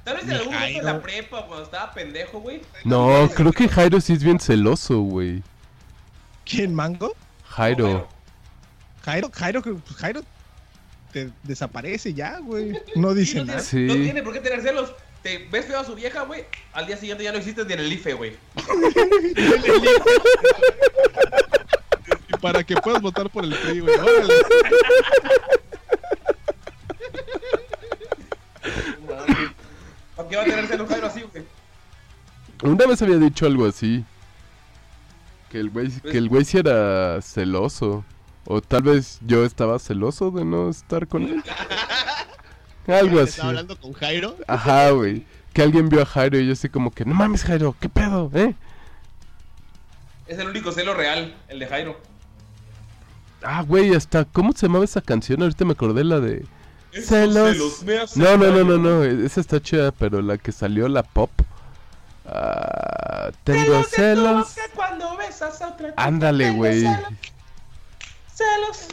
[0.06, 2.62] Tal vez en algún momento de la prepa, cuando estaba pendejo, güey.
[2.86, 5.44] No, creo que Jairo sí es bien celoso, güey.
[6.46, 7.14] ¿Quién, Mango?
[7.50, 8.08] Jairo.
[9.04, 10.22] Jairo, Jairo, pues, Jairo
[11.12, 12.80] te desaparece ya, güey.
[12.96, 13.62] No dice no, nada.
[13.62, 13.98] tiene, Sí.
[13.98, 14.94] no tiene por qué tener celos.
[15.22, 16.46] Te ves feo a su vieja, güey.
[16.72, 18.38] Al día siguiente ya no existes ni en el IFE, güey.
[22.46, 23.96] Para que puedas votar por el PRI, güey.
[23.96, 24.34] Órale.
[30.16, 31.44] ¿Para qué va a tener celos Jairo así, güey?
[32.62, 34.06] Una vez había dicho algo así.
[35.50, 38.06] Que el güey, que el güey sí era celoso.
[38.46, 41.44] O tal vez yo estaba celoso de no estar con él.
[42.88, 43.32] Algo así.
[43.32, 44.38] Estaba hablando con Jairo.
[44.48, 45.26] Ajá, güey.
[45.52, 48.30] Que alguien vio a Jairo y yo así como que, no mames, Jairo, ¿qué pedo,
[48.36, 48.54] eh?
[50.28, 52.00] Es el único celo real, el de Jairo.
[53.46, 55.42] Ah, güey, hasta, ¿cómo se llamaba esa canción?
[55.42, 56.46] Ahorita me acordé la de...
[56.92, 57.84] Esos Celos.
[57.84, 61.04] me hacen No, no, no, no, no, esa está chida, pero la que salió la
[61.04, 61.30] pop.
[62.26, 64.56] Ah, tengo celos.
[64.56, 66.04] boca cuando besas a otra chica.
[66.04, 66.82] Ándale, güey.
[66.82, 67.04] Celos.
[68.34, 68.88] celos.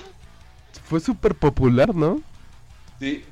[0.85, 2.21] Fue súper popular, ¿no?
[2.99, 3.25] Sí,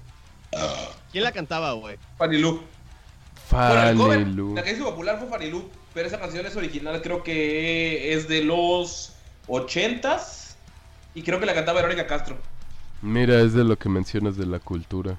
[1.12, 1.96] ¿Quién la cantaba, güey?
[2.18, 2.62] Fanny Lu.
[3.50, 8.14] Bueno, la que hizo popular fue Fanny Lu, pero esa canción es original, creo que
[8.14, 9.14] es de los
[9.48, 10.39] 80s.
[11.14, 12.38] Y creo que la cantaba Verónica Castro.
[13.02, 15.16] Mira, es de lo que mencionas de la cultura.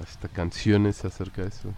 [0.00, 1.74] Hasta canciones acerca de eso.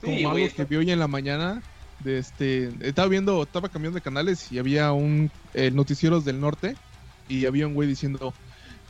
[0.00, 1.62] como Sí, algo que vi hoy en la mañana.
[2.00, 6.76] De este, estaba viendo, estaba cambiando de canales y había un eh, noticieros del norte
[7.28, 8.32] y había un güey diciendo,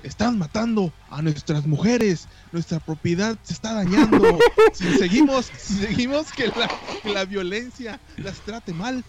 [0.02, 4.38] están matando a nuestras mujeres, nuestra propiedad se está dañando.
[4.72, 6.70] si seguimos, si seguimos que la,
[7.02, 9.04] que la violencia las trate mal,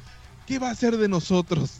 [0.49, 1.77] ¿qué va a hacer de nosotros?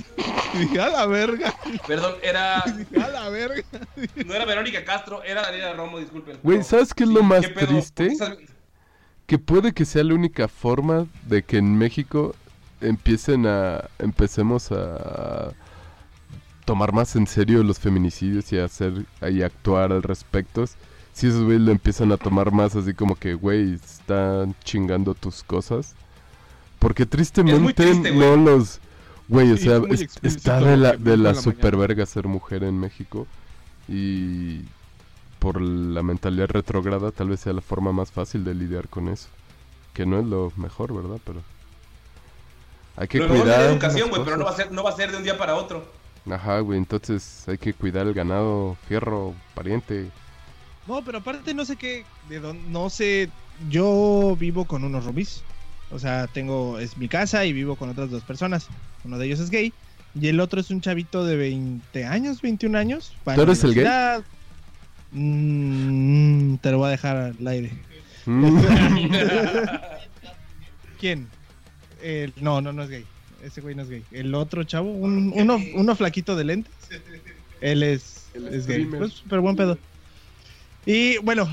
[0.54, 1.54] Y dije, a la verga,
[1.88, 2.64] Perdón, era.
[2.78, 3.64] dije, a la verga.
[4.26, 6.38] No era Verónica Castro, era Daniela Romo, disculpen.
[6.44, 6.64] Güey.
[6.64, 8.06] ¿sabes qué es lo Sí, más triste?
[8.06, 8.38] ¿Por qué estás-
[9.26, 12.34] que puede que sea la única forma de que en México
[12.82, 15.52] empiecen a empecemos a
[16.66, 20.66] tomar más en serio los feminicidios y hacer y actuar al respecto.
[21.14, 25.44] Si esos güeyes lo empiezan a tomar más así como que, güey, están chingando tus
[25.44, 25.96] cosas.
[26.80, 28.80] Porque tristemente triste, no los...
[29.28, 32.64] Güey, o Sí, sea, es- está de la, de la la super verga ser mujer
[32.64, 33.28] en México.
[33.88, 34.62] Y
[35.40, 39.28] por la mentalidad retrógrada tal vez sea la forma más fácil de lidiar con eso.
[39.94, 41.20] Que no es lo mejor, ¿verdad?
[41.26, 41.42] Pero...
[42.96, 43.58] Hay que mejor cuidar...
[43.58, 45.38] sería educación, güey, pero no va, a ser, no va a ser de un día
[45.38, 45.86] para otro.
[46.30, 50.10] Ajá, güey, entonces hay que cuidar el ganado, fierro, pariente.
[50.88, 53.30] No, pero aparte no sé qué, de dónde, no sé,
[53.70, 55.44] yo vivo con unos roomies,
[55.92, 58.68] o sea, tengo, es mi casa y vivo con otras dos personas,
[59.04, 59.74] uno de ellos es gay
[60.20, 63.14] y el otro es un chavito de 20 años, 21 años.
[63.36, 63.86] ¿Tú eres el gay?
[65.12, 67.72] Mm, te lo voy a dejar al aire.
[68.26, 68.60] Mm.
[71.00, 71.28] ¿Quién?
[72.02, 73.06] El- no, no, no es gay.
[73.44, 74.04] Ese güey no es gay.
[74.12, 76.74] El otro chavo, un- uno, uno flaquito de lentes.
[77.62, 78.86] Él es, es gay.
[78.86, 79.78] Pues, pero buen pedo.
[80.86, 81.50] Y bueno,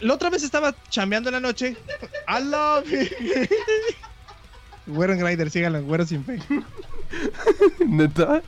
[0.00, 1.76] la otra vez estaba chambeando en la noche.
[2.28, 2.86] I love.
[4.86, 6.38] Güero en Grindr, síganlo, en güero sin fe.
[7.86, 8.42] ¿Neta?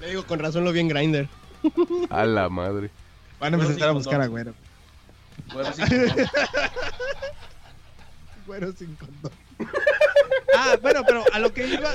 [0.00, 1.28] Le digo, con razón lo vi en Grinder.
[2.10, 2.90] A la madre.
[3.40, 4.30] Van a Güero empezar a sin buscar a condón.
[4.30, 4.54] güero.
[5.52, 5.82] Bueno, sí.
[8.46, 9.32] Güero sin condón.
[10.56, 11.90] Ah, bueno, pero a lo que iba.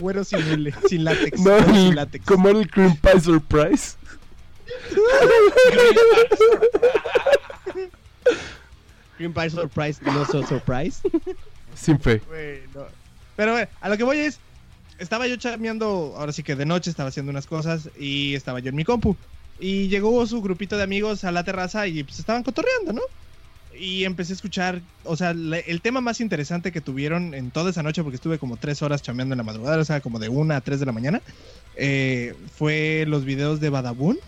[0.00, 0.40] Güero sin
[0.88, 1.38] sin látex.
[1.40, 2.26] No, güero sin el- látex.
[2.26, 3.96] como el cream pie surprise.
[9.18, 11.00] Green Pie Surprise, no so surprise.
[11.74, 12.22] Sin fe.
[12.74, 12.82] No.
[13.36, 14.38] Pero bueno, a lo que voy es,
[14.98, 18.68] estaba yo chameando, ahora sí que de noche estaba haciendo unas cosas y estaba yo
[18.70, 19.16] en mi compu.
[19.60, 23.02] Y llegó su grupito de amigos a la terraza y pues estaban cotorreando, ¿no?
[23.76, 27.70] Y empecé a escuchar, o sea, le- el tema más interesante que tuvieron en toda
[27.70, 30.28] esa noche, porque estuve como tres horas chameando en la madrugada, o sea, como de
[30.28, 31.20] una a tres de la mañana,
[31.76, 34.18] eh, fue los videos de Badabun,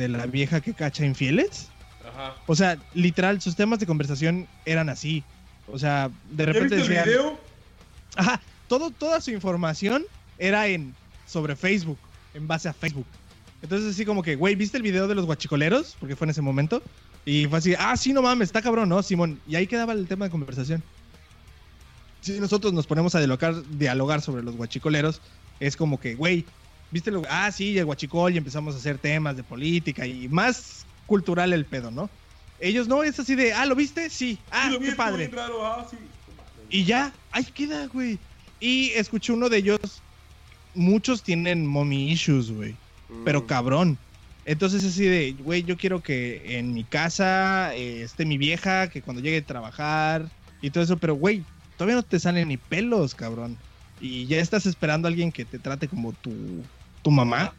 [0.00, 1.68] de la vieja que cacha infieles.
[2.08, 2.34] Ajá.
[2.46, 5.22] O sea, literal, sus temas de conversación eran así.
[5.68, 7.38] O sea, de ¿Ya repente viste el video?
[8.16, 10.04] Ajá, todo, toda su información
[10.38, 10.94] era en
[11.26, 11.98] sobre Facebook,
[12.34, 13.06] en base a Facebook.
[13.62, 15.96] Entonces así como que, güey, ¿viste el video de los guachicoleros?
[16.00, 16.82] Porque fue en ese momento.
[17.24, 19.38] Y fue así, ah, sí, no mames, está cabrón, ¿no, Simón?
[19.46, 20.82] Y ahí quedaba el tema de conversación.
[22.22, 25.20] Si nosotros nos ponemos a dialogar, dialogar sobre los guachicoleros,
[25.60, 26.46] es como que, güey,
[26.90, 27.22] ¿viste lo?
[27.28, 31.66] Ah, sí, el guachicol, y empezamos a hacer temas de política y más cultural el
[31.66, 32.10] pedo, ¿no?
[32.58, 34.10] Ellos no, es así de, ah, ¿lo viste?
[34.10, 34.38] Sí.
[34.50, 35.28] Ah, Sí, lo vi, qué estuvo padre.
[35.28, 35.96] raro, ah, sí.
[36.68, 38.18] Y ya, ahí queda, güey.
[38.60, 39.78] Y escuché uno de ellos.
[40.74, 42.76] Muchos tienen mommy issues, güey.
[43.24, 43.98] Pero cabrón.
[44.44, 49.02] Entonces así de, güey, yo quiero que en mi casa eh, esté mi vieja, que
[49.02, 50.30] cuando llegue a trabajar
[50.62, 51.44] y todo eso, pero güey,
[51.76, 53.56] todavía no te salen ni pelos, cabrón.
[53.98, 56.64] Y ya estás esperando a alguien que te trate como tu,
[57.02, 57.52] tu mamá.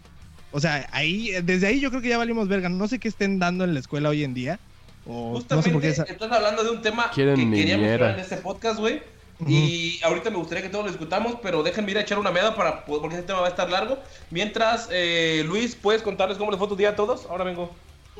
[0.51, 2.68] O sea, ahí, desde ahí yo creo que ya valimos verga.
[2.69, 4.59] No sé qué estén dando en la escuela hoy en día.
[5.05, 7.89] O no sé Justamente por qué esa- estás hablando de un tema Quieren que queríamos
[7.89, 9.01] hablar en este podcast, güey.
[9.47, 12.53] Y ahorita me gustaría que todos lo discutamos, pero déjenme ir a echar una meada
[12.55, 13.97] para, porque este tema va a estar largo.
[14.30, 17.26] Mientras, eh, Luis, ¿puedes contarles cómo les fue tu día a todos?
[17.27, 17.73] Ahora vengo.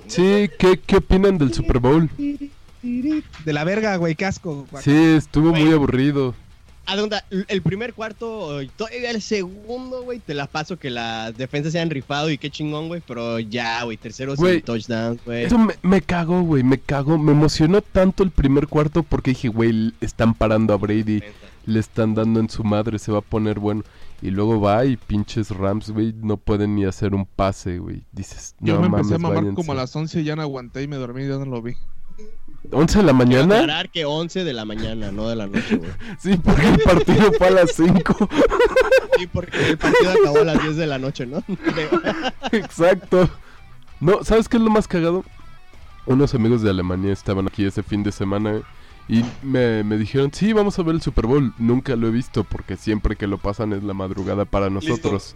[0.08, 2.10] Sí, ¿qué, ¿qué opinan del Super Bowl?
[2.82, 4.66] De la verga, güey, casco.
[4.82, 6.34] Sí, estuvo muy aburrido.
[7.48, 11.80] El primer cuarto, y todavía el segundo, güey, te la paso que las defensas se
[11.80, 15.46] han rifado y qué chingón, güey, pero ya, güey, tercero sin touchdowns, güey.
[15.46, 17.18] Eso me, me cagó, güey, me cagó.
[17.18, 21.24] Me emocionó tanto el primer cuarto porque dije, güey, están parando a Brady,
[21.66, 23.84] le están dando en su madre, se va a poner bueno.
[24.22, 28.04] Y luego va y pinches Rams, güey, no pueden ni hacer un pase, güey.
[28.12, 29.56] Dices, Yo no me mames, empecé a mamar váyanse.
[29.56, 31.62] como a las 11 y ya no aguanté y me dormí y ya no lo
[31.62, 31.74] vi.
[32.72, 33.56] 11 de la mañana.
[33.56, 35.92] aclarar que 11 de la mañana, no de la noche, güey.
[36.20, 38.30] Sí, porque el partido fue a las 5.
[39.18, 41.44] Sí, porque el partido acabó a las 10 de la noche, ¿no?
[42.52, 43.30] Exacto.
[44.00, 45.24] No, ¿sabes qué es lo más cagado?
[46.06, 48.62] Unos amigos de Alemania estaban aquí ese fin de semana
[49.08, 51.54] y me, me dijeron, sí, vamos a ver el Super Bowl.
[51.60, 55.36] Nunca lo he visto porque siempre que lo pasan es la madrugada para nosotros.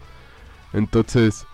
[0.73, 1.45] Entonces,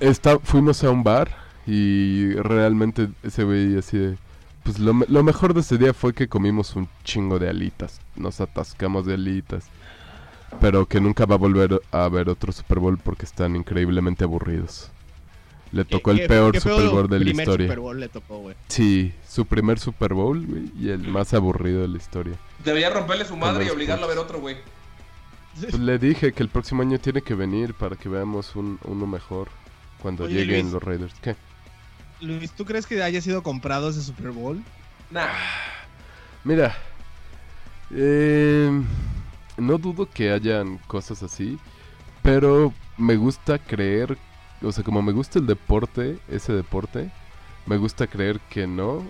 [0.00, 1.36] esta, fuimos a un bar
[1.66, 4.18] y realmente ese güey así de...
[4.64, 8.00] Pues lo, me- lo mejor de ese día fue que comimos un chingo de alitas.
[8.16, 9.66] Nos atascamos de alitas.
[10.60, 14.90] Pero que nunca va a volver a ver otro Super Bowl porque están increíblemente aburridos.
[15.72, 17.66] Le tocó el Qué- peor qué Super Bowl de la primer historia.
[17.66, 18.54] Super Bowl le tocó, güey.
[18.68, 22.34] Sí, su primer Super Bowl güey, y el más aburrido de la historia.
[22.64, 24.56] Debería romperle su madre y obligarlo a ver otro, güey.
[25.60, 29.06] Pues le dije que el próximo año tiene que venir para que veamos un, uno
[29.06, 29.48] mejor
[30.00, 30.72] cuando Oye, lleguen Luis.
[30.74, 31.14] los Raiders.
[31.20, 31.34] ¿Qué?
[32.20, 34.62] Luis, ¿tú crees que haya sido comprado ese Super Bowl?
[35.10, 35.28] Nah.
[36.44, 36.76] Mira,
[37.90, 38.70] eh,
[39.56, 41.58] no dudo que hayan cosas así,
[42.22, 44.18] pero me gusta creer,
[44.62, 47.10] o sea, como me gusta el deporte, ese deporte,
[47.66, 49.04] me gusta creer que no,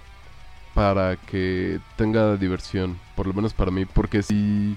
[0.75, 4.77] para que tenga diversión, por lo menos para mí, porque si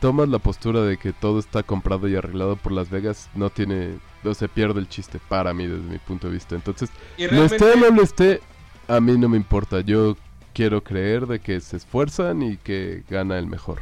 [0.00, 3.98] tomas la postura de que todo está comprado y arreglado por Las Vegas, no tiene,
[4.26, 6.54] no se pierde el chiste para mí desde mi punto de vista.
[6.54, 8.40] Entonces, Y lo esté o no lo esté,
[8.88, 9.80] a mí no me importa.
[9.80, 10.16] Yo
[10.52, 13.80] quiero creer de que se esfuerzan y que gana el mejor.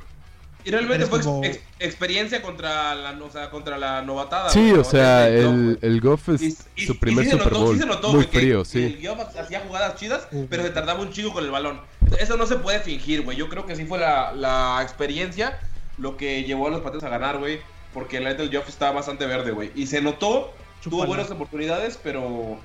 [0.66, 4.48] y realmente fue ex- como- ex- experiencia contra la, o sea, contra la novatada.
[4.48, 7.52] Sí, o sea, el, el Goff es Y- y- su y primer sí se Super
[7.52, 7.74] notó- Bowl.
[7.74, 8.82] sí se notó, Muy que- frío, que sí.
[8.82, 11.80] El Goff hacía jugadas chidas, pero se tardaba un chico con el balón.
[12.18, 13.36] Eso no se puede fingir, güey.
[13.36, 15.58] Yo creo que sí fue la, la experiencia
[15.98, 17.60] lo que llevó a los Patriots a ganar, güey.
[17.94, 19.70] Porque la neta el Goff estaba bastante verde, güey.
[19.74, 20.52] Y se notó,
[20.82, 22.58] tuvo buenas oportunidades, pero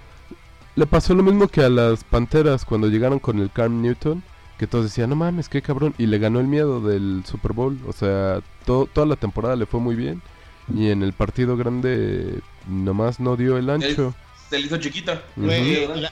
[0.75, 4.23] Le pasó lo mismo que a las Panteras cuando llegaron con el Cam Newton,
[4.57, 5.93] que todos decían, no mames, qué cabrón.
[5.97, 7.77] Y le ganó el miedo del Super Bowl.
[7.87, 10.21] O sea, to- toda la temporada le fue muy bien.
[10.73, 14.13] Y en el partido grande nomás no dio el ancho.
[14.49, 15.21] se le hizo chiquita.
[15.35, 15.95] Güey, Ujú.
[15.99, 16.11] la,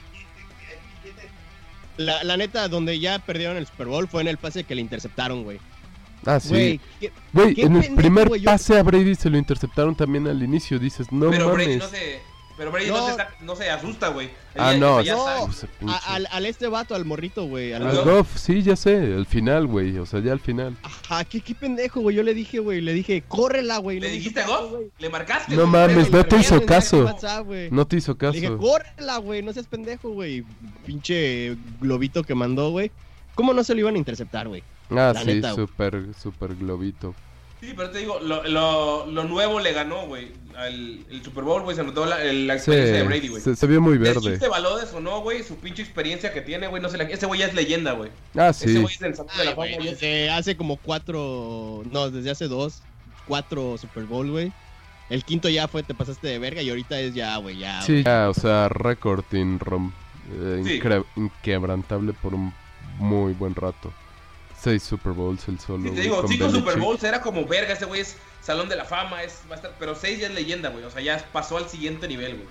[1.96, 4.80] la, la neta, donde ya perdieron el Super Bowl fue en el pase que le
[4.80, 5.58] interceptaron, güey.
[6.28, 6.48] Ah, sí.
[6.50, 9.38] Güey, ¿qué- Güey, qué en el pendejo, primer güey, yo- pase a Brady se lo
[9.38, 10.78] interceptaron también al inicio.
[10.78, 11.66] Dices, no pero mames.
[11.66, 12.20] Brady no se,
[12.56, 12.96] pero Brady no,
[13.42, 13.56] No.
[13.56, 14.30] se, no asusta, güey.
[14.56, 15.24] Ah, no, ya no.
[15.24, 15.40] sabe.
[15.42, 17.72] O sea, pinche- a- al, al este vato, al morrito, güey.
[17.72, 18.36] Al Al Goff.
[18.36, 19.96] Sí, ya sé, al final, güey.
[19.98, 20.76] O sea, ya al final.
[20.82, 22.16] Ajá, qué, qué pendejo, güey.
[22.16, 24.00] Yo le dije, güey, le dije, córrela, güey.
[24.00, 24.70] ¿Le no me dijiste a caso, Goff?
[24.72, 24.90] güey.
[24.98, 25.54] ¿Le marcaste?
[25.56, 27.14] No mames, no te hizo caso.
[27.70, 28.58] No te hizo Le dije, caso.
[28.58, 30.44] córrela, güey, no seas pendejo, güey.
[30.84, 32.90] Pinche globito que mandó, güey.
[33.34, 34.62] ¿Cómo no se lo iban a interceptar, güey?
[34.90, 35.66] Ah, la sí, neta, güey.
[35.66, 37.14] súper, súper globito.
[37.60, 40.30] Sí, pero te digo, lo, lo, lo nuevo le ganó, güey.
[40.56, 43.42] al- El Super Bowl, güey, se notó la, el- la Sí, experiencia de Brady, güey.
[43.42, 44.20] se, se vio muy El verde.
[44.20, 47.04] chiste Balodes o no, güey, su pinche experiencia que tiene, güey, no se la...
[47.04, 48.10] Ese güey ya es leyenda, güey.
[48.36, 48.80] Ah, Ese sí.
[48.80, 52.30] güey es del Salón de la güey, Fama, ya- desde hace como cuatro, no, desde
[52.30, 52.82] hace dos,
[53.26, 54.52] cuatro Super Bowl, güey.
[55.10, 57.80] El quinto ya fue, te pasaste de verga y ahorita es ya, güey, ya.
[57.82, 59.92] Sí, ya, o sea, récord inrom-
[60.32, 60.80] eh, Sí.
[61.16, 62.52] inquebrantable por un
[62.98, 63.92] muy buen rato.
[64.68, 65.84] Seis Super Bowls el solo.
[65.84, 66.78] Sí, te digo, cinco Super.
[66.78, 69.74] Bowls era como verga, ese güey es Salón de la Fama, es, va a estar,
[69.78, 70.84] pero seis ya es leyenda, güey.
[70.84, 72.48] O sea, ya pasó al siguiente nivel, güey.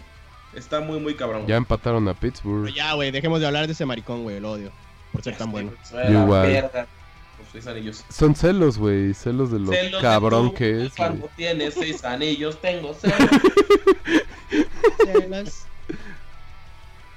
[0.53, 1.41] Está muy, muy cabrón.
[1.41, 1.49] güey.
[1.49, 2.73] Ya empataron a Pero Pittsburgh.
[2.73, 4.72] ya, güey, dejemos de hablar de ese maricón, güey, lo odio.
[5.11, 5.72] Por ser tan bueno.
[6.10, 6.69] Igual.
[7.52, 8.03] seis anillos.
[8.10, 9.14] Son celos, güey.
[9.14, 10.94] Celos de lo Celos cabrón que es.
[10.95, 13.18] Cuando tienes seis anillos, tengo celos.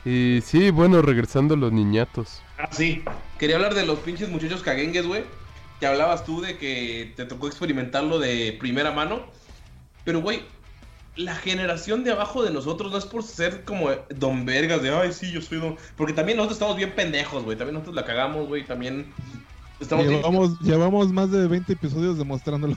[0.05, 2.43] Y sí, bueno, regresando a los niñatos.
[2.59, 3.03] Ah, sí.
[3.39, 5.25] Quería hablar de los pinches muchachos caguengues, güey.
[5.79, 9.23] Que hablabas tú de que te tocó experimentarlo de primera mano.
[10.05, 10.43] Pero, güey,
[11.17, 15.13] la generación de abajo de nosotros no es por ser como don vergas de, ay,
[15.13, 15.77] sí, yo soy don...
[15.97, 17.57] Porque también nosotros estamos bien pendejos, güey.
[17.57, 18.65] También nosotros la cagamos, güey.
[18.65, 19.07] También
[19.81, 20.19] estamos bien...
[20.21, 22.77] Llevamos, llevamos más de 20 episodios demostrándolo.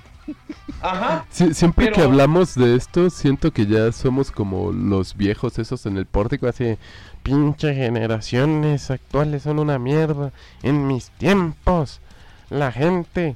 [0.82, 1.26] Ajá.
[1.30, 5.98] Sí, siempre que hablamos de esto, siento que ya somos como los viejos esos en
[5.98, 6.78] el pórtico, así,
[7.24, 10.32] pinche generaciones actuales son una mierda.
[10.62, 12.02] En mis tiempos,
[12.50, 13.36] la gente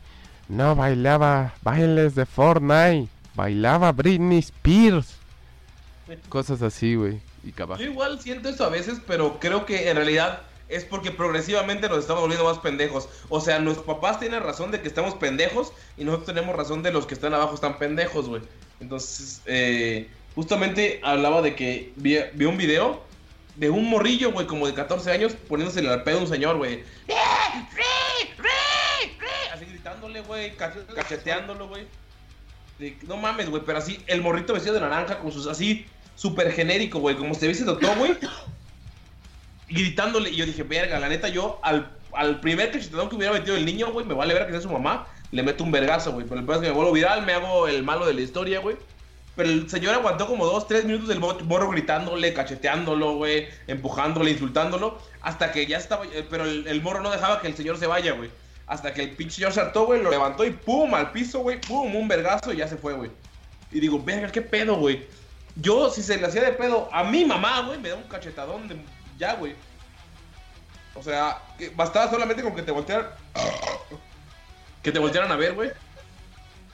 [0.50, 5.16] no bailaba bailes de Fortnite, bailaba Britney Spears.
[6.30, 7.20] Cosas así, güey.
[7.78, 12.00] Yo igual siento eso a veces, pero creo que en realidad es porque progresivamente nos
[12.00, 13.08] estamos volviendo más pendejos.
[13.30, 16.92] O sea, nuestros papás tienen razón de que estamos pendejos y nosotros tenemos razón de
[16.92, 18.42] los que están abajo están pendejos, güey.
[18.82, 23.07] Entonces, eh, justamente hablaba de que vi un video
[23.58, 26.84] de un morrillo, güey, como de 14 años, poniéndose al pedo a un señor, güey.
[29.54, 31.88] Así gritándole, güey, ca- cacheteándolo, güey.
[33.08, 35.86] No mames, güey, pero así, el morrito vestido de naranja con sus así,
[36.16, 38.16] súper genérico, güey, como se hubiese doctor, güey.
[39.70, 43.56] Gritándole, y yo dije, verga, la neta, yo al, al primer cachetadón que hubiera metido
[43.58, 46.26] el niño, güey, me vale ver que sea su mamá, le meto un vergazo, güey.
[46.28, 48.60] Pero el peor es que me vuelvo viral, me hago el malo de la historia,
[48.60, 48.78] güey.
[49.38, 54.32] Pero el señor aguantó como dos, tres minutos del mo- morro gritándole, cacheteándolo, güey, empujándole,
[54.32, 57.86] insultándolo, hasta que ya estaba, eh, pero el, morro no dejaba que el señor se
[57.86, 58.32] vaya, güey.
[58.66, 61.96] Hasta que el pinche señor se güey, lo levantó y pum, al piso, güey, pum,
[61.96, 63.12] un vergazo y ya se fue, güey.
[63.72, 65.06] Y digo, verga, qué pedo, güey.
[65.56, 68.68] Yo, si se le hacía de pedo a mi mamá, güey, me da un cachetadón
[68.68, 68.76] de
[69.20, 69.54] ya, güey.
[70.96, 71.44] O sea,
[71.76, 73.08] bastaba solamente con que te voltearan.
[74.84, 75.70] Que te voltearan a ver, güey.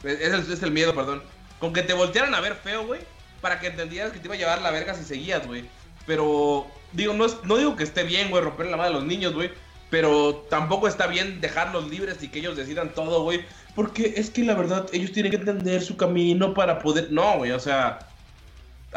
[0.04, 1.24] Es el miedo, perdón.
[1.64, 3.00] Con que te voltearan a ver feo, güey.
[3.40, 5.64] Para que entendieras que te iba a llevar la verga si seguías, güey.
[6.06, 9.06] Pero, digo, no, es, no digo que esté bien, güey, romper la madre a los
[9.06, 9.50] niños, güey.
[9.90, 13.46] Pero tampoco está bien dejarlos libres y que ellos decidan todo, güey.
[13.76, 17.14] Porque es que la verdad, ellos tienen que entender su camino para poder.
[17.14, 18.10] No, güey, o sea.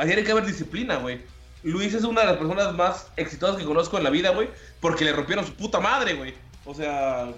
[0.05, 1.21] Tiene que haber disciplina, güey.
[1.63, 4.49] Luis es una de las personas más exitosas que conozco en la vida, güey,
[4.81, 6.35] porque le rompieron su puta madre, güey.
[6.65, 7.29] O sea,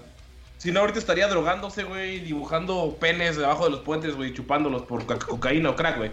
[0.58, 5.06] si no, ahorita estaría drogándose, güey, dibujando penes debajo de los puentes, güey, chupándolos por
[5.06, 6.10] ca- cocaína o crack, güey.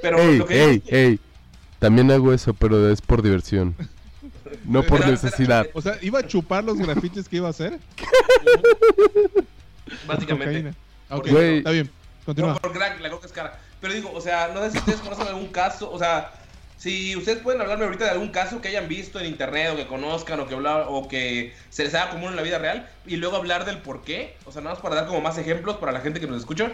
[0.00, 1.20] Pero ey, lo que ey, ey.
[1.78, 3.74] También hago eso, pero es por diversión.
[4.64, 5.66] No por Espera, necesidad.
[5.74, 7.78] O sea, iba a chupar los grafitis que iba a hacer.
[10.06, 10.46] básicamente.
[10.46, 10.74] Cocaína.
[11.10, 11.58] Ok, Güey.
[11.58, 11.86] está bien.
[11.86, 12.54] No, Continúa.
[12.56, 13.60] por crack, la coca es cara.
[13.80, 16.32] Pero digo, o sea, no sé si ustedes conocen algún caso, o sea,
[16.78, 19.86] si ustedes pueden hablarme ahorita de algún caso que hayan visto en internet o que
[19.86, 23.16] conozcan o que habla- o que se les haga común en la vida real y
[23.16, 25.92] luego hablar del por qué, o sea, nada más para dar como más ejemplos para
[25.92, 26.72] la gente que nos escucha.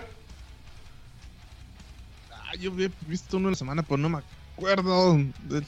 [2.33, 4.19] Ah, yo había visto uno en la semana, pero no me
[4.57, 5.16] acuerdo.
[5.45, 5.66] del-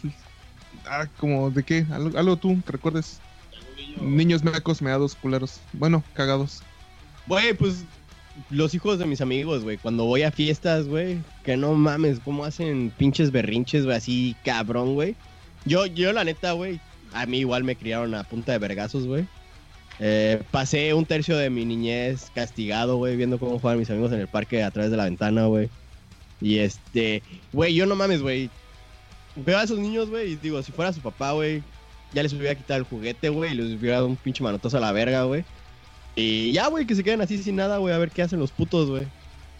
[0.86, 1.86] Ah, como de qué.
[1.90, 3.20] Algo, algo tú que recuerdes.
[4.01, 5.61] Niños mecos, meados, culeros.
[5.73, 6.62] Bueno, cagados.
[7.27, 7.85] Güey, pues
[8.51, 12.44] los hijos de mis amigos, güey, cuando voy a fiestas, güey, que no mames, cómo
[12.44, 15.15] hacen pinches berrinches, güey, así cabrón, güey.
[15.65, 16.81] Yo, yo la neta, güey,
[17.12, 19.27] a mí igual me criaron a punta de vergazos, güey.
[20.01, 24.20] Eh, pasé un tercio de mi niñez castigado, güey, viendo cómo juegan mis amigos en
[24.20, 25.70] el parque a través de la ventana, güey.
[26.40, 28.51] Y este, güey, yo no mames, güey.
[29.36, 31.62] Veo a esos niños, güey, y digo, si fuera su papá, güey,
[32.12, 34.81] ya les hubiera quitado el juguete, güey, y les hubiera dado un pinche manotazo a
[34.81, 35.44] la verga, güey.
[36.16, 38.53] Y ya, güey, que se queden así sin nada, güey, a ver qué hacen los
[38.53, 39.03] putos, güey.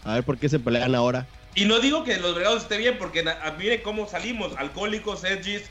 [0.03, 1.27] A ver por qué se pelean ahora.
[1.55, 3.23] Y no digo que los bregados esté bien, porque
[3.57, 5.63] miren cómo salimos, alcohólicos, edgys,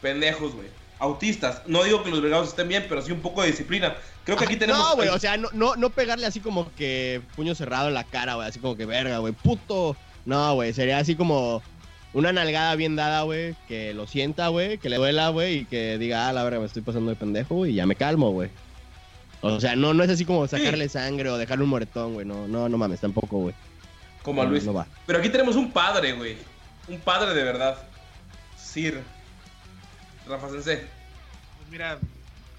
[0.00, 0.68] pendejos, güey.
[0.98, 1.62] Autistas.
[1.66, 3.96] No digo que los bregados estén bien, pero sí un poco de disciplina.
[4.24, 4.82] Creo que aquí tenemos...
[4.82, 8.04] No, güey, o sea, no, no, no pegarle así como que puño cerrado en la
[8.04, 9.96] cara, güey, así como que verga, güey, puto.
[10.24, 11.62] No, güey, sería así como
[12.12, 15.98] una nalgada bien dada, güey, que lo sienta, güey, que le duela, güey, y que
[15.98, 18.50] diga, ah, la verga, me estoy pasando de pendejo, güey, y ya me calmo, güey.
[19.40, 22.48] O sea, no, no es así como sacarle sangre o dejarle un moretón, güey, no,
[22.48, 23.54] no, no mames, tampoco, güey.
[24.22, 24.64] Como a Luis.
[24.64, 24.86] no va.
[25.06, 26.36] Pero aquí tenemos un padre, güey.
[26.88, 27.76] Un padre de verdad.
[28.58, 29.02] Sir.
[30.28, 30.78] Rafa Sensei.
[30.78, 31.98] Pues mira,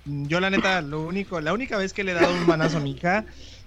[0.05, 2.79] yo la neta, lo único, la única vez que le he dado un manazo a
[2.79, 3.25] mi hija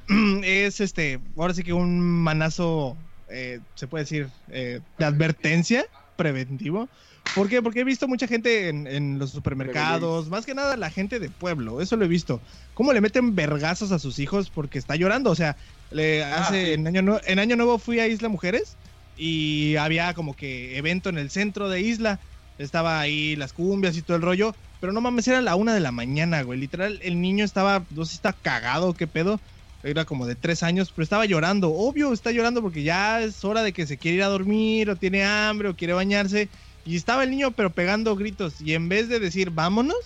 [0.43, 2.97] es este, ahora sí que un manazo,
[3.29, 5.85] eh, se puede decir, eh, de advertencia,
[6.17, 6.89] preventivo.
[7.35, 7.63] ¿Por qué?
[7.63, 11.31] Porque he visto mucha gente en, en los supermercados, más que nada la gente de
[11.31, 12.41] pueblo, eso lo he visto.
[12.75, 15.31] Cómo le meten vergazos a sus hijos porque está llorando.
[15.31, 15.57] O sea,
[15.91, 16.73] le hace sí.
[16.73, 18.77] en, año en Año Nuevo fui a Isla Mujeres
[19.17, 22.19] y había como que evento en el centro de Isla.
[22.59, 24.55] Estaba ahí las cumbias y todo el rollo.
[24.81, 26.59] Pero no mames, era la una de la mañana, güey.
[26.59, 29.39] Literal, el niño estaba, no sé si está cagado, qué pedo.
[29.83, 31.71] Era como de tres años, pero estaba llorando.
[31.71, 34.97] Obvio, está llorando porque ya es hora de que se quiere ir a dormir, o
[34.97, 36.49] tiene hambre, o quiere bañarse.
[36.85, 38.61] Y estaba el niño, pero pegando gritos.
[38.61, 39.97] Y en vez de decir, vámonos,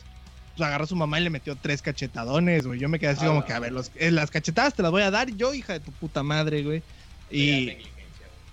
[0.57, 2.79] pues agarró a su mamá y le metió tres cachetadones, güey.
[2.81, 5.03] Yo me quedé así como que, a ver, los- eh, las cachetadas te las voy
[5.03, 6.83] a dar yo, hija de tu puta madre, güey.
[7.31, 7.67] Y.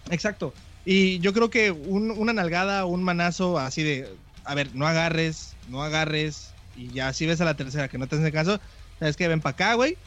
[0.09, 0.53] Exacto.
[0.85, 4.07] Y yo creo que un- una nalgada, un manazo así de,
[4.45, 6.51] a ver, no agarres, no agarres.
[6.75, 8.59] Y ya si ves a la tercera que no te hace caso,
[8.99, 9.97] sabes que ven para acá, güey.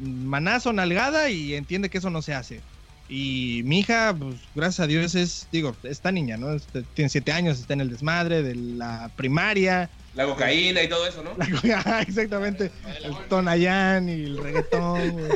[0.00, 2.60] Manazo, nalgada y entiende que eso no se hace.
[3.08, 6.52] Y mi hija, pues gracias a Dios es, digo, esta niña, ¿no?
[6.52, 9.88] Este, Tiene siete años, está en el desmadre de la primaria.
[10.14, 11.30] La cocaína y todo eso, ¿no?
[11.62, 12.70] La exactamente.
[13.02, 15.32] El Tonayán y el reggaetón, güey.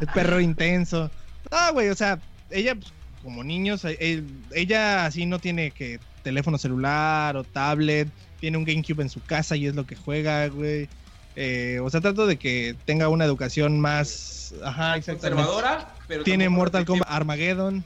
[0.00, 1.10] El perro intenso.
[1.50, 2.92] Ah, güey, o sea, ella, pues,
[3.22, 4.22] como niños, eh, eh,
[4.52, 8.08] ella así no tiene que teléfono celular o tablet.
[8.40, 10.88] Tiene un GameCube en su casa y es lo que juega, güey.
[11.36, 14.43] Eh, o sea, trato de que tenga una educación más.
[14.62, 15.42] Ajá, exactamente.
[15.42, 16.84] Conservadora, pero Tiene Mortal.
[16.84, 17.82] Kombat Armageddon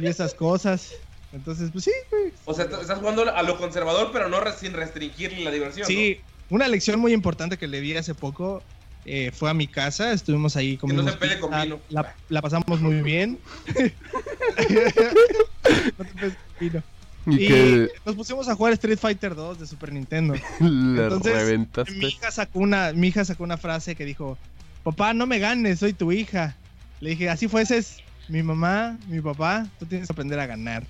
[0.00, 0.92] y esas cosas.
[1.32, 2.32] Entonces, pues sí, güey.
[2.44, 5.86] O sea, estás jugando a lo conservador, pero no re- sin restringirle la diversión.
[5.86, 8.62] Sí, una lección muy importante que le di hace poco
[9.04, 11.80] eh, fue a mi casa, estuvimos ahí Que no se pelee con vino.
[11.90, 13.38] La, la pasamos muy bien.
[15.98, 16.82] No te peles con vino.
[17.26, 20.34] Y Y que nos pusimos a jugar Street Fighter 2 de Super Nintendo.
[20.60, 21.92] le Entonces, reventaste.
[21.92, 24.38] Mi hija sacó una, mi hija sacó una frase que dijo,
[24.86, 26.54] papá, no me ganes, soy tu hija.
[27.00, 27.98] Le dije, así fueses
[28.28, 30.84] mi mamá, mi papá, tú tienes que aprender a ganar.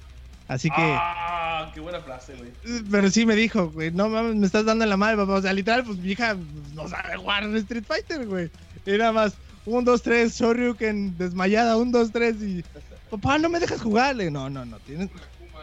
[0.48, 2.82] Así que, Ah, qué buena frase, güey.
[2.90, 5.32] pero sí me dijo, güey, no mames, me estás dando en la madre, papá.
[5.32, 6.36] O sea, literal, pues mi hija
[6.74, 8.50] no sabe jugar Street Fighter, güey.
[8.84, 9.32] Y nada más,
[9.64, 12.62] un, dos, tres, Shoryuken, desmayada, un, dos, tres, y
[13.10, 14.14] papá, no me dejas jugar.
[14.14, 15.08] Le digo, no, no, no, tienes,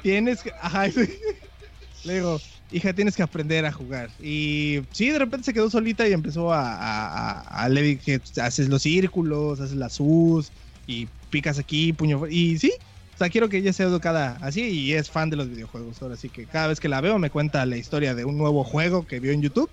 [0.01, 0.87] tienes que, ajá,
[2.03, 2.41] le digo,
[2.73, 4.09] hija, tienes que aprender a jugar.
[4.21, 8.81] Y sí, de repente se quedó solita y empezó a, a, a- a- haces los
[8.81, 10.51] círculos, haces las U's,
[10.87, 12.73] y picas aquí, puño, y sí.
[13.15, 16.01] O sea, quiero que ella sea educada así y es fan de los videojuegos.
[16.01, 18.63] Ahora sí que cada vez que la veo me cuenta la historia de un nuevo
[18.63, 19.69] juego que vio en YouTube,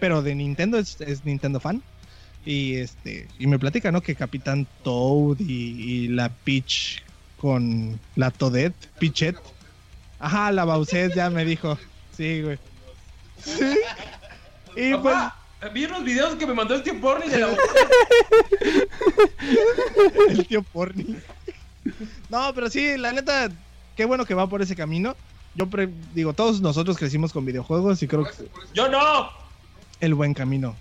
[0.00, 1.82] pero de Nintendo es, Nintendo fan.
[2.46, 4.00] Y este y me platica, ¿no?
[4.00, 7.02] Que Capitán Toad y, la Peach
[7.36, 9.36] con la Toadette, Peachette.
[10.18, 11.78] Ajá, la Bowsette ya me dijo.
[12.18, 12.58] Sí, güey.
[13.42, 13.78] Sí.
[14.76, 15.36] Y pues, Papá,
[15.72, 17.48] vi unos videos que me mandó el tío Porni de la
[20.28, 21.16] el tío porni.
[22.28, 23.48] No, pero sí, la neta,
[23.96, 25.16] qué bueno que va por ese camino.
[25.54, 28.30] Yo pre- digo, todos nosotros crecimos con videojuegos y creo que
[28.74, 29.30] ¡Yo no!
[30.00, 30.76] el buen camino.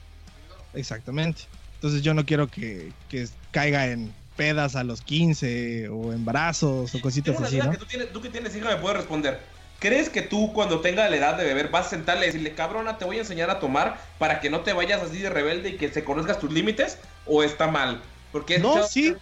[0.73, 1.43] Exactamente.
[1.75, 7.01] Entonces yo no quiero que, que caiga en pedas a los 15 o embarazos o
[7.01, 7.71] cositas Tengo una así, duda ¿no?
[7.71, 9.39] que tú, tienes, tú que tienes hija me puedes responder.
[9.79, 12.97] ¿Crees que tú cuando tenga la edad de beber vas a sentarle y decirle, cabrona,
[12.97, 15.77] te voy a enseñar a tomar para que no te vayas así de rebelde y
[15.77, 16.97] que se conozcas tus límites?
[17.25, 18.01] ¿O está mal?
[18.31, 19.15] Porque No, sí.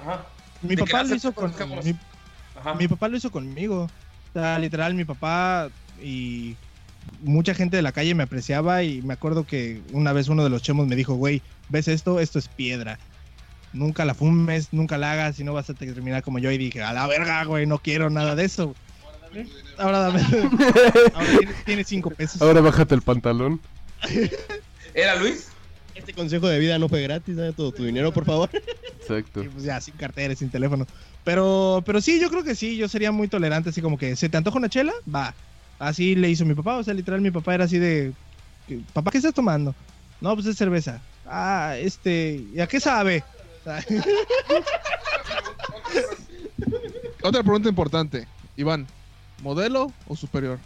[0.00, 0.26] Ajá.
[0.60, 1.52] Mi papá lo hizo con
[1.82, 1.94] mi,
[2.56, 2.74] Ajá.
[2.74, 3.84] mi papá lo hizo conmigo.
[3.84, 5.70] O sea, literal, mi papá
[6.02, 6.56] y
[7.22, 10.50] mucha gente de la calle me apreciaba y me acuerdo que una vez uno de
[10.50, 12.20] los chemos me dijo, güey, ¿ves esto?
[12.20, 12.98] Esto es piedra.
[13.72, 16.50] Nunca la fumes, nunca la hagas y no vas a terminar como yo.
[16.50, 18.74] Y dije, a la verga, güey, no quiero nada de eso.
[19.78, 20.20] Ahora dame.
[21.14, 22.40] Ahora tiene, tiene cinco pesos.
[22.42, 23.60] Ahora bájate el pantalón.
[24.94, 25.48] ¿Era Luis?
[25.94, 28.50] Este consejo de vida no fue gratis, dame todo tu dinero, por favor.
[29.00, 29.42] Exacto.
[29.44, 30.86] Y pues ya, sin cartera, sin teléfono.
[31.24, 34.28] Pero, pero sí, yo creo que sí, yo sería muy tolerante, así como que, ¿se
[34.28, 34.92] te antoja una chela?
[35.12, 35.34] Va.
[35.78, 38.12] Así le hizo mi papá, o sea, literal, mi papá era así de,
[38.92, 39.74] papá, ¿qué estás tomando?
[40.20, 41.00] No, pues es cerveza.
[41.26, 43.24] Ah, este, ¿y a qué sabe?
[47.22, 48.26] Otra pregunta importante.
[48.56, 48.86] Iván,
[49.42, 50.58] ¿modelo o superior?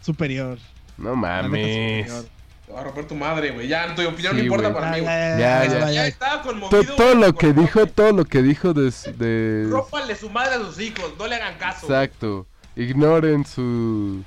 [0.00, 0.58] superior.
[0.98, 2.06] No mames.
[2.06, 2.24] superior.
[2.66, 3.68] Te va a romper tu madre, güey.
[3.68, 4.80] Ya, tu opinión no importa güey.
[4.80, 5.12] para mí, güey.
[5.12, 5.78] Ya, ya, ya.
[5.80, 5.90] ya.
[5.92, 6.94] Ya estaba conmovido.
[6.96, 8.92] todo lo que dijo, todo lo que dijo de...
[9.16, 11.86] de- Rópanle su madre a sus hijos, no le hagan caso.
[11.86, 12.46] Exacto.
[12.76, 14.22] Ignoren su,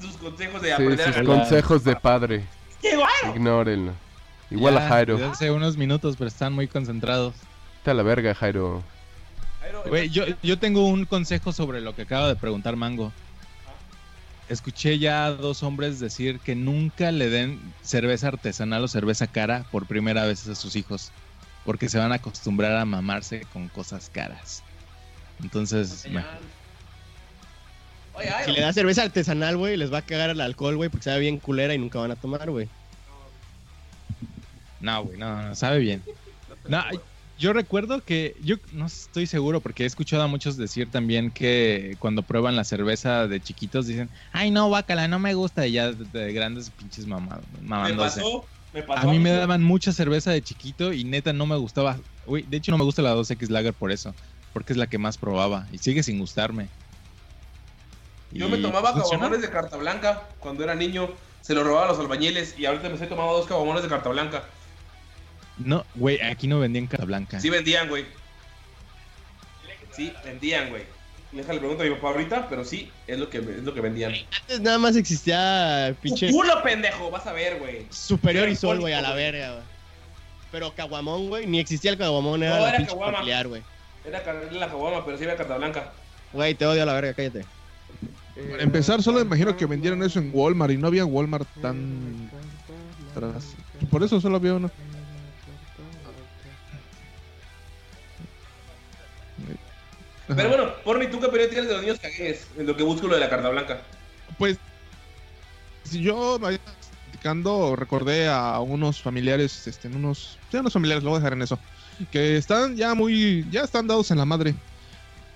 [0.00, 1.38] Sus consejos de sí, aprender a sus ganar.
[1.38, 2.44] consejos de padre.
[2.80, 3.34] ¡Qué guay!
[3.34, 3.92] Ignórenlo.
[4.50, 5.30] Igual Ya, a Jairo.
[5.30, 7.34] Hace unos minutos, pero están muy concentrados.
[7.78, 8.82] Está la verga, Jairo.
[9.88, 13.12] Güey, yo, yo tengo un consejo sobre lo que acaba de preguntar Mango.
[14.48, 19.64] Escuché ya a dos hombres decir que nunca le den cerveza artesanal o cerveza cara
[19.72, 21.10] por primera vez a sus hijos.
[21.64, 24.62] Porque se van a acostumbrar a mamarse con cosas caras.
[25.42, 26.06] Entonces.
[28.14, 31.04] Oye, Si le das cerveza artesanal, güey, les va a cagar el alcohol, güey, porque
[31.04, 32.68] sabe bien culera y nunca van a tomar, güey.
[34.80, 36.02] No, güey, no, no, sabe bien.
[36.68, 36.82] No,
[37.38, 41.96] yo recuerdo que, yo no estoy seguro porque he escuchado a muchos decir también que
[41.98, 45.92] cuando prueban la cerveza de chiquitos dicen, ay no, bácala, no me gusta, y ya
[45.92, 49.08] de, de grandes pinches mamados, me pasó, me pasó.
[49.08, 51.98] A mí me daban mucha cerveza de chiquito y neta no me gustaba.
[52.26, 54.14] Uy, de hecho no me gusta la 2X Lager por eso,
[54.52, 56.68] porque es la que más probaba y sigue sin gustarme.
[58.32, 61.10] Yo me tomaba caguamones de carta blanca cuando era niño.
[61.42, 64.08] Se lo robaba a los albañiles y ahorita me estoy tomando dos caguamones de carta
[64.08, 64.44] blanca.
[65.58, 67.40] No, güey, aquí no vendían cara blanca.
[67.40, 68.04] Sí vendían, güey.
[69.92, 70.82] Sí, vendían, güey.
[71.32, 74.12] Déjale pregunto a mi papá ahorita, pero sí, es lo que, es lo que vendían.
[74.40, 77.10] Antes nada más existía pinche ¡Tu culo, pendejo!
[77.10, 77.86] Vas a ver, güey.
[77.90, 79.64] superior y sol, güey, a la verga, güey.
[80.52, 83.12] Pero caguamón, güey, ni existía el caguamón, era No, la era pinche caguama.
[83.18, 83.62] familiar, güey.
[84.06, 85.92] Era era la caguama, pero sí había carta blanca.
[86.32, 87.44] Güey, te odio a la verga, cállate.
[88.50, 92.30] Para empezar, solo imagino que vendieron eso en Walmart y no había Walmart tan
[93.10, 93.54] atrás.
[93.90, 94.70] Por eso solo había uno.
[100.28, 103.06] Pero bueno, Porni, ¿tú qué opinión tienes de los niños cagues en lo que busco
[103.06, 103.80] lo de la carta blanca?
[104.38, 104.58] Pues,
[105.84, 111.18] si yo me platicando, recordé a unos familiares, este, unos, sí, unos familiares, lo voy
[111.18, 111.58] a dejar en eso,
[112.10, 114.54] que están ya muy, ya están dados en la madre.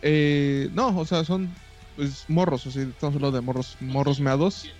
[0.02, 1.48] Eh, no, o sea, son
[1.96, 4.70] pues morros, o sea, estamos hablando de morros, morros meados.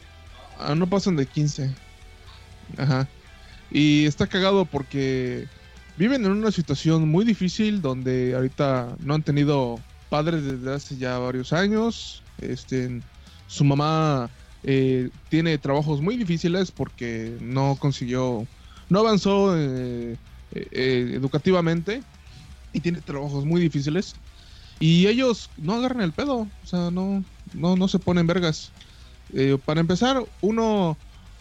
[0.59, 1.71] Ah, no pasan de 15.
[2.77, 3.09] Ajá.
[3.71, 5.47] Y está cagado porque
[5.97, 9.79] viven en una situación muy difícil donde ahorita no han tenido
[10.11, 12.23] padres desde hace ya varios años.
[12.39, 13.01] Este,
[13.47, 14.29] su mamá
[14.63, 18.47] eh, tiene trabajos muy difíciles porque no consiguió,
[18.91, 20.19] no avanzó eh,
[20.53, 22.03] eh, educativamente
[22.75, 24.15] y tiene trabajos muy difíciles.
[24.81, 28.73] Y ellos no agarran el pedo, o sea, no, no, no se ponen vergas.
[29.65, 30.97] Para empezar, uno,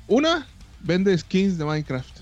[0.08, 0.46] una
[0.82, 2.20] vende skins de Minecraft.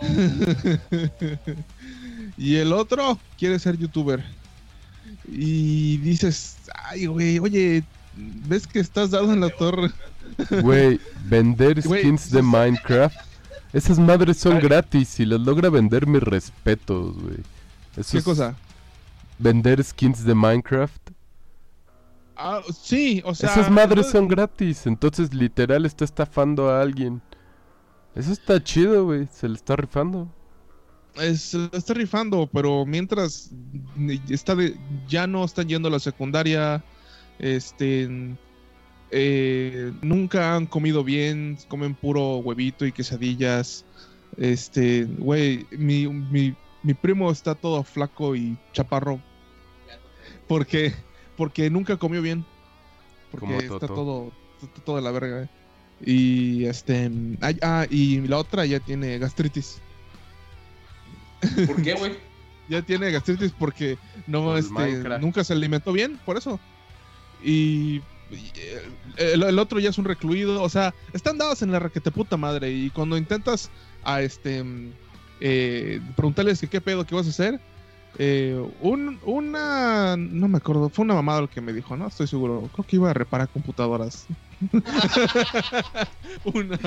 [2.38, 4.24] y el otro quiere ser youtuber.
[5.30, 7.84] Y dices, ay, güey, oye,
[8.16, 9.90] ¿ves que estás dado en la torre?
[10.62, 13.16] Güey, vender skins de Minecraft.
[13.72, 15.08] Esas madres son gratis.
[15.08, 17.38] Si las logra vender, mis respetos, güey.
[18.10, 18.54] ¿Qué cosa?
[19.38, 21.10] Vender skins de Minecraft.
[22.36, 23.50] Ah, sí, o sea...
[23.50, 24.86] Esas madres son gratis.
[24.86, 27.20] Entonces, literal, está estafando a alguien.
[28.14, 29.28] Eso está chido, güey.
[29.32, 30.28] Se le está rifando.
[31.20, 33.50] Es- se la está rifando, pero mientras
[34.28, 34.76] está de-
[35.08, 36.82] ya no están yendo a la secundaria,
[37.38, 38.08] este,
[39.10, 43.84] eh, nunca han comido bien, comen puro huevito y quesadillas.
[44.36, 49.20] Este, güey, mi, mi, mi primo está todo flaco y chaparro.
[50.46, 50.94] Porque,
[51.36, 52.44] porque nunca comió bien.
[53.30, 54.32] Porque está todo,
[54.62, 55.42] está todo de la verga.
[55.42, 55.48] eh.
[56.04, 57.10] Y este,
[57.62, 59.80] ah, y la otra ya tiene gastritis.
[61.66, 62.16] ¿Por qué, güey?
[62.68, 63.96] Ya tiene gastritis porque
[64.26, 65.22] no, el este, Minecraft.
[65.22, 66.60] nunca se alimentó bien, por eso.
[67.42, 68.52] Y, y,
[69.16, 72.36] el, el otro ya es un recluido, o sea, están dados en la raquete puta
[72.36, 72.70] madre.
[72.70, 73.70] Y cuando intentas
[74.04, 74.62] a este
[75.40, 77.60] eh, preguntarles que qué pedo, qué vas a hacer,
[78.18, 82.26] eh, un, una, no me acuerdo, fue una mamada lo que me dijo, no estoy
[82.26, 84.26] seguro, creo que iba a reparar computadoras.
[86.44, 86.78] una.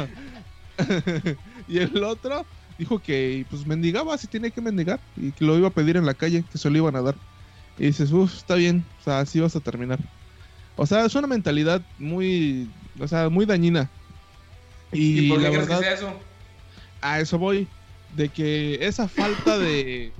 [1.67, 2.45] y el otro
[2.81, 6.05] dijo que pues mendigaba si tiene que mendigar y que lo iba a pedir en
[6.07, 7.15] la calle, que se lo iban a dar.
[7.77, 9.99] Y dices, uff, está bien, o sea, así vas a terminar.
[10.75, 12.67] O sea, es una mentalidad muy,
[12.99, 13.87] o sea, muy dañina.
[14.91, 16.19] Y, ¿Y, por qué la crees verdad, que sea eso?
[17.01, 17.67] a eso voy,
[18.15, 20.11] de que esa falta de,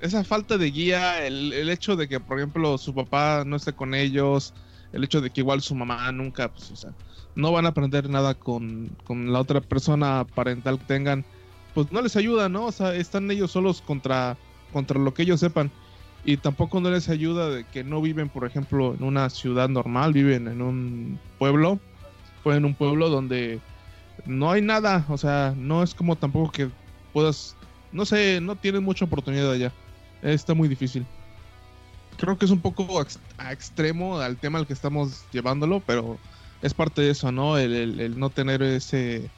[0.00, 3.74] esa falta de guía, el, el hecho de que, por ejemplo, su papá no esté
[3.74, 4.54] con ellos,
[4.94, 6.92] el hecho de que igual su mamá nunca, pues, o sea,
[7.34, 11.26] no van a aprender nada con, con la otra persona parental que tengan,
[11.76, 12.64] pues no les ayuda, ¿no?
[12.64, 14.38] O sea, están ellos solos contra,
[14.72, 15.70] contra lo que ellos sepan.
[16.24, 20.14] Y tampoco no les ayuda de que no viven, por ejemplo, en una ciudad normal,
[20.14, 21.78] viven en un pueblo,
[22.44, 23.60] o en un pueblo donde
[24.24, 26.70] no hay nada, o sea, no es como tampoco que
[27.12, 27.54] puedas,
[27.92, 29.70] no sé, no tienes mucha oportunidad allá.
[30.22, 31.04] Está muy difícil.
[32.16, 33.04] Creo que es un poco
[33.36, 36.16] a extremo al tema al que estamos llevándolo, pero
[36.62, 37.58] es parte de eso, ¿no?
[37.58, 39.28] El no tener ese...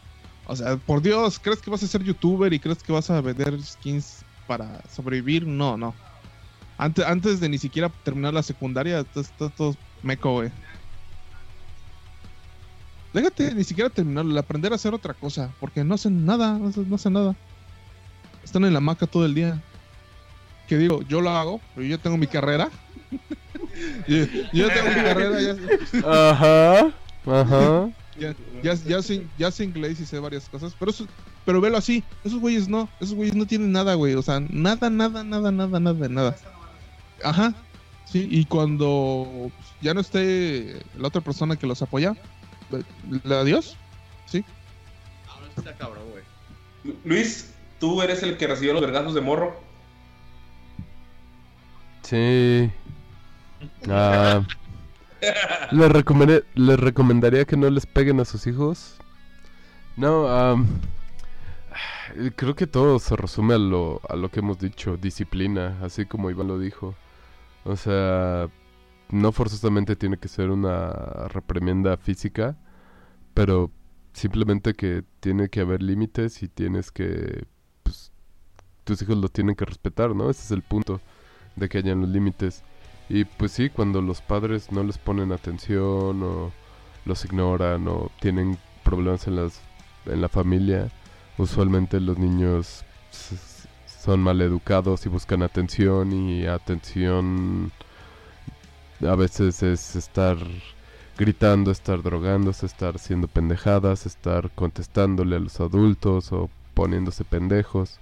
[0.48, 3.20] O sea, por Dios, ¿crees que vas a ser youtuber y crees que vas a
[3.20, 5.46] vender skins para sobrevivir?
[5.46, 5.94] No, no.
[6.78, 10.50] Antes, antes de ni siquiera terminar la secundaria, estás todo meco, güey.
[13.12, 17.12] Déjate ni siquiera terminarlo, aprender a hacer otra cosa, porque no hacen nada, no hacen,
[17.12, 17.36] nada.
[18.42, 19.62] Están en la maca todo el día.
[20.66, 22.70] Que digo, yo lo hago, pero yo tengo mi carrera.
[24.08, 26.92] yo, tengo mi carrera, ya, Ajá,
[27.26, 27.90] ajá.
[28.18, 31.06] Ya, ya, ya sé, ya sé inglés y sé varias cosas, pero eso,
[31.44, 34.90] pero velo así, esos güeyes no, esos güeyes no tienen nada, güey, o sea, nada,
[34.90, 36.36] nada, nada, nada, nada, nada.
[37.24, 37.54] Ajá,
[38.04, 39.50] sí, y cuando
[39.80, 42.14] ya no esté la otra persona que los apoya,
[43.24, 43.76] le adiós,
[44.26, 44.44] sí.
[45.28, 46.94] Ahora sí está cabrón, güey.
[47.04, 47.50] Luis,
[47.80, 49.60] tú eres el que recibió los vergazos de morro.
[52.02, 52.70] Sí.
[53.88, 54.42] Ah,
[55.70, 58.98] les, recomendaría que no les peguen a sus hijos.
[59.96, 60.66] No, am,
[62.36, 66.30] creo que todo se resume a lo, a lo que hemos dicho, disciplina, así como
[66.30, 66.94] Iván lo dijo.
[67.64, 68.48] O sea,
[69.10, 70.90] no forzosamente tiene que ser una
[71.28, 72.56] reprimenda física,
[73.34, 73.70] pero
[74.12, 77.46] simplemente que tiene que haber límites y tienes que,
[77.82, 78.12] pues,
[78.84, 80.30] tus hijos lo tienen que respetar, ¿no?
[80.30, 81.00] Ese es el punto
[81.56, 82.62] de que hayan los límites.
[83.08, 86.52] Y pues sí, cuando los padres no les ponen atención o
[87.04, 89.60] los ignoran o tienen problemas en las
[90.06, 90.90] en la familia,
[91.38, 92.84] usualmente los niños
[93.86, 97.72] son mal educados y buscan atención y atención
[99.06, 100.36] a veces es estar
[101.16, 108.00] gritando, estar drogándose, estar haciendo pendejadas, estar contestándole a los adultos o poniéndose pendejos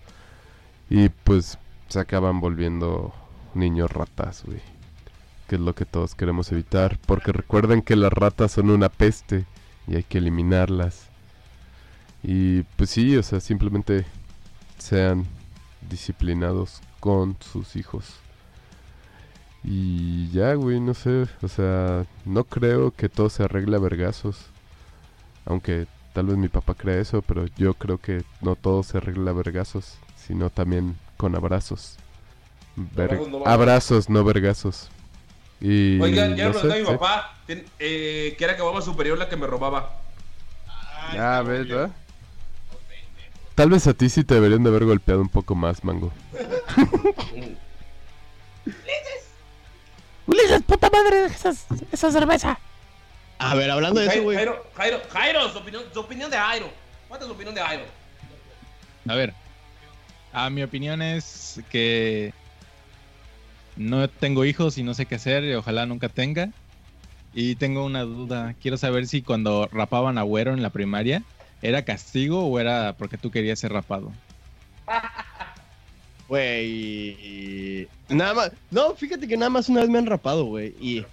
[0.88, 1.58] y pues
[1.88, 3.12] se acaban volviendo
[3.54, 4.75] niños ratas, güey.
[5.48, 6.98] Que es lo que todos queremos evitar.
[7.06, 9.44] Porque recuerden que las ratas son una peste
[9.86, 11.09] y hay que eliminarlas.
[12.23, 14.05] Y pues sí, o sea, simplemente
[14.78, 15.24] sean
[15.89, 18.14] disciplinados con sus hijos.
[19.62, 24.47] Y ya, güey, no sé, o sea, no creo que todo se arregle a vergazos.
[25.44, 29.31] Aunque tal vez mi papá crea eso, pero yo creo que no todo se arregla
[29.32, 31.97] a vergazos, sino también con abrazos.
[32.77, 34.89] Ver- Abrazos, no abrazos, no vergazos.
[35.60, 36.92] Y Oigan, ya no lo sé, mi sí.
[36.92, 40.00] papá, eh, que era que mamá superior la que me robaba.
[41.14, 41.90] Ya ves, ¿verdad?
[43.54, 46.12] Tal vez a ti sí te deberían de haber golpeado un poco más, Mango.
[50.26, 51.52] Ulises, puta madre, esa,
[51.92, 52.58] esa cerveza.
[53.38, 54.36] A ver, hablando de eso, Jairo, güey.
[54.36, 56.70] Jairo, Jairo, Jairo, su opinión, su opinión de Jairo.
[57.08, 57.84] ¿Cuál es su opinión de Jairo?
[59.08, 59.32] A ver,
[60.32, 62.34] a mi opinión es que
[63.76, 66.50] no tengo hijos y no sé qué hacer y ojalá nunca tenga.
[67.34, 71.22] Y tengo una duda, quiero saber si cuando rapaban a Güero en la primaria,
[71.60, 74.12] ¿era castigo o era porque tú querías ser rapado?
[76.28, 77.88] Güey.
[78.08, 78.52] Nada más.
[78.72, 80.74] No, fíjate que nada más una vez me han rapado, güey.
[80.80, 81.04] Y.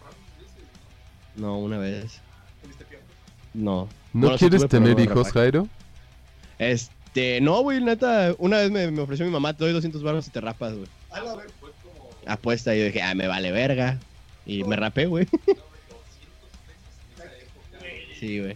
[1.36, 2.20] No, una vez.
[3.54, 3.88] No.
[4.14, 5.32] ¿No Bueno, sí quieres tuve, tener hijos.
[5.32, 5.68] Jairo?
[6.58, 10.28] Este, no, güey, neta, una vez me, me ofreció mi mamá, te doy 200 baros
[10.28, 10.88] y te rapas, güey.
[12.28, 14.00] Apuesta y yo dije, ah, me vale verga.
[14.46, 15.28] Y me rapé, güey.
[18.20, 18.56] Sí, güey.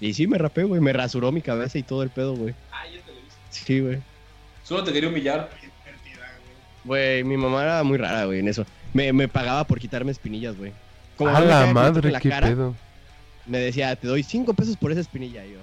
[0.00, 0.80] Y sí, me rapé, güey.
[0.80, 2.54] Me rasuró mi cabeza y todo el pedo, güey.
[3.50, 3.98] Sí, güey.
[4.62, 5.48] Solo te quería humillar.
[6.84, 8.66] Güey, mi mamá era muy rara, güey, en eso.
[8.92, 10.72] Me, me pagaba por quitarme espinillas, güey.
[11.16, 12.74] Como A la madre, la qué cara, pedo.
[13.46, 15.44] Me decía, te doy 5 pesos por esa espinilla.
[15.46, 15.58] Y yo,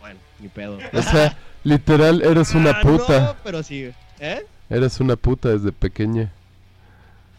[0.00, 0.78] bueno, ni pedo.
[0.92, 3.20] O sea, literal, eres una Ah, puta.
[3.20, 3.90] No, pero sí.
[4.18, 4.44] ¿eh?
[4.70, 6.30] Eres una puta desde pequeña.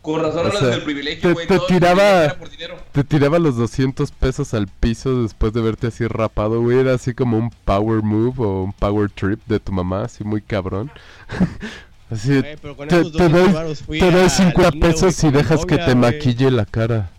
[0.02, 1.46] Con razón hablas del privilegio, te, güey.
[1.48, 2.78] te privilegio tiraba era por dinero.
[2.94, 6.80] te tiraba los 200 pesos al piso después de verte así rapado, güey.
[6.80, 10.42] Era así como un power move o un power trip de tu mamá, así muy
[10.42, 10.90] cabrón.
[12.10, 14.94] así, Güey, pero con te, esos te 200 doy, te doy a 50 Lino, güey,
[14.94, 17.10] pesos y dejas que te maquille la cara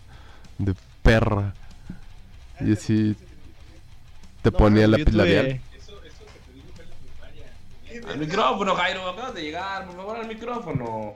[0.57, 0.73] de
[1.03, 1.53] perra.
[2.59, 3.15] Y así
[4.41, 5.61] te No, ponía la tuve- labial.
[8.07, 9.09] Al micrófono, Jairo.
[9.09, 9.85] Acabas de llegar.
[9.85, 11.15] Por favor, al micrófono.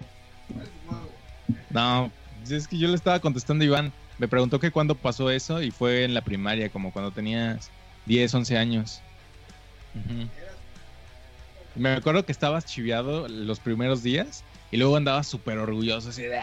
[1.70, 2.12] No,
[2.50, 3.94] es que yo le estaba contestando a Iván.
[4.18, 7.70] Me preguntó que cuándo pasó eso y fue en la primaria, como cuando tenías
[8.06, 9.02] 10, 11 años.
[11.76, 16.40] Me acuerdo que estabas chiviado los primeros días y luego andabas súper orgulloso, así, de,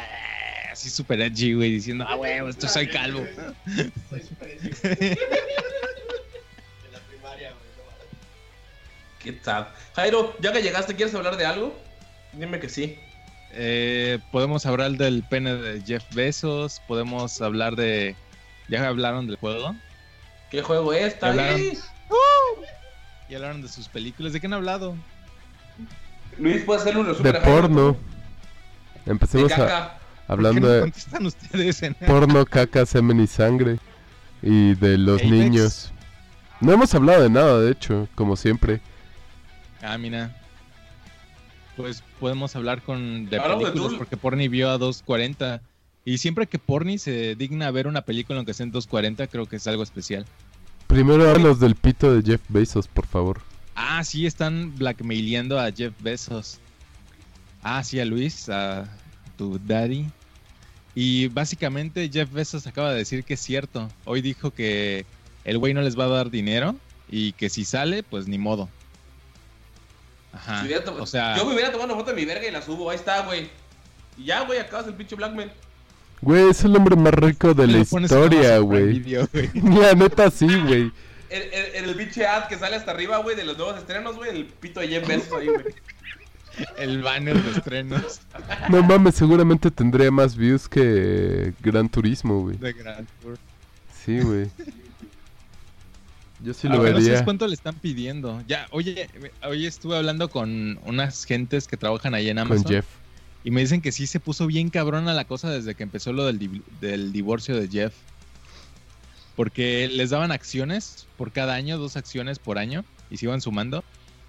[0.70, 3.24] así súper edgy, güey, diciendo, ah, huevo, esto soy calvo.
[9.22, 9.66] Qué sad.
[9.94, 11.78] Jairo, ya que llegaste, ¿quieres hablar de algo?
[12.32, 12.98] Dime que sí.
[13.52, 18.16] Eh, podemos hablar del pene de Jeff Bezos, podemos hablar de...
[18.68, 19.76] ¿Ya hablaron del juego?
[20.50, 21.18] ¿Qué juego es?
[21.20, 21.56] ¿Ya hablaron?
[21.60, 21.78] ahí?
[23.28, 24.32] ¿Ya hablaron de sus películas?
[24.32, 24.96] ¿De qué han hablado?
[26.38, 27.60] Luis, ¿puedes hacerle un De resumen a Jairo?
[27.62, 27.96] porno.
[29.06, 29.98] Empecemos De a, caca.
[30.28, 33.78] hablando ¿Por qué no de contestan ustedes en- porno, caca, semen y sangre.
[34.42, 35.30] Y de los Apex.
[35.30, 35.92] niños.
[36.60, 38.80] No hemos hablado de nada, de hecho, como siempre.
[39.82, 40.34] Ah, mira.
[41.76, 45.60] Pues podemos hablar con de de películas porque Porni vio a 2.40.
[46.04, 49.46] Y siempre que Porni se digna a ver una película aunque sea en 2.40, creo
[49.46, 50.24] que es algo especial.
[50.86, 53.40] Primero háblanos del pito de Jeff Bezos, por favor.
[53.74, 56.58] Ah, sí, están blackmaileando a Jeff Bezos.
[57.62, 58.84] Ah, sí, a Luis, a
[59.36, 60.06] tu daddy.
[60.94, 63.88] Y básicamente Jeff Bezos acaba de decir que es cierto.
[64.04, 65.06] Hoy dijo que
[65.44, 66.76] el güey no les va a dar dinero
[67.10, 68.68] y que si sale, pues ni modo.
[70.32, 70.64] Ajá.
[70.66, 72.90] Si O sea, Yo me hubiera tomado una foto de mi verga y la subo.
[72.90, 73.50] Ahí está, güey.
[74.16, 75.50] Y ya, güey, acabas el pinche Blackmail.
[76.20, 79.00] Güey, es el hombre más rico de la historia, güey.
[79.54, 80.92] La neta sí, güey.
[81.30, 84.16] En el, el, el pinche ad que sale hasta arriba, güey, de los nuevos estrenos,
[84.16, 84.30] güey.
[84.30, 85.64] El pito de Jeff Bezos ahí, güey.
[86.76, 88.20] el banner de estrenos
[88.68, 92.56] No mames, seguramente tendría más views que Gran Turismo, güey.
[92.58, 93.38] de Grand Tour.
[94.04, 94.50] Sí, güey.
[96.42, 97.24] Yo sí Ah, lo pero no sabes vería.
[97.24, 98.42] cuánto le están pidiendo.
[98.48, 99.08] Ya, oye,
[99.46, 102.64] hoy estuve hablando con unas gentes que trabajan ahí en Amazon.
[102.64, 102.86] Con Jeff.
[103.44, 106.24] Y me dicen que sí se puso bien cabrona la cosa desde que empezó lo
[106.26, 107.94] del, di- del divorcio de Jeff.
[109.36, 113.82] Porque les daban acciones por cada año, dos acciones por año, y se iban sumando.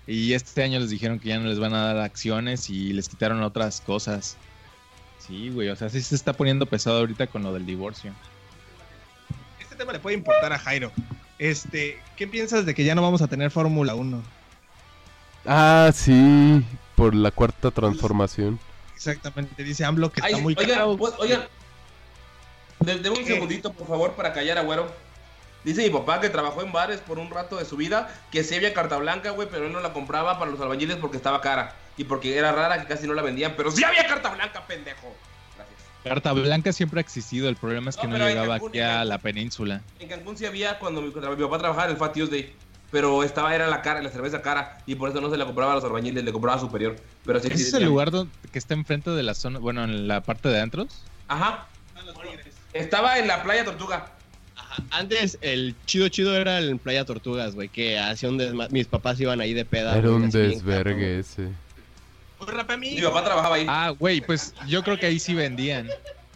[0.07, 3.10] Y este año les dijeron que ya no les van a dar acciones y les
[3.10, 4.38] quitaron otras cosas.
[5.19, 8.14] Sí, güey, o sea, sí se está poniendo pesado ahorita con lo del divorcio.
[9.60, 10.91] Este tema le puede importar a Jairo.
[11.40, 14.22] Este, ¿qué piensas de que ya no vamos a tener Fórmula 1?
[15.46, 16.64] Ah, sí,
[16.96, 18.60] por la cuarta transformación.
[18.96, 20.98] Exactamente, dice AMLO que Ay, está muy oigan, caro.
[20.98, 21.44] pues, oigan.
[22.80, 24.90] De- Deme un segundito, por favor, para callar a Güero.
[25.64, 28.56] Dice mi papá que trabajó en bares por un rato de su vida, que sí
[28.56, 31.76] había carta blanca, güey, pero él no la compraba para los albañiles porque estaba cara.
[31.96, 35.16] Y porque era rara, que casi no la vendían, pero sí había carta blanca, pendejo.
[36.04, 39.10] Carta Blanca siempre ha existido, el problema es que No, llegaba Cancún, aquí a Cancún.
[39.10, 39.82] la península.
[40.00, 42.54] En Cancún sí había cuando mi, cuando mi papá trabajaba en el Fat Tuesday.
[42.92, 44.78] Pero estaba, era la cara, la cerveza cara.
[44.86, 46.96] Y por eso no se la compraba a los albañiles, le compraba superior.
[47.26, 50.08] Pero sí ¿Ese es el lugar donde, que está enfrente de la zona, bueno, en
[50.08, 51.02] la parte de antros?
[51.28, 51.68] Ajá.
[52.74, 54.12] Estaba en la playa Tortuga.
[54.92, 59.20] Antes, el chido chido era en Playa Tortugas, güey, que hacía un desma- Mis papás
[59.20, 59.98] iban ahí de peda.
[59.98, 61.24] Era un así bien
[62.80, 63.65] Mi papá trabajaba ahí.
[63.68, 65.90] Ah, güey, pues yo creo que ahí sí vendían.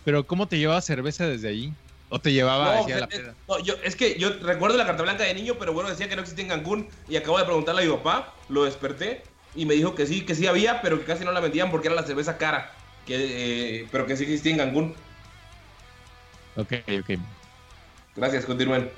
[0.06, 1.74] Pero ¿cómo te llevaba cerveza desde ahí?
[2.10, 3.36] ¿O te llevaba No, hacia es- la peda?
[3.48, 6.16] no, yo, es que yo recuerdo la carta blanca de niño, pero bueno, decía que
[6.16, 6.88] no existía en Cancún.
[7.10, 9.24] Y acabo de preguntarle a mi papá, lo desperté
[9.56, 11.88] y me dijo que sí, que sí había, pero que casi no la vendían porque
[11.88, 12.72] era la cerveza cara.
[13.06, 14.96] Que, eh, pero que sí existía en Cancún.
[16.56, 17.20] Ok, ok.
[18.16, 18.90] Gracias, continúen.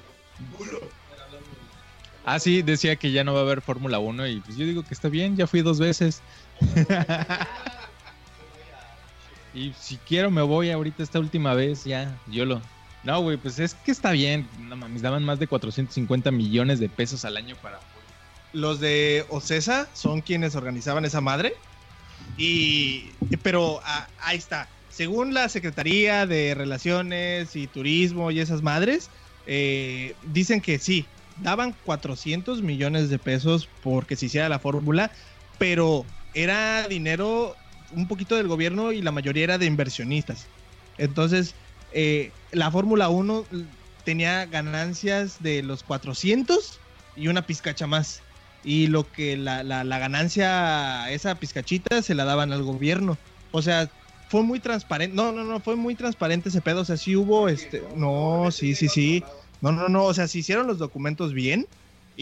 [2.26, 4.84] Ah, sí, decía que ya no va a haber Fórmula 1 y pues yo digo
[4.84, 6.22] que está bien, ya fui dos veces.
[9.54, 12.62] Y si quiero me voy ahorita esta última vez, ya, yo lo.
[13.04, 14.48] No, güey, pues es que está bien.
[14.60, 17.80] No mames, daban más de 450 millones de pesos al año para.
[18.52, 21.56] Los de Ocesa son quienes organizaban esa madre.
[22.38, 23.12] Y.
[23.42, 24.68] Pero ah, ahí está.
[24.90, 29.10] Según la Secretaría de Relaciones y Turismo y esas madres,
[29.48, 31.06] eh, dicen que sí,
[31.42, 35.12] daban 400 millones de pesos porque se hiciera la fórmula,
[35.58, 36.06] pero
[36.44, 37.56] era dinero
[37.96, 40.48] un poquito del gobierno y la mayoría era de inversionistas.
[40.98, 41.56] Entonces,
[41.94, 43.46] eh, la Fórmula 1
[44.04, 46.80] tenía ganancias de los 400
[47.16, 48.22] y una pizcacha más.
[48.64, 53.18] Y lo que la, la, la ganancia, esa pizcachita, se la daban al gobierno.
[53.52, 53.90] O sea,
[54.30, 55.16] fue muy transparente.
[55.16, 56.82] No, no, no, fue muy transparente ese pedo.
[56.82, 57.84] O sea, sí hubo este.
[57.96, 59.24] No, sí, sí, sí.
[59.62, 60.04] No, no, no.
[60.04, 61.68] O sea, se hicieron los documentos bien.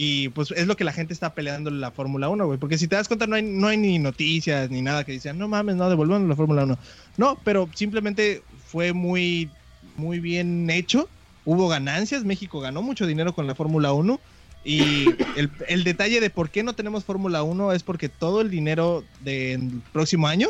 [0.00, 2.56] Y pues es lo que la gente está peleando en la Fórmula 1, güey.
[2.56, 5.36] Porque si te das cuenta, no hay, no hay ni noticias ni nada que dicen,
[5.36, 6.78] no mames, no, devolvamos la Fórmula 1.
[7.16, 9.50] No, pero simplemente fue muy,
[9.96, 11.08] muy bien hecho.
[11.44, 12.22] Hubo ganancias.
[12.22, 14.20] México ganó mucho dinero con la Fórmula 1.
[14.64, 18.50] Y el, el, detalle de por qué no tenemos Fórmula 1 es porque todo el
[18.52, 20.46] dinero del próximo año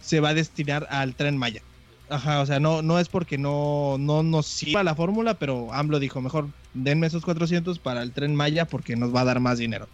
[0.00, 1.60] se va a destinar al tren Maya.
[2.12, 5.98] Ajá, o sea, no, no es porque no, no nos sirva la fórmula, pero AMLO
[5.98, 9.56] dijo, mejor denme esos 400 para el tren Maya porque nos va a dar más
[9.56, 9.88] dinero.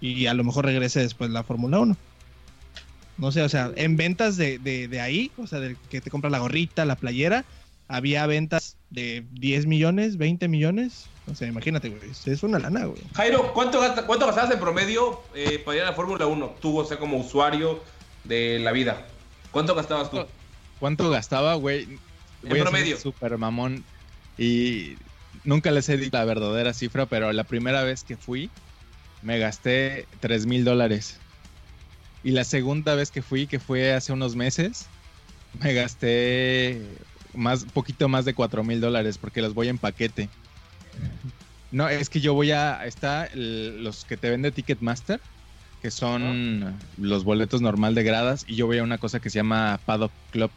[0.00, 1.96] Y a lo mejor regrese después la Fórmula 1.
[3.18, 6.08] No sé, o sea, en ventas de, de, de ahí, o sea, de que te
[6.08, 7.44] compra la gorrita, la playera,
[7.86, 11.06] había ventas de 10 millones, 20 millones.
[11.30, 13.02] O sea, imagínate, güey, es una lana, güey.
[13.12, 16.54] Jairo, ¿cuánto, gasta, cuánto gastabas en promedio eh, para ir a la Fórmula 1?
[16.60, 17.82] Tú, o sea, como usuario
[18.24, 19.06] de la vida.
[19.50, 20.24] ¿Cuánto gastabas tú?
[20.80, 21.98] ¿Cuánto gastaba, güey?
[22.44, 22.98] En promedio.
[22.98, 23.84] Super mamón.
[24.36, 24.96] Y
[25.44, 28.50] nunca les he dicho la verdadera cifra, pero la primera vez que fui,
[29.22, 31.18] me gasté 3 mil dólares.
[32.22, 34.86] Y la segunda vez que fui, que fue hace unos meses,
[35.60, 36.82] me gasté
[37.34, 40.28] más, poquito más de 4 mil dólares porque los voy en paquete.
[41.70, 42.86] No, es que yo voy a.
[42.86, 45.20] Está el, los que te vende Ticketmaster,
[45.82, 49.38] que son los boletos normal de gradas, y yo voy a una cosa que se
[49.38, 50.50] llama Paddock Club,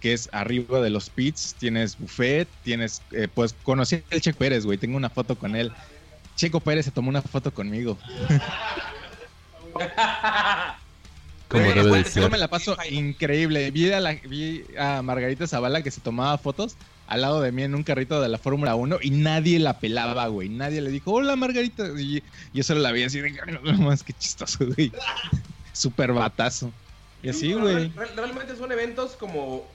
[0.00, 1.54] que es arriba de los pits.
[1.58, 3.02] Tienes buffet, tienes.
[3.12, 4.78] Eh, pues conocí al Checo Pérez, güey.
[4.78, 5.72] Tengo una foto con él.
[6.36, 7.98] Checo Pérez se tomó una foto conmigo.
[11.48, 12.24] Como debe de ser.
[12.24, 13.70] Yo me la paso increíble.
[13.70, 17.62] Vi a, la, vi a Margarita Zavala que se tomaba fotos al lado de mí
[17.62, 20.48] en un carrito de la Fórmula 1 y nadie la pelaba, güey.
[20.48, 21.88] Nadie le dijo, hola Margarita.
[21.98, 24.92] Y yo solo la vi así de, no más que chistoso, güey.
[25.72, 26.72] Súper batazo.
[27.22, 27.90] Y así, güey.
[27.90, 29.66] Realmente son eventos como...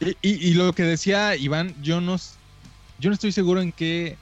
[0.00, 2.16] Y, y, y, lo que decía Iván, yo no,
[2.98, 4.16] yo no estoy seguro en qué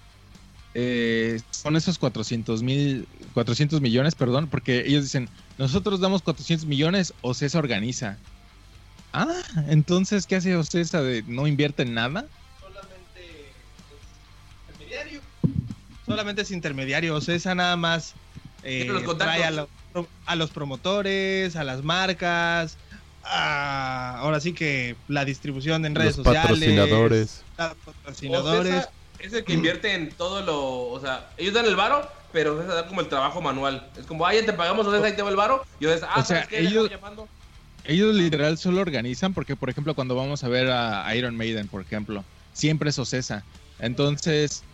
[0.78, 5.26] eh, son esos 400 mil, 400 millones, perdón, porque ellos dicen,
[5.56, 8.18] nosotros damos 400 millones o se organiza.
[9.14, 12.26] Ah, entonces, ¿qué hace Ocesa de no invierte en nada?
[12.60, 15.20] Solamente es intermediario.
[16.04, 17.14] Solamente es intermediario.
[17.14, 18.12] Ocesa nada más
[18.62, 19.68] eh, trae a, lo,
[20.26, 22.76] a, los promotores, a las marcas.
[23.28, 26.60] A, ahora sí que la distribución en redes los sociales.
[26.60, 27.42] Patrocinadores.
[27.56, 28.88] Patrocinadores.
[29.18, 30.88] Es el que invierte en todo lo.
[30.88, 33.88] O sea, ellos dan el varo, pero Ocesa da como el trabajo manual.
[33.98, 35.64] Es como, ah, ya te pagamos, Ocesa, ahí te va el varo.
[35.80, 36.90] Y Ocesa, ah, o sea, ellos.
[37.84, 41.82] Ellos literal solo organizan porque, por ejemplo, cuando vamos a ver a Iron Maiden, por
[41.82, 43.44] ejemplo, siempre es Ocesa.
[43.78, 44.64] Entonces,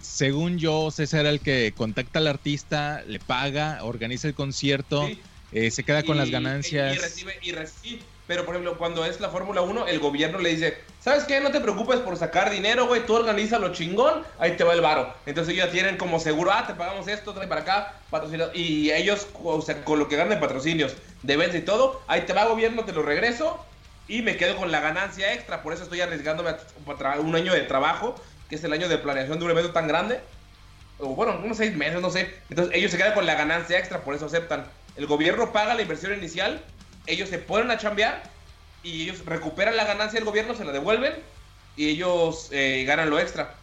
[0.00, 5.20] según yo, Ocesa era el que contacta al artista, le paga, organiza el concierto, sí.
[5.52, 6.96] Eh, se queda con y, las ganancias.
[6.96, 8.02] Y, recibe, y recibe.
[8.26, 11.40] Pero, por ejemplo, cuando es la Fórmula 1, el gobierno le dice, ¿sabes qué?
[11.40, 14.80] No te preocupes por sacar dinero, güey, tú organiza lo chingón, ahí te va el
[14.80, 15.12] varo.
[15.26, 18.52] Entonces ellos tienen como seguro, ah, te pagamos esto, trae para acá, patrocinado.
[18.54, 22.22] Y ellos, o sea, con lo que ganan de patrocinios, de ventas y todo, ahí
[22.22, 23.62] te va gobierno, te lo regreso
[24.08, 25.62] y me quedo con la ganancia extra.
[25.62, 28.14] Por eso estoy arriesgándome a un año de trabajo,
[28.48, 30.20] que es el año de planeación de un evento tan grande.
[30.98, 32.32] O bueno, unos seis meses, no sé.
[32.48, 34.64] Entonces ellos se quedan con la ganancia extra, por eso aceptan.
[34.96, 36.62] El gobierno paga la inversión inicial
[37.06, 38.22] ellos se ponen a chambear
[38.82, 41.14] y ellos recuperan la ganancia del gobierno, se la devuelven
[41.76, 43.54] y ellos eh, ganan lo extra.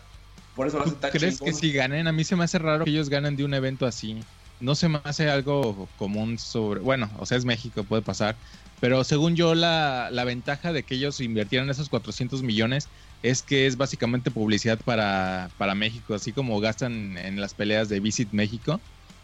[0.56, 1.54] Por eso lo hacen tan ¿Crees chingón?
[1.54, 2.08] que si ganen?
[2.08, 4.18] A mí se me hace raro que ellos ganen de un evento así.
[4.60, 6.82] No se me hace algo común sobre...
[6.82, 8.36] Bueno, o sea, es México, puede pasar.
[8.82, 12.90] Pero según yo, la, la ventaja de que ellos invirtieran esos 400 millones
[13.24, 16.14] es que es básicamente publicidad para, para México.
[16.14, 18.82] Así como gastan en las peleas de Visit México.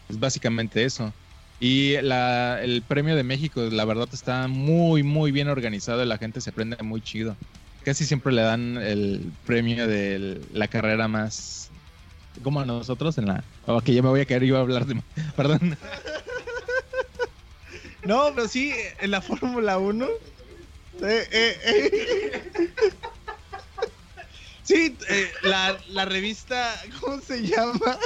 [0.08, 1.12] Es básicamente eso.
[1.58, 6.18] Y la, el premio de México, la verdad, está muy, muy bien organizado y la
[6.18, 7.36] gente se prende muy chido.
[7.84, 11.70] Casi siempre le dan el premio de la carrera más.
[12.42, 13.44] Como a nosotros en la.
[13.66, 15.00] Oh, que ya me voy a caer y iba a hablar de.
[15.36, 15.76] Perdón.
[18.04, 20.06] No, pero sí, en la Fórmula 1.
[20.06, 22.70] Eh, eh, eh.
[24.62, 27.98] Sí, eh, la, la revista, ¿cómo se llama?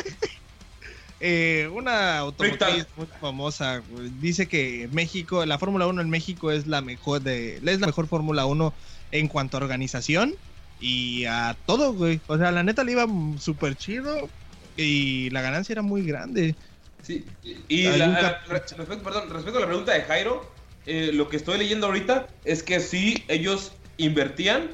[1.22, 3.82] Eh, una automotriz muy famosa
[4.20, 8.06] dice que México, la Fórmula 1 en México es la mejor de, es la mejor
[8.06, 8.72] Fórmula 1
[9.12, 10.34] en cuanto a organización
[10.80, 12.20] y a todo, güey.
[12.26, 13.06] O sea, la neta le iba
[13.38, 14.30] súper chido
[14.78, 16.54] y la ganancia era muy grande.
[17.02, 17.26] Sí,
[17.68, 20.50] y la- respecto, perdón, respecto a la pregunta de Jairo,
[20.86, 24.70] eh, lo que estoy leyendo ahorita es que sí, ellos invertían,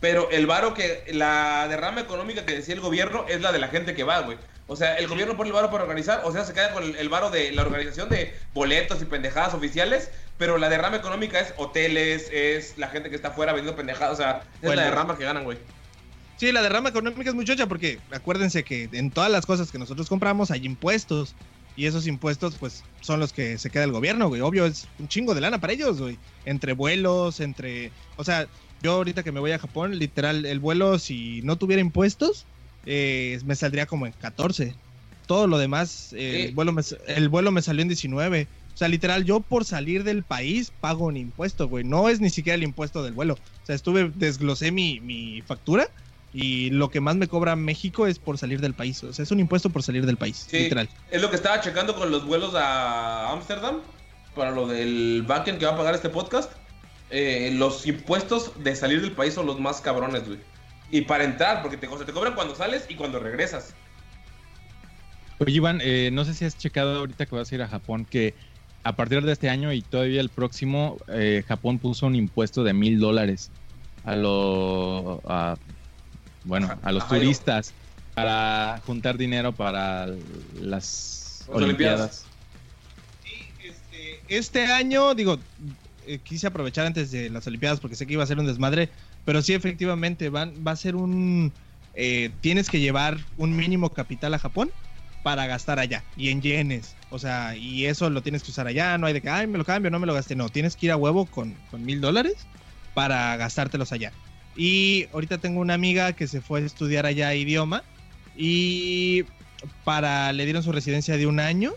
[0.00, 3.68] pero el varo que, la derrama económica que decía el gobierno es la de la
[3.68, 4.38] gente que va, güey.
[4.72, 6.94] O sea, el gobierno pone el varo para organizar, o sea, se queda con el,
[6.94, 11.52] el varo de la organización de boletos y pendejadas oficiales, pero la derrama económica es
[11.56, 14.76] hoteles, es la gente que está afuera vendiendo pendejadas, o sea, es Bueno.
[14.76, 15.58] la derrama que ganan, güey.
[16.36, 19.78] Sí, la derrama económica es muy chocha porque acuérdense que en todas las cosas que
[19.78, 21.34] nosotros compramos hay impuestos.
[21.76, 24.40] Y esos impuestos, pues, son los que se queda el gobierno, güey.
[24.40, 26.18] Obvio, es un chingo de lana para ellos, güey.
[26.44, 27.90] Entre vuelos, entre...
[28.16, 28.46] O sea,
[28.82, 32.44] yo ahorita que me voy a Japón, literal, el vuelo, si no tuviera impuestos,
[32.86, 34.74] eh, me saldría como en 14.
[35.26, 38.48] Todo lo demás, eh, el, vuelo me, el vuelo me salió en 19.
[38.74, 41.84] O sea, literal, yo por salir del país pago un impuesto, güey.
[41.84, 43.34] No es ni siquiera el impuesto del vuelo.
[43.34, 45.88] O sea, estuve, desglosé mi, mi factura
[46.32, 49.02] y lo que más me cobra México es por salir del país.
[49.04, 50.88] O sea, es un impuesto por salir del país, Sí, literal.
[51.10, 53.80] es lo que estaba checando con los vuelos a Ámsterdam
[54.34, 56.52] para lo del backend que va a pagar este podcast.
[57.10, 60.38] Eh, los impuestos de salir del país son los más cabrones, güey.
[60.90, 63.74] Y para entrar, porque te, o sea, te cobran cuando sales y cuando regresas.
[65.38, 68.04] Oye, Iván, eh, no sé si has checado ahorita que vas a ir a Japón
[68.04, 68.34] que
[68.82, 72.72] a partir de este año y todavía el próximo, eh, Japón puso un impuesto de
[72.72, 73.50] mil dólares
[74.04, 75.20] a los,
[76.44, 77.74] bueno, a los turistas
[78.14, 82.26] para juntar dinero para las Las Olimpiadas.
[84.28, 85.38] Este año, digo,
[86.06, 88.90] eh, quise aprovechar antes de las Olimpiadas porque sé que iba a ser un desmadre,
[89.24, 91.52] pero sí, efectivamente, van, va a ser un...
[91.94, 94.70] eh, tienes que llevar un mínimo capital a Japón
[95.22, 96.96] para gastar allá y en yenes.
[97.10, 99.58] O sea, y eso lo tienes que usar allá, no hay de que, ay, me
[99.58, 100.34] lo cambio, no me lo gasté.
[100.34, 102.46] No, tienes que ir a huevo con, mil dólares
[102.94, 104.12] para gastártelos allá.
[104.56, 107.82] Y ahorita tengo una amiga que se fue a estudiar allá idioma
[108.36, 109.24] y
[109.84, 111.72] para le dieron su residencia de un año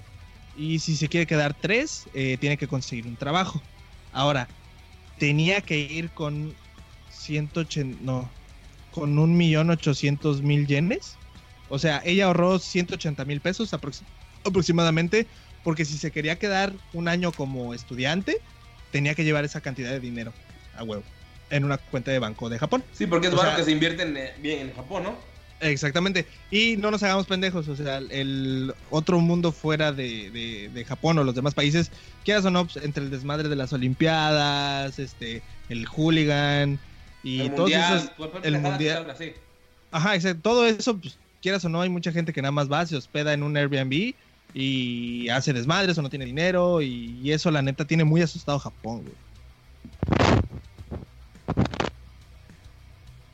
[0.57, 3.61] y si se quiere quedar tres, eh, tiene que conseguir un trabajo.
[4.11, 4.47] Ahora,
[5.17, 6.53] tenía que ir con
[7.23, 8.29] 180, no,
[8.91, 11.15] con un millón ochocientos mil yenes.
[11.69, 14.03] O sea, ella ahorró 180 mil pesos aproxi-
[14.45, 15.27] aproximadamente,
[15.63, 18.37] porque si se quería quedar un año como estudiante,
[18.91, 20.33] tenía que llevar esa cantidad de dinero
[20.75, 21.03] a huevo
[21.49, 22.83] en una cuenta de banco de Japón.
[22.93, 25.33] Sí, porque es O barro sea, que se invierte en, eh, bien en Japón, ¿no?
[25.59, 26.27] Exactamente.
[26.51, 31.17] Y no nos hagamos pendejos, o sea, el otro mundo fuera de, de- de Japón
[31.19, 31.89] o los demás países,
[32.25, 36.79] quieras o no, pues, entre el desmadre de las Olimpiadas, este, el hooligan
[37.23, 39.33] y el todos mundial, esos, cualquier el mundial, sí.
[39.91, 42.85] ajá, exacto, todo eso, pues, quieras o no, hay mucha gente que nada más va,
[42.85, 44.13] se hospeda en un Airbnb
[44.53, 48.57] y hace desmadres o no tiene dinero y, y eso la neta tiene muy asustado
[48.57, 49.15] a Japón, güey.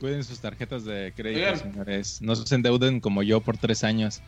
[0.00, 2.22] Cuiden sus tarjetas de crédito, señores.
[2.22, 4.22] No se endeuden como yo por tres años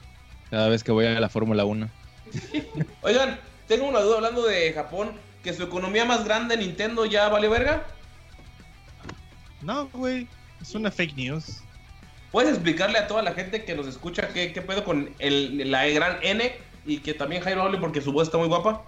[0.50, 1.88] cada vez que voy a la Fórmula 1.
[3.02, 5.12] Oigan, tengo una duda hablando de Japón,
[5.42, 7.86] que su economía más grande, Nintendo, ya vale verga.
[9.62, 10.26] No, güey,
[10.60, 11.62] es una fake news.
[12.30, 15.86] ¿Puedes explicarle a toda la gente que nos escucha qué, qué pedo con el, la
[15.86, 16.52] gran N
[16.86, 18.84] y que también Jairo hable porque su voz está muy guapa?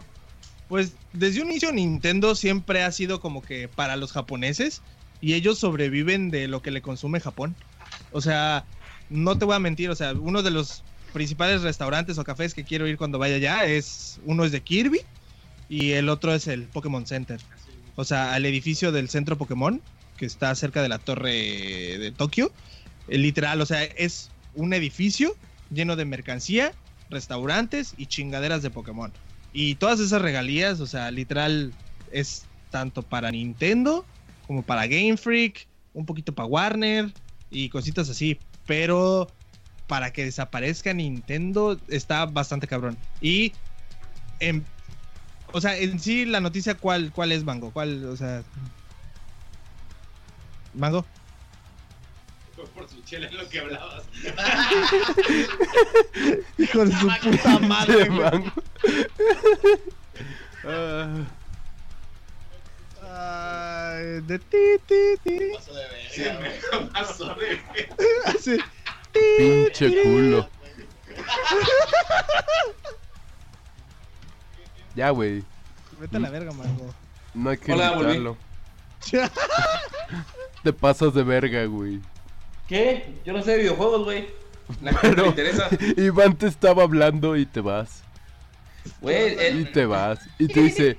[0.68, 4.80] Pues desde un inicio Nintendo siempre ha sido como que para los japoneses
[5.20, 7.54] y ellos sobreviven de lo que le consume Japón.
[8.12, 8.64] O sea,
[9.10, 10.82] no te voy a mentir, o sea, uno de los
[11.12, 15.02] principales restaurantes o cafés que quiero ir cuando vaya allá es uno es de Kirby
[15.68, 17.40] y el otro es el Pokémon Center.
[17.96, 19.80] O sea, al edificio del centro Pokémon
[20.24, 22.50] que está cerca de la torre de Tokio.
[23.08, 25.36] Eh, literal, o sea, es un edificio
[25.70, 26.72] lleno de mercancía,
[27.10, 29.12] restaurantes y chingaderas de Pokémon.
[29.52, 31.74] Y todas esas regalías, o sea, literal,
[32.10, 34.06] es tanto para Nintendo
[34.46, 37.12] como para Game Freak, un poquito para Warner
[37.50, 38.38] y cositas así.
[38.66, 39.28] Pero
[39.86, 42.96] para que desaparezca Nintendo está bastante cabrón.
[43.20, 43.52] Y,
[44.40, 44.64] en,
[45.52, 47.72] o sea, en sí la noticia, ¿cuál, cuál es, Mango?
[47.72, 48.42] ¿Cuál, o sea...
[50.74, 51.04] Mango?
[52.74, 54.04] Por su chela es lo que hablabas.
[56.58, 58.52] Hijo de su puta madre, mango.
[60.64, 61.24] Ah,
[63.16, 65.38] Ay, de ti, ti, ti.
[66.10, 66.50] Sí, me
[66.90, 67.60] pasó de
[68.24, 68.58] Así.
[69.12, 70.48] pinche culo.
[74.96, 75.44] Ya, güey.
[76.00, 76.92] Vete a la verga, Mango.
[77.34, 78.36] No hay que Hola.
[80.64, 82.00] Te pasas de verga, güey.
[82.66, 83.14] ¿Qué?
[83.24, 84.28] Yo no sé de videojuegos, güey.
[85.02, 85.68] Pero interesa.
[85.98, 88.02] Iván te estaba hablando y te vas.
[89.00, 90.20] Güey, el- Y te vas.
[90.38, 90.96] Y te dice,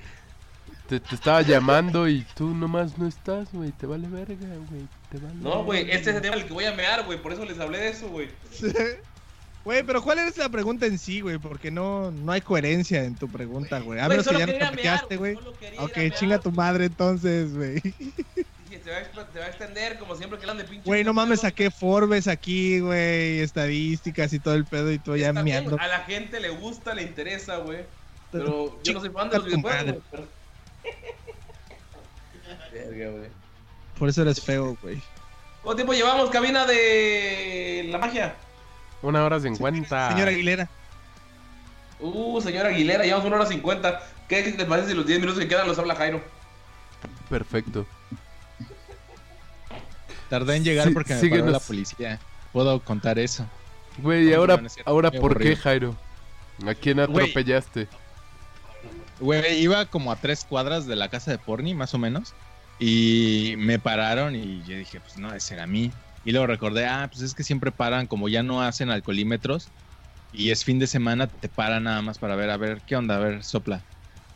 [0.88, 3.72] te, te estaba llamando y tú nomás no estás, güey.
[3.72, 4.88] Te vale verga, güey.
[5.10, 7.20] Te vale No, güey, este es el tema al que voy a mear, güey.
[7.20, 8.30] Por eso les hablé de eso, güey.
[9.64, 11.40] Güey, pero ¿cuál es la pregunta en sí, güey?
[11.40, 14.00] Porque no, no hay coherencia en tu pregunta, güey.
[14.00, 15.36] A menos que ya no te güey,
[15.80, 17.82] Ok, chinga tu madre entonces, güey.
[18.86, 20.86] Se va, a, va extender como siempre que hablan de pinche.
[20.86, 25.34] Güey, no mames, saqué Forbes aquí, güey, estadísticas y todo el pedo y tú ya
[25.34, 25.76] meando.
[25.80, 27.80] A la gente le gusta, le interesa, güey.
[28.32, 30.04] Pero yo no soy fan de los videojuegos,
[32.72, 33.30] Verga, güey.
[33.98, 35.02] Por eso eres feo, güey.
[35.64, 38.36] ¿Cuánto tiempo llevamos, cabina de la magia?
[39.02, 40.10] Una hora cincuenta.
[40.12, 40.70] Señora Aguilera.
[42.00, 44.04] Uh, señora Aguilera, llevamos una hora cincuenta.
[44.30, 46.22] ¿Qué te parece si los 10 minutos que quedan los habla Jairo?
[47.32, 47.88] Perfecto.
[50.30, 51.46] Tardé en llegar Sí, porque me síguenos.
[51.46, 52.20] paró la policía.
[52.52, 53.48] Puedo contar eso.
[53.98, 55.56] Güey, ¿y No, ahora, no ahora por qué.
[55.56, 55.96] Jairo?
[56.66, 57.88] ¿A quién atropellaste?
[59.20, 62.34] Güey, iba como a tres cuadras de la casa de Porni, más o menos.
[62.80, 65.92] Y me pararon y yo dije, pues no, ese era mí.
[66.26, 69.70] Y luego recordé, ah, pues es que siempre paran, como ya no hacen alcoholímetros.
[70.34, 73.16] Y es fin de semana, te paran nada más para ver, a ver, ¿qué onda?
[73.16, 73.84] A ver, sopla.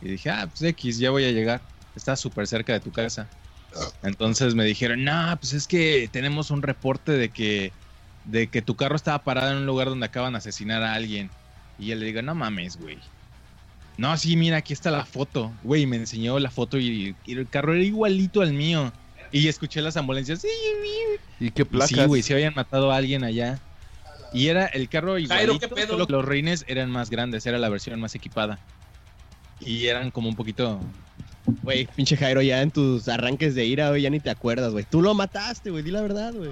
[0.00, 1.60] Y dije, ah, pues X, ya voy a llegar.
[1.94, 3.28] Está súper cerca de tu casa.
[4.02, 7.72] Entonces me dijeron, no, pues es que tenemos un reporte de que,
[8.24, 11.30] de que tu carro estaba parado en un lugar donde acaban de asesinar a alguien.
[11.78, 12.98] Y yo le digo, no mames, güey.
[13.96, 15.52] No, sí, mira, aquí está la foto.
[15.62, 18.92] Güey, me enseñó la foto y, y el carro era igualito al mío.
[19.32, 20.40] Y escuché las ambulancias.
[20.40, 20.48] Sí,
[21.38, 21.90] ¿Y qué y placas?
[21.90, 23.60] Sí, güey, sí habían matado a alguien allá.
[24.32, 28.00] Y era el carro Jairo, igualito, que los reines eran más grandes, era la versión
[28.00, 28.58] más equipada.
[29.60, 30.80] Y eran como un poquito...
[31.62, 34.84] Güey, pinche Jairo, ya en tus arranques de ira, güey, ya ni te acuerdas, güey.
[34.88, 36.50] Tú lo mataste, güey, di la verdad, güey.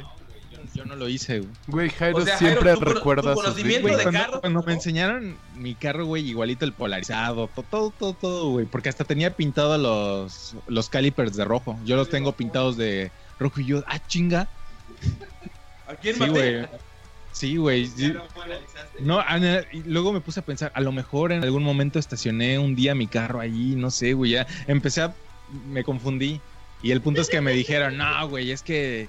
[0.75, 1.51] Yo no lo hice, güey.
[1.69, 4.41] Güey, Jairo O sea, siempre Jairo, recuerda tu conocimiento de cuando, carro.
[4.41, 8.67] cuando me enseñaron mi carro, güey, igualito el polarizado, to- todo, todo, todo, güey.
[8.67, 11.79] Porque hasta tenía pintado los, los calipers de rojo.
[11.85, 13.11] Yo los tengo pintados de
[13.41, 14.49] rojo y yo, ah, chinga.
[15.87, 16.33] ¿A quién Sí, maté?
[16.33, 16.67] güey.
[17.39, 17.87] Sí, güey.
[17.87, 18.13] sí.
[18.99, 19.39] No, a-
[19.73, 22.97] y luego me puse a pensar, a lo mejor en algún momento estacioné un día
[22.97, 25.15] mi carro ahí, no sé, güey, ya empecé a,
[25.69, 26.41] me confundí.
[26.83, 29.09] Y el punto es que me dijeron, no, güey, es que,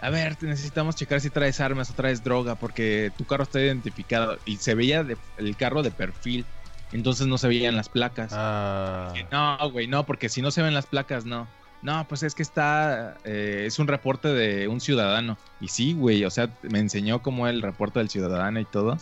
[0.00, 4.38] a ver, necesitamos checar si traes armas o traes droga, porque tu carro está identificado.
[4.46, 6.46] Y se veía de- el carro de perfil,
[6.92, 8.30] entonces no se veían las placas.
[8.36, 11.48] Ah, Dije, No, güey, no, porque si no se ven las placas, no.
[11.84, 15.36] No, pues es que está, eh, es un reporte de un ciudadano.
[15.60, 18.96] Y sí, güey, o sea, me enseñó cómo el reporte del ciudadano y todo.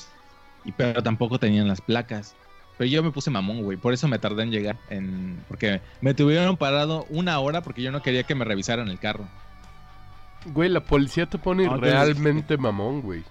[0.65, 2.35] Y pero tampoco tenían las placas.
[2.77, 4.77] Pero yo me puse mamón, güey, por eso me tardé en llegar.
[4.91, 8.99] En, porque me tuvieron parado una hora porque yo no quería que me revisaran el
[8.99, 9.29] carro.
[10.47, 13.23] güey, la policía te pone No, realmente mamón, güey.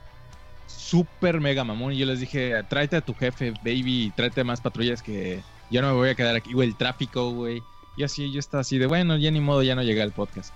[0.65, 1.91] Súper mega mamón.
[1.91, 5.90] Y yo les dije, tráete a tu jefe, baby, tráete más patrullas que yo no
[5.90, 7.61] me voy a quedar aquí, güey, el tráfico, güey.
[7.95, 10.53] Y así, yo estaba así de, bueno, ya ni modo, ya no llegué al podcast.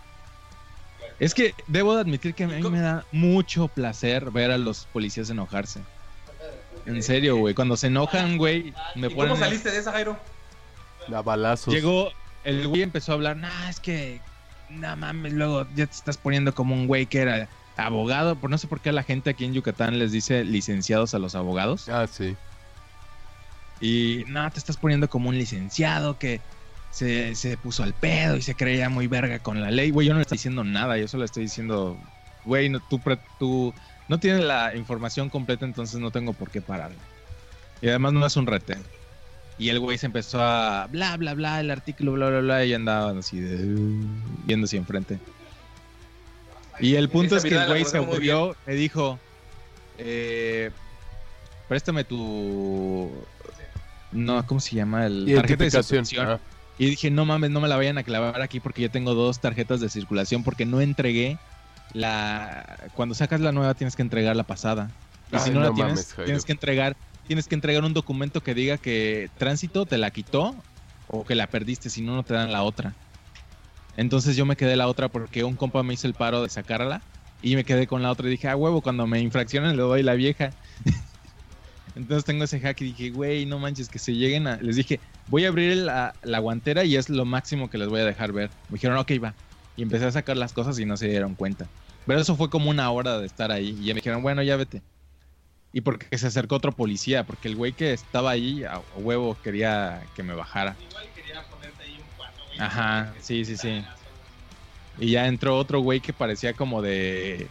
[1.19, 4.85] Es que debo de admitir que a mí me da mucho placer ver a los
[4.91, 5.81] policías enojarse.
[6.85, 7.53] En serio, güey.
[7.53, 9.33] Cuando se enojan, güey, me ¿Y ponen...
[9.33, 10.17] cómo saliste de esa, Jairo?
[11.13, 11.73] A balazos.
[11.73, 12.11] Llegó,
[12.43, 14.19] el güey empezó a hablar, nah, es que,
[14.69, 17.47] no mames, luego ya te estás poniendo como un güey que era
[17.77, 18.35] abogado.
[18.35, 21.19] Por no sé por qué a la gente aquí en Yucatán les dice licenciados a
[21.19, 21.89] los abogados.
[21.89, 22.35] Ah, sí.
[23.81, 26.41] Y no, te estás poniendo como un licenciado que
[26.95, 29.91] se, se puso al pedo y se creía muy verga con la ley.
[29.91, 31.99] Güey, yo no le estoy diciendo nada, yo solo estoy diciendo,
[32.45, 33.01] güey, no, tú,
[33.37, 33.73] tú
[34.07, 36.95] no tienes la información completa, entonces no tengo por qué pararle.
[37.81, 38.81] Y además no es un retén.
[39.57, 42.73] Y el güey se empezó a bla, bla, bla, el artículo, bla, bla, bla, y
[42.73, 43.57] andaba así de,
[44.45, 45.19] viendo hacia enfrente.
[46.79, 49.19] Y el punto es que el güey se volvió, me dijo,
[49.97, 50.71] eh,
[51.67, 53.11] préstame tu...
[54.13, 55.07] No, ¿cómo se llama?
[55.07, 56.19] El tarjeta de.
[56.19, 56.39] Ah,
[56.77, 59.39] Y dije, no mames, no me la vayan a clavar aquí porque yo tengo dos
[59.39, 61.37] tarjetas de circulación porque no entregué
[61.93, 62.89] la...
[62.93, 64.91] Cuando sacas la nueva tienes que entregar la pasada.
[65.31, 66.25] Y si no, no la tienes, Jairo.
[66.25, 66.95] tienes que entregar
[67.27, 70.55] tienes que entregar un documento que diga que tránsito te la quitó
[71.07, 72.93] o que la perdiste, si no, no te dan la otra.
[73.97, 77.01] Entonces yo me quedé la otra porque un compa me hizo el paro de sacarla
[77.41, 80.03] y me quedé con la otra y dije, ah, huevo, cuando me infraccionen le doy
[80.03, 80.51] la vieja.
[81.95, 84.57] Entonces tengo ese hack y dije, güey, no manches, que se lleguen a...
[84.57, 88.01] Les dije, voy a abrir la, la guantera y es lo máximo que les voy
[88.01, 88.49] a dejar ver.
[88.69, 89.33] Me dijeron, ok, va.
[89.75, 91.67] Y empecé a sacar las cosas y no se dieron cuenta.
[92.05, 93.75] Pero eso fue como una hora de estar ahí.
[93.79, 94.81] Y ya me dijeron, bueno, ya vete.
[95.73, 100.03] Y porque se acercó otro policía, porque el güey que estaba ahí, a huevo, quería
[100.15, 100.75] que me bajara.
[102.57, 103.83] Ajá, sí, sí, sí.
[104.97, 107.49] Y ya entró otro güey que parecía como de...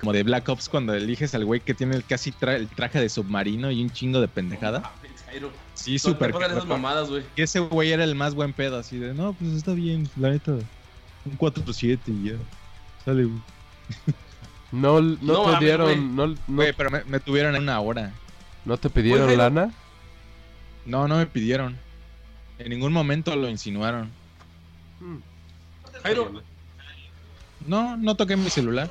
[0.00, 3.10] como de Black Ops cuando eliges al güey que tiene casi tra- el traje de
[3.10, 4.90] submarino y un chingo de pendejada.
[5.34, 5.52] Jairo.
[5.74, 6.30] Sí, No, súper.
[6.30, 7.24] esas mamadas, güey.
[7.36, 10.52] Ese güey era el más buen pedo, así de, no, pues está bien, la neta.
[10.52, 12.34] Un 4-7 y ya.
[13.04, 13.40] Sale, güey.
[14.72, 16.00] No, no, No te dieron, güey.
[16.00, 18.12] no, no, Güey, pero me, me tuvieron en una hora.
[18.64, 19.72] ¿no te pidieron Pues, lana?
[20.84, 21.78] No, no me pidieron.
[22.58, 24.10] En ningún momento lo insinuaron.
[26.02, 26.42] Jairo,
[27.66, 28.90] No, no toqué mi celular.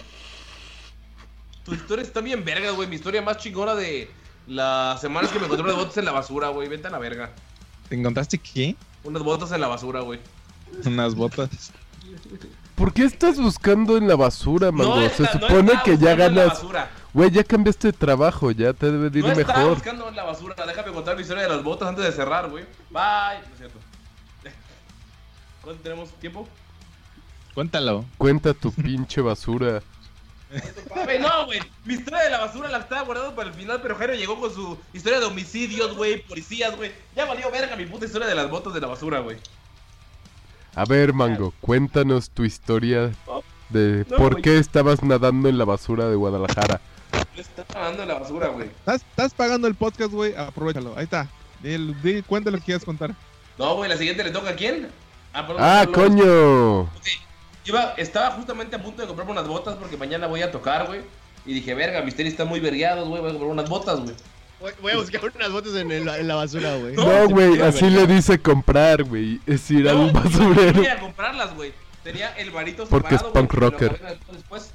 [1.66, 2.88] tu historia está bien verga, güey.
[2.88, 4.10] Mi historia más chingona de
[4.48, 6.68] las semanas que me encontré unas botas en la basura, güey.
[6.68, 7.32] Vete a la verga.
[7.90, 8.76] ¿Te encontraste qué?
[9.04, 10.20] Unas botas en la basura, güey.
[10.86, 11.72] Unas botas.
[12.76, 15.00] ¿Por qué estás buscando en la basura, mango?
[15.02, 16.48] está- Se no supone que ya buscando en la ganas.
[16.48, 16.92] basura.
[17.14, 19.76] Güey, ya cambiaste de trabajo, ya te debe de ir No mejor.
[19.76, 20.56] buscando en la basura.
[20.66, 22.64] Déjame contar mi historia de las botas antes de cerrar, güey.
[22.90, 23.40] Bye.
[23.48, 23.80] No es cierto.
[25.62, 26.48] ¿Cuánto tenemos tiempo?
[27.54, 28.06] Cuéntalo.
[28.18, 29.82] Cuenta tu pinche basura.
[31.04, 31.60] Güey, no, güey.
[31.86, 34.54] Mi historia de la basura la estaba guardando para el final, pero Jairo llegó con
[34.54, 36.92] su historia de homicidios, güey, policías, güey.
[37.16, 39.38] Ya valió verga mi puta historia de las botas de la basura, güey.
[40.76, 43.12] A ver, mango, cuéntanos tu historia
[43.70, 46.82] de no, por qué estabas nadando en la basura de Guadalajara.
[47.36, 48.68] Estaba dando en la basura, güey.
[48.68, 50.36] ¿Estás, estás pagando el podcast, güey.
[50.36, 50.94] Aprovechalo.
[50.98, 51.28] Ahí está.
[51.62, 53.16] Di, cuenta lo que quieras contar.
[53.58, 54.90] No, güey, la siguiente le toca a quién?
[55.32, 56.90] perdón, ¡Ah, no, coño!
[57.66, 61.02] Iba, estaba justamente a punto de comprarme unas botas porque mañana voy a tocar, güey.
[61.46, 63.22] Y dije, verga, mis tenis están muy vergueados, güey.
[63.22, 64.16] Voy a comprar unas botas, güey.
[64.60, 66.96] Voy, voy a buscar unas botas en, el- en la basura, güey.
[66.96, 69.40] No, güey, así le dice comprar, güey.
[69.46, 70.74] Es ir al Yo basurero.
[70.74, 71.74] quería comprarlas, güey.
[72.04, 74.18] Tenía el varito Porque es separado, punk rocker.
[74.32, 74.72] Después,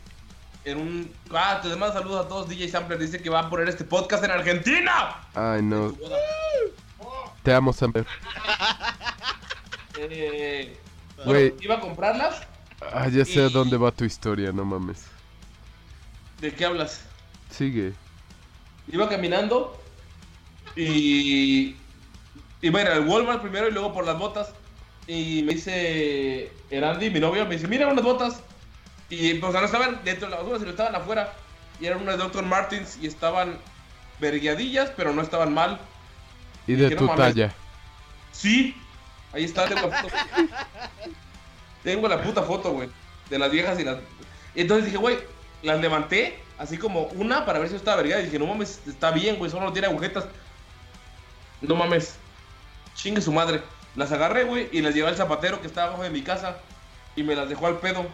[0.65, 1.13] en un...
[1.33, 2.49] Ah, te mando saludos a todos.
[2.49, 5.17] DJ Sampler dice que va a poner este podcast en Argentina.
[5.35, 5.95] Ay, no.
[7.43, 8.07] Te amo, Samper.
[9.99, 10.77] Eh,
[11.25, 12.43] bueno, iba a comprarlas.
[12.81, 15.05] Ah, ya sé a dónde va tu historia, no mames.
[16.41, 17.03] ¿De qué hablas?
[17.51, 17.93] Sigue.
[18.91, 19.81] Iba caminando
[20.77, 21.77] y
[22.63, 24.51] iba a ir al Walmart primero y luego por las botas.
[25.07, 28.41] Y me dice Erandi, mi novio, me dice, mira unas botas.
[29.11, 31.35] Y pues no estaban dentro de la basura, sino estaban afuera.
[31.81, 32.45] Y eran unas de Dr.
[32.45, 33.59] Martins y estaban
[34.21, 35.81] verguiadillas, pero no estaban mal.
[36.67, 37.35] Y de Dije, tu "No mames".
[37.35, 37.55] talla.
[38.33, 38.77] Sí,
[39.33, 39.67] ahí está,
[41.89, 42.91] tengo la puta foto, güey.
[43.31, 43.97] De las viejas y las.
[44.55, 45.17] Y entonces dije, güey,
[45.63, 48.21] las levanté, así como una para ver si estaba vergada.
[48.21, 50.27] Y dije, no mames, está bien, güey, solo tiene agujetas.
[51.63, 52.17] No mames.
[52.95, 53.63] Chingue su madre.
[53.97, 56.59] Las agarré, güey, y las llevé al zapatero que estaba abajo de mi casa.
[57.17, 58.07] Y me las dejó al pedo.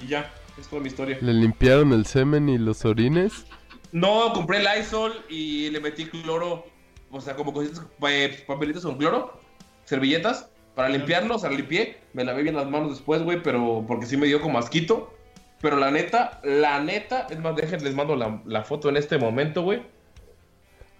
[0.00, 1.18] Y ya, es toda mi historia.
[1.20, 3.44] ¿Le limpiaron el semen y los orines?
[3.90, 6.64] No, compré Lysol y le metí cloro.
[7.10, 9.40] O sea, como cositas, eh, papelitos con cloro,
[9.84, 10.48] servilletas,
[10.78, 11.34] para limpiarlo.
[11.34, 11.98] O sea, limpié.
[12.12, 15.12] Me lavé bien las manos después, güey, pero porque sí me dio como asquito.
[15.60, 19.18] Pero la neta, la neta, es más, déjenles les mando la, la foto en este
[19.18, 19.82] momento, güey.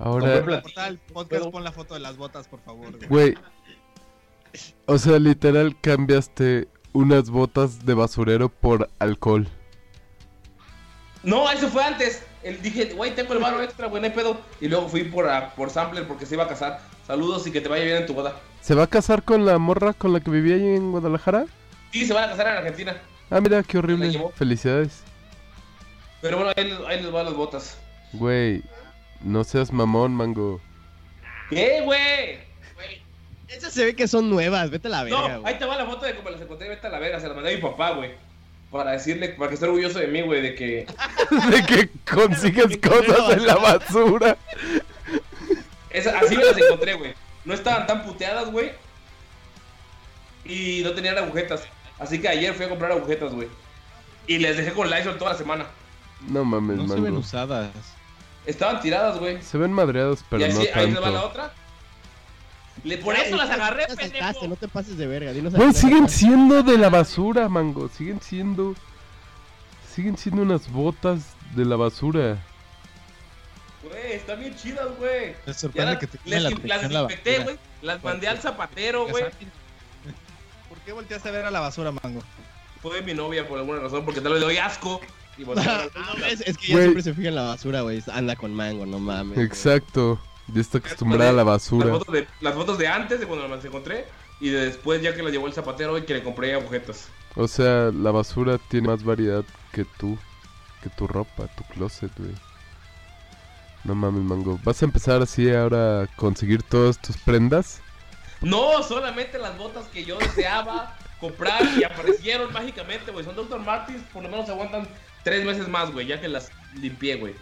[0.01, 3.07] Ahora, Portal, podcast, pon la foto de las botas, por favor.
[3.09, 3.37] güey.
[4.87, 9.47] O sea, literal cambiaste unas botas de basurero por alcohol.
[11.23, 12.25] No, eso fue antes.
[12.43, 14.41] El, dije, güey, tengo el varo extra, güey, no hay pedo.
[14.61, 16.81] Y luego fui por, a- por Sampler porque se iba a casar.
[17.09, 18.37] Saludos y que te vaya bien en tu boda.
[18.61, 21.47] ¿Se va a casar con la morra con la que vivía ahí en Guadalajara?
[21.91, 22.97] Sí, se van a casar en Argentina.
[23.31, 24.13] Ah, mira, qué horrible.
[24.37, 25.03] Felicidades.
[26.21, 27.79] Pero bueno, ahí, les- ahí les van las botas.
[28.13, 28.63] Güey,
[29.23, 30.61] no seas mamón, mango.
[31.51, 32.47] ¿Qué, güey?
[33.49, 35.87] Esas se ve que son nuevas, vete a la verga, No, ahí te va la
[35.87, 37.93] foto de cómo las encontré, vete a la verga, se la mandé a mi papá,
[37.93, 38.11] güey.
[38.71, 40.87] Para decirle, para que esté orgulloso de mí, güey, de que...
[41.51, 44.37] de que consigues cosas en la basura.
[45.99, 47.15] Esa- así me las encontré, güey.
[47.45, 48.73] No estaban tan puteadas, güey.
[50.45, 51.63] Y no tenían agujetas.
[51.99, 53.49] Así que ayer fui a comprar agujetas, güey.
[54.27, 55.67] Y les dejé con Lysol toda la semana.
[56.29, 57.03] No mames, No se mango.
[57.03, 57.71] ven usadas.
[58.47, 59.43] Estaban tiradas, güey.
[59.43, 61.27] Se ven madreados, pero y no así, ahí les va la tanto.
[61.27, 61.53] otra.
[62.85, 64.11] Le, por eso las agarré, pendejo.
[64.25, 65.33] saltaste, no te pases de verga.
[65.33, 67.89] dinos a Güey, siguen siendo de la basura, mango.
[67.89, 68.75] Siguen siendo.
[69.93, 72.39] Siguen siendo unas botas de la basura.
[73.83, 75.29] Güey, están bien chidas, güey.
[75.29, 77.59] Me Ya sorprende las, que te les- la las desinfecté, güey.
[77.83, 79.25] Las mandé al zapatero, güey.
[80.69, 82.23] ¿Por qué volteaste a ver a la basura, mango?
[82.83, 85.01] Fue mi novia por alguna razón, porque tal vez le doy asco.
[85.37, 85.55] Y No,
[86.27, 88.03] es, es que ya siempre se fija en la basura, güey.
[88.13, 89.39] Anda con mango, no mames.
[89.39, 90.21] Exacto.
[90.49, 91.89] Ya está acostumbrada a la Las basura.
[91.91, 94.07] fotos, de, las fotos de antes, de cuando las encontré,
[94.41, 97.09] y de después ya que las llevó el zapatero y que le compré agujetas.
[97.37, 100.19] O sea, la basura tiene más variedad que tú.
[100.83, 102.33] Que tu ropa, tu closet, güey.
[103.89, 104.61] No mames, mango.
[104.65, 107.81] ¿Vas a empezar así ahora a conseguir todas tus prendas?
[108.43, 113.25] No, solamente las botas que yo deseaba comprar y aparecieron mágicamente, güey.
[113.25, 113.59] Son Dr.
[113.61, 114.87] Martins, por lo menos aguantan
[115.25, 117.35] tres veces más, güey, ya que las limpié, güey.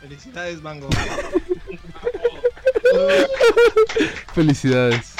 [0.00, 0.88] Felicidades, Mango.
[4.34, 5.14] Felicidades.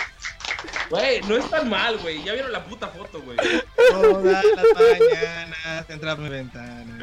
[0.91, 2.25] Güey, no es tan mal, güey.
[2.25, 3.39] Ya vieron la puta foto, güey.
[3.77, 4.45] Todas las
[4.75, 6.99] mañanas entra a mi ventana.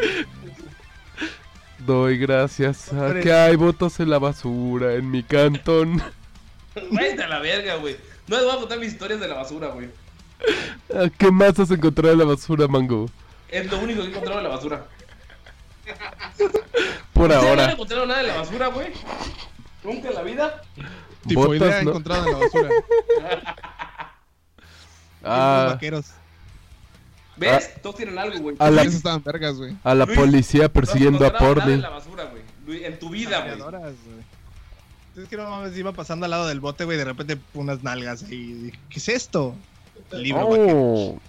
[1.85, 3.21] Doy gracias a Hombre.
[3.21, 6.01] que hay botas en la basura en mi cantón.
[6.91, 7.95] Váyate a la verga, güey.
[8.27, 9.89] No les voy a contar mis historias de la basura, güey.
[11.17, 13.09] ¿Qué más has encontrado en la basura, Mango?
[13.49, 14.85] Es lo único que he encontrado en la basura.
[17.13, 17.71] Por ¿Ustedes no ahora.
[17.71, 18.87] encontrado nada en la basura, güey?
[19.83, 20.61] ¿Nunca en la vida?
[21.27, 21.89] Tifoidea Botas, ¿no?
[21.91, 22.69] encontrada en la basura.
[25.21, 26.05] Los Ah, vaqueros.
[27.37, 27.81] ¿Ves?
[27.81, 28.55] Todos tienen algo, güey.
[28.59, 29.75] A la- estaban vergas, güey.
[29.83, 31.73] a la Luis, policía persiguiendo a Porni.
[31.73, 32.43] en la basura, güey.
[32.65, 33.59] Luis, En tu vida, güey.
[33.59, 35.23] Güey.
[35.23, 38.23] Es que no mames, iba pasando al lado del bote, güey, de repente unas nalgas
[38.23, 38.71] ahí.
[38.89, 39.55] ¿Qué es esto?
[40.11, 40.77] Libro vaquero.
[40.77, 41.19] Oh.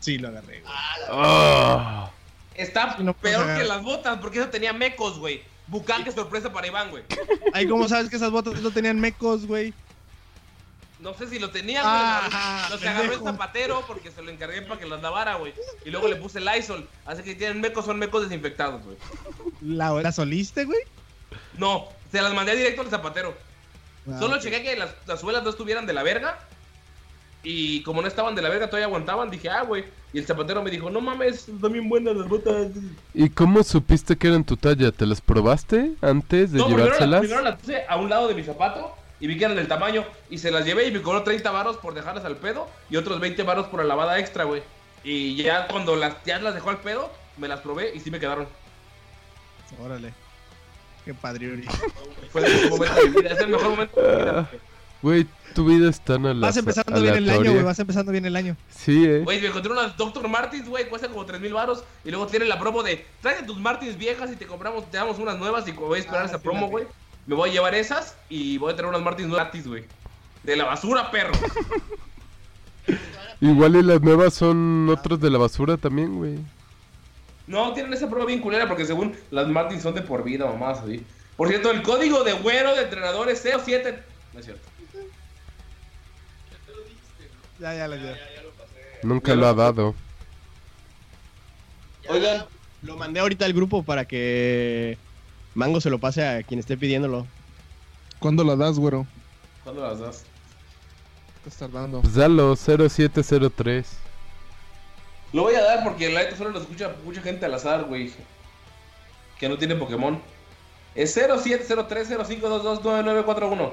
[0.00, 0.60] Sí, lo agarré.
[0.60, 0.72] güey.
[1.10, 2.10] Ah.
[2.54, 5.42] Está no puedes peor que las botas, porque eso tenía mecos, güey.
[5.68, 7.02] Bucán, qué sorpresa para Iván, güey.
[7.52, 9.74] Ay, ¿cómo sabes que esas botas no tenían mecos, güey?
[11.06, 12.70] No sé si lo tenían, Ah, güey.
[12.72, 15.54] Los que agarró el zapatero porque se lo encargué para que los lavara, güey.
[15.84, 16.88] Y luego le puse Lysol.
[17.04, 18.96] Así que tienen mecos, son mecos desinfectados, güey.
[19.62, 20.80] ¿La, la soliste, güey?
[21.58, 23.34] No, se las mandé directo al zapatero.
[24.10, 24.42] Ah, Solo ok.
[24.42, 26.40] chequé que las, las suelas no estuvieran de la verga.
[27.44, 29.30] Y como no estaban de la verga, todavía aguantaban.
[29.30, 29.84] Dije, ah, güey.
[30.12, 32.66] Y el zapatero me dijo, no mames, están bien buenas las botas.
[33.14, 34.90] ¿Y cómo supiste que eran tu talla?
[34.90, 37.20] ¿Te las probaste antes de No, primero, la- llevárselas?
[37.20, 40.04] primero las puse a un lado de mi zapato y vi que eran del tamaño.
[40.30, 43.20] Y se las llevé y me cobró 30 varos por dejarlas al pedo y otros
[43.20, 44.62] 20 varos por la lavada extra, güey.
[45.04, 48.18] Y ya cuando las, ya las dejó al pedo, me las probé y sí me
[48.20, 48.46] quedaron.
[49.82, 50.12] Órale.
[51.04, 51.62] Qué padre, Uri.
[52.32, 53.30] Fue el mejor momento de mi vida.
[53.30, 54.50] Es el mejor momento de mi vida.
[55.02, 57.62] Güey, tu vida es tan ala- Vas empezando bien el año, güey.
[57.62, 58.56] Vas empezando bien el año.
[58.70, 59.20] Sí, eh.
[59.20, 60.26] Güey, me encontré unas Dr.
[60.26, 61.84] Martins, güey, cuestan como 3 mil varos.
[62.04, 65.18] Y luego tienen la promo de, tráete tus Martins viejas y te compramos, te damos
[65.18, 66.84] unas nuevas y voy a esperar Ah, esa sí, promo, la güey.
[67.26, 69.84] Me voy a llevar esas y voy a traer unas Martins nuevas gratis, güey.
[70.44, 71.32] De la basura, perro.
[73.40, 76.38] Igual y las nuevas son otras de la basura también, güey.
[77.46, 80.78] No, tienen esa prueba bien culera porque según las Martins son de por vida, mamás,
[80.78, 81.04] así.
[81.36, 84.02] Por cierto, el código de güero de entrenador es 07.
[84.32, 84.68] No es cierto.
[87.58, 88.16] Ya, ya, lo ya.
[89.02, 89.94] Nunca lo ha dado.
[92.08, 92.46] Oigan,
[92.82, 94.96] Lo mandé ahorita al grupo para que
[95.56, 97.26] Mango se lo pase a quien esté pidiéndolo.
[98.18, 99.06] ¿Cuándo la das, güero?
[99.64, 100.24] ¿cuándo las das?
[101.38, 102.02] Estás tardando.
[102.02, 103.86] Pues dalo, 0703.
[105.32, 108.12] Lo voy a dar porque la neta solo lo escucha mucha gente al azar, güey.
[109.40, 110.20] Que no tiene Pokémon.
[110.94, 113.72] Es 070305229941.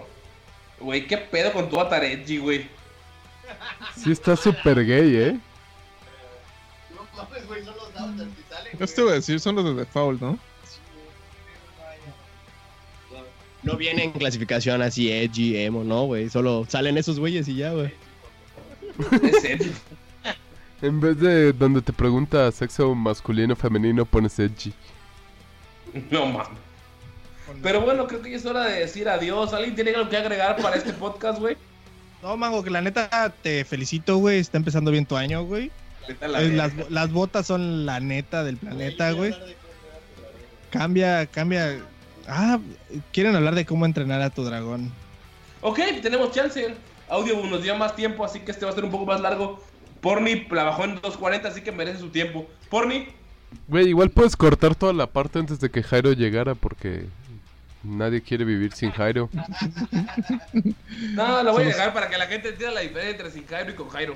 [0.79, 2.69] Güey, qué pedo con tu Atareji, güey.
[3.97, 5.37] Sí está súper gay, eh.
[6.95, 8.21] No mames, güey, son los dados que
[8.55, 8.77] salen.
[8.79, 10.39] Esto te voy a decir, son los de default, ¿no?
[13.63, 16.29] No viene en clasificación así edgy, emo, no, güey.
[16.29, 17.93] Solo salen esos güeyes y ya, güey.
[19.23, 19.71] Es serio.
[20.81, 24.73] En vez de donde te pregunta sexo masculino o femenino, pones edgy.
[26.11, 26.59] No mames.
[27.61, 29.53] Pero bueno, creo que ya es hora de decir adiós.
[29.53, 31.55] ¿Alguien tiene algo que agregar para este podcast, güey?
[32.21, 34.39] No, Mango, que la neta te felicito, güey.
[34.39, 35.71] Está empezando bien tu año, güey.
[36.21, 36.55] La verga.
[36.55, 39.33] Las, las botas son la neta del planeta, güey.
[40.69, 41.79] Cambia, cambia.
[42.27, 42.59] Ah,
[43.11, 44.91] quieren hablar de cómo entrenar a tu dragón.
[45.61, 46.75] Ok, tenemos chance.
[47.09, 49.61] Audio nos dio más tiempo, así que este va a ser un poco más largo.
[50.01, 52.47] Porni la bajó en 2.40, así que merece su tiempo.
[52.69, 53.07] Porni,
[53.67, 57.05] Güey, igual puedes cortar toda la parte antes de que Jairo llegara porque
[57.83, 59.29] nadie quiere vivir sin Jairo.
[61.13, 63.71] no, lo voy a dejar para que la gente entienda la diferencia entre sin Jairo
[63.71, 64.15] y con Jairo.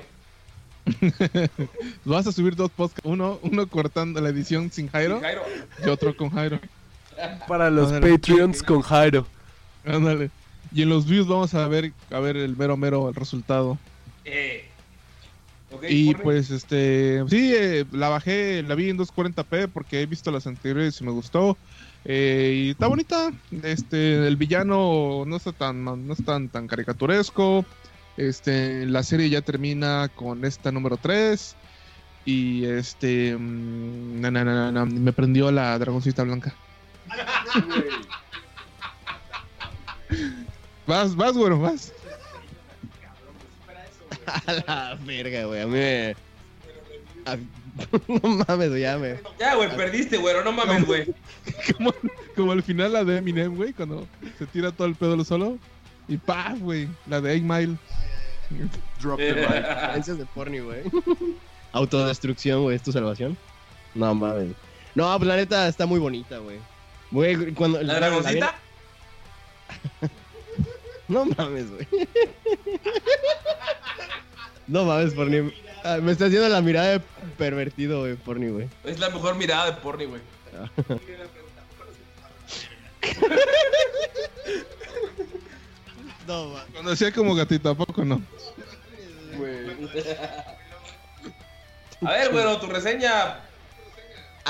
[2.04, 3.04] Vas a subir dos podcasts.
[3.04, 5.42] Uno, uno cortando la edición sin Jairo Sin Jairo.
[5.84, 6.58] y otro con Jairo.
[7.46, 8.12] Para los Ándale.
[8.12, 9.26] Patreons con Jairo.
[9.84, 10.30] Ándale.
[10.72, 13.78] Y en los views vamos a ver, a ver el mero mero el resultado.
[14.24, 14.66] Eh.
[15.70, 20.30] Ok, Y pues este, sí, eh, la bajé, la vi en 240p porque he visto
[20.30, 21.58] las anteriores y me gustó.
[22.04, 23.32] Eh, y está bonita.
[23.62, 27.66] Este, el villano no está tan, no es tan, tan caricaturesco.
[28.16, 31.56] Este, la serie ya termina con esta número 3.
[32.24, 36.54] Y este, mm, na, na, na, na, me prendió la dragoncita blanca.
[40.86, 41.92] Vas, vas, güero, vas.
[44.26, 45.60] A la verga, güey.
[45.62, 46.16] A mí me.
[47.26, 47.36] a-
[48.08, 49.20] No mames, güey, ya me.
[49.38, 51.14] Ya, güey, perdiste, güero, no mames, güey.
[51.76, 51.94] Como,
[52.34, 54.06] como al final la de Eminem, güey, cuando
[54.38, 55.58] se tira todo el pedo solo.
[56.08, 56.88] Y ¡paf, güey!
[57.06, 57.76] La de 8 Mile.
[59.00, 60.80] Referencias de porni, güey.
[61.72, 63.36] Autodestrucción, güey, es tu salvación.
[63.94, 64.52] No mames.
[64.94, 66.56] No, pues la neta está muy bonita, güey.
[67.10, 67.82] Güey, cuando.
[67.82, 68.54] ¿La dragoncita?
[71.08, 71.88] No mames, güey.
[74.66, 75.50] No mames, Porni.
[75.82, 77.00] Ah, me está haciendo la mirada de
[77.38, 78.68] pervertido, güey, Porni, güey.
[78.84, 80.20] Es la mejor mirada de porni, güey.
[86.26, 86.70] No, mames.
[86.72, 88.20] Cuando decía como gatito, ¿a poco no?
[92.04, 93.40] A ver, bueno, tu reseña.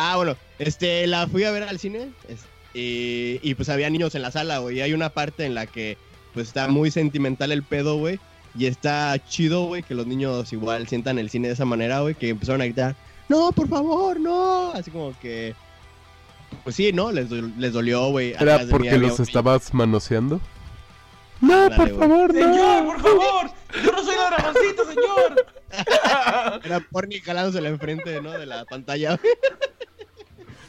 [0.00, 2.44] Ah, bueno, este, la fui a ver al cine es-
[2.74, 4.76] y, y, pues había niños en la sala, güey.
[4.78, 5.96] Y hay una parte en la que
[6.34, 8.20] pues está muy sentimental el pedo, güey.
[8.56, 12.14] Y está chido, güey, que los niños igual sientan el cine de esa manera, güey,
[12.14, 12.94] que empezaron a gritar,
[13.28, 14.70] no, por favor, no.
[14.72, 15.54] Así como que,
[16.64, 17.10] pues sí, ¿no?
[17.10, 18.34] Les, do- les dolió, güey.
[18.38, 20.40] ¿Era porque los un- estabas manoseando?
[21.40, 22.40] No, Ándale, por favor, no.
[22.40, 23.50] Señor, por favor.
[23.84, 25.46] Yo no soy la dragoncito, señor.
[26.64, 28.32] Era porni jalándosela enfrente, ¿no?
[28.32, 29.32] De la pantalla, güey.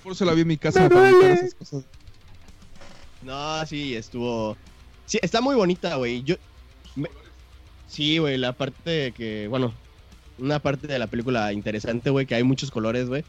[0.10, 1.84] Por eso la vi en mi casa Me para evitar esas cosas.
[3.22, 4.58] No, sí, estuvo.
[5.06, 6.24] Sí, está muy bonita, güey.
[6.24, 6.36] Yo.
[6.96, 7.12] me-
[7.88, 9.48] Sí, güey, la parte que.
[9.48, 9.72] Bueno,
[10.40, 13.24] una parte de la película interesante, güey, que hay muchos colores, güey.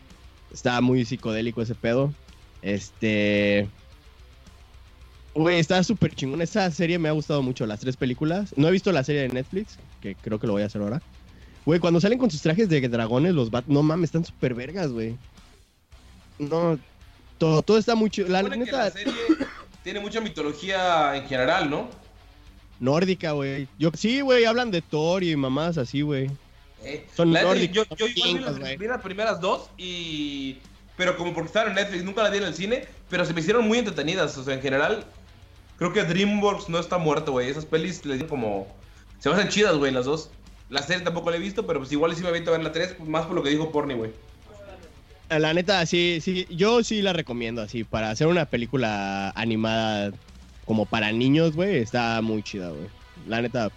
[0.55, 2.15] Está muy psicodélico ese pedo.
[2.63, 3.69] Este.
[5.35, 6.41] Güey, está súper chingón.
[6.41, 8.55] Esa serie me ha gustado mucho, las tres películas.
[8.57, 11.03] No he visto la serie de Netflix, que creo que lo voy a hacer ahora.
[11.67, 13.67] Güey, cuando salen con sus trajes de dragones, los bat...
[13.67, 15.19] No mames, están súper vergas, güey.
[16.41, 16.79] No,
[17.37, 18.29] todo, todo está muy chido.
[18.29, 19.13] La neta, la serie
[19.85, 21.89] tiene mucha mitología en general, ¿no?
[22.81, 23.69] Nórdica, güey.
[23.79, 26.31] Yo, sí, güey, hablan de Thor y mamás así, güey.
[26.83, 29.69] Eh, Son la neta, nórdicos, yo, yo son igual vi, las, vi las primeras dos
[29.77, 30.59] y...
[30.97, 33.41] Pero como porque estaban en Netflix, nunca las vi en el cine, pero se me
[33.41, 34.37] hicieron muy entretenidas.
[34.37, 35.05] O sea, en general,
[35.79, 37.49] creo que DreamWorks no está muerto, güey.
[37.49, 38.67] Esas pelis le dieron como...
[39.19, 40.31] Se me hacen chidas, güey, las dos.
[40.71, 42.73] La serie tampoco la he visto, pero pues igual sí me aviento a ver la
[42.73, 44.13] 3, pues, más por lo que dijo Porni, güey.
[45.39, 47.85] La neta, sí, sí, yo sí la recomiendo así.
[47.85, 50.13] Para hacer una película animada
[50.65, 52.89] como para niños, güey, está muy chida, güey.
[53.27, 53.71] La neta.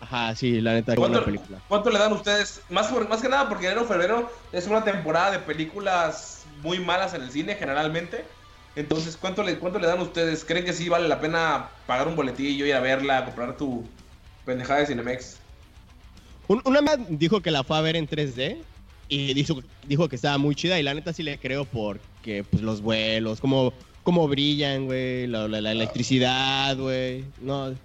[0.00, 1.58] Ajá, sí, la neta, ¿Cuánto, película.
[1.68, 2.60] cuánto le dan ustedes?
[2.70, 7.14] Más, por- más que nada porque enero febrero es una temporada de películas muy malas
[7.14, 8.24] en el cine generalmente.
[8.76, 10.44] Entonces, ¿cuánto le, ¿cuánto le dan ustedes?
[10.44, 13.84] ¿Creen que sí vale la pena pagar un boletillo, ir a verla, comprar tu
[14.44, 15.38] pendejada de Cinemex?
[16.46, 18.58] Un- una dijo que la fue a ver en 3D
[19.08, 22.62] y dijo, dijo que estaba muy chida y la neta sí le creo porque pues
[22.62, 23.72] los vuelos, como,
[24.02, 27.24] como brillan, güey, la, la- la electricidad, güey.
[27.40, 27.76] No, Hay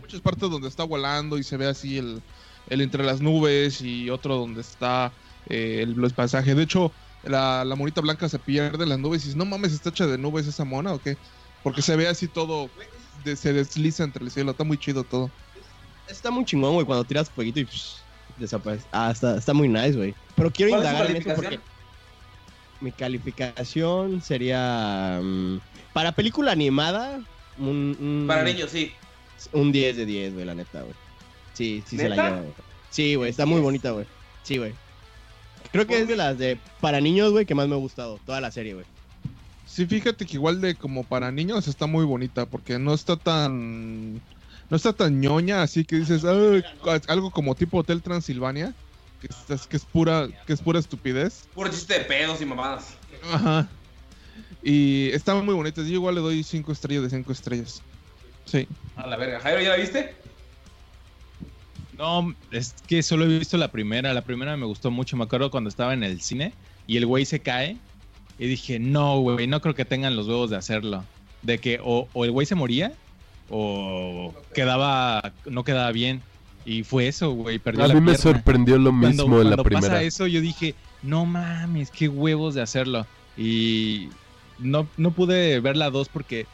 [0.00, 2.20] muchas partes donde está volando y se ve así el,
[2.68, 5.12] el entre las nubes y otro donde está
[5.48, 6.56] eh, el, los pasajes.
[6.56, 6.92] De hecho,
[7.24, 10.06] la, la monita blanca se pierde en las nubes y dices, no mames, está hecha
[10.06, 11.16] de nubes esa mona o qué?
[11.64, 12.70] Porque se ve así todo,
[13.24, 15.28] de- se desliza entre el cielo, está muy chido todo.
[16.08, 17.96] está muy chingón, güey, cuando tiras fueguito y psh,
[18.38, 18.86] desaparece.
[18.92, 20.14] Ah, está, está muy nice, güey.
[20.34, 21.60] Pero quiero ¿Cuál es tu indagar en eso porque
[22.80, 25.58] mi calificación sería mm,
[25.92, 27.20] para película animada
[27.58, 28.92] un, un- Para niños, sí.
[29.52, 30.94] un 10 de 10, güey, la neta, güey.
[31.54, 32.52] Sí, sí se la lleva, güey.
[32.90, 34.06] Sí, güey, está muy bonita, güey.
[34.42, 34.74] Sí, güey.
[35.72, 38.40] Creo que es de las de para niños, güey, que más me ha gustado, toda
[38.40, 38.86] la serie, güey.
[39.66, 44.20] Sí, fíjate que igual de como para niños está muy bonita porque no está tan
[44.70, 46.62] no está tan ñoña, así que dices "Ay",
[47.08, 48.74] algo como tipo Hotel Transilvania,
[49.20, 51.48] que es, que es pura que es pura estupidez.
[51.54, 52.96] Puro chiste de pedos y mamadas.
[53.32, 53.68] Ajá.
[54.62, 55.80] Y está muy bonita.
[55.82, 57.82] Yo igual le doy 5 estrellas de 5 estrellas.
[58.44, 58.66] Sí.
[58.96, 59.40] A la verga.
[59.40, 60.14] Jairo, ¿ya la viste?
[61.96, 64.12] No, es que solo he visto la primera.
[64.12, 65.16] La primera me gustó mucho.
[65.16, 66.52] Me acuerdo cuando estaba en el cine
[66.86, 67.76] y el güey se cae.
[68.38, 71.04] Y dije, no, güey, no creo que tengan los huevos de hacerlo.
[71.42, 72.92] De que o, o el güey se moría
[73.50, 76.22] o quedaba, no quedaba bien.
[76.64, 77.58] Y fue eso, güey.
[77.58, 79.86] Perdió A la mí me sorprendió lo Cuando- mismo en la cuando primera.
[79.88, 83.06] pasa eso, yo dije, no mames, qué huevos de hacerlo.
[83.36, 84.08] Y
[84.58, 86.46] no, no pude ver la 2 porque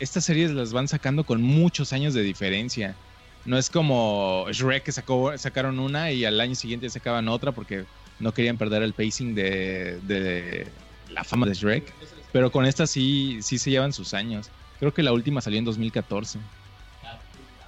[0.00, 2.96] estas series las van sacando con muchos años de diferencia.
[3.44, 7.84] No es como Shrek que sacó, sacaron una y al año siguiente sacaban otra porque
[8.18, 10.66] no querían perder el pacing de, de
[11.12, 11.92] la fama de Shrek.
[12.32, 14.50] Pero con esta sí, sí se llevan sus años.
[14.80, 16.38] Creo que la última salió en 2014.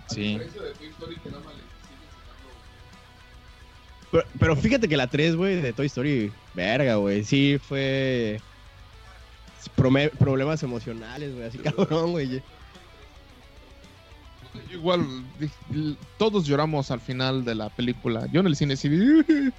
[0.08, 0.38] Sí.
[4.10, 8.40] Pero, pero fíjate que la 3, güey, de Toy Story, verga, güey, sí fue
[9.74, 12.42] problemas emocionales, güey, así cabrón, güey.
[14.70, 15.06] Igual
[16.18, 18.26] todos lloramos al final de la película.
[18.32, 19.22] Yo en el cine sí vi,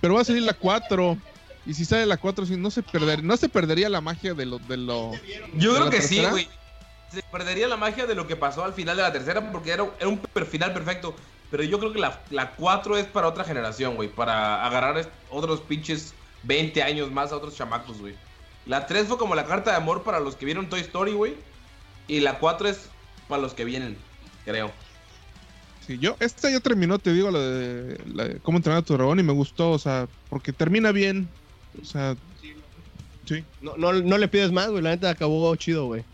[0.00, 1.18] pero va a salir la 4
[1.66, 4.46] y si sale la 4 sí, no se perder, no se perdería la magia de
[4.46, 5.12] lo de lo
[5.56, 6.48] Yo de creo que sí, güey.
[7.12, 9.84] Se perdería la magia de lo que pasó al final de la tercera porque era,
[9.98, 11.14] era un per- final perfecto.
[11.50, 14.08] Pero yo creo que la, la 4 es para otra generación, güey.
[14.08, 16.14] Para agarrar otros pinches
[16.44, 18.14] 20 años más a otros chamacos, güey.
[18.66, 21.34] La 3 fue como la carta de amor para los que vieron Toy Story, güey.
[22.06, 22.88] Y la 4 es
[23.28, 23.96] para los que vienen,
[24.44, 24.70] creo.
[25.86, 28.92] Sí, yo, esta ya terminó, te digo, la de, la de cómo entrenar a tu
[28.94, 31.28] dragón y me gustó, o sea, porque termina bien.
[31.80, 32.14] O sea,
[33.24, 33.44] sí.
[33.60, 34.82] No, no, no le pides más, güey.
[34.82, 36.04] La neta acabó chido, güey.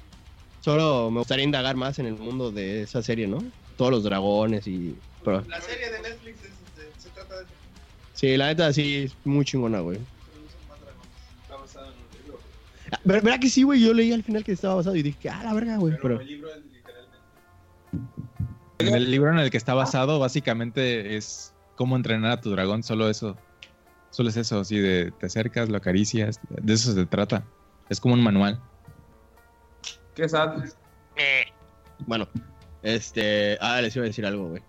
[0.66, 3.38] Solo me gustaría indagar más en el mundo de esa serie, ¿no?
[3.76, 4.96] Todos los dragones y.
[5.24, 7.52] Pero, La serie de Netflix es, este, se trata de eso.
[8.14, 9.98] sí, la neta sí es muy chingona, güey.
[10.32, 11.12] Producen más dragones.
[11.40, 12.40] Está basado en un libro.
[12.90, 13.80] Ah, ver- ¿Verdad que sí, güey?
[13.80, 15.94] Yo leí al final que estaba basado y dije, ah, la verga, güey.
[16.02, 17.16] Pero, el libro es literalmente.
[18.80, 22.82] En el libro en el que está basado, básicamente es cómo entrenar a tu dragón,
[22.82, 23.36] solo eso.
[24.10, 27.44] Solo es eso, así de te acercas, lo acaricias, de eso se trata.
[27.88, 28.60] Es como un manual.
[30.16, 30.64] ¿Qué sad?
[32.06, 32.26] bueno,
[32.82, 33.56] este.
[33.60, 34.62] Ah, les iba a decir algo, güey.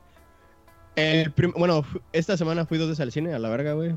[0.96, 3.96] El prim- bueno, esta semana fui dos veces al cine, a la verga, güey.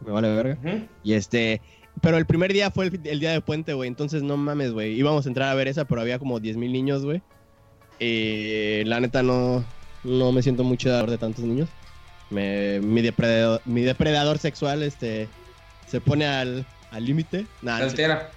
[0.00, 0.58] Me vale verga.
[0.64, 0.86] Ujú.
[1.04, 1.60] Y este.
[2.00, 3.88] Pero el primer día fue el, el día de puente, güey.
[3.88, 4.92] Entonces no mames, güey.
[4.94, 7.22] Íbamos a entrar a ver esa, pero había como 10.000 niños, güey.
[7.98, 9.64] Y la neta no.
[10.04, 11.68] No me siento mucho de tantos niños.
[12.30, 15.28] Me- mi, depredador, mi depredador sexual, este.
[15.86, 17.46] Se pone al al límite.
[17.62, 17.84] Nah, no.
[17.84, 18.30] Altera.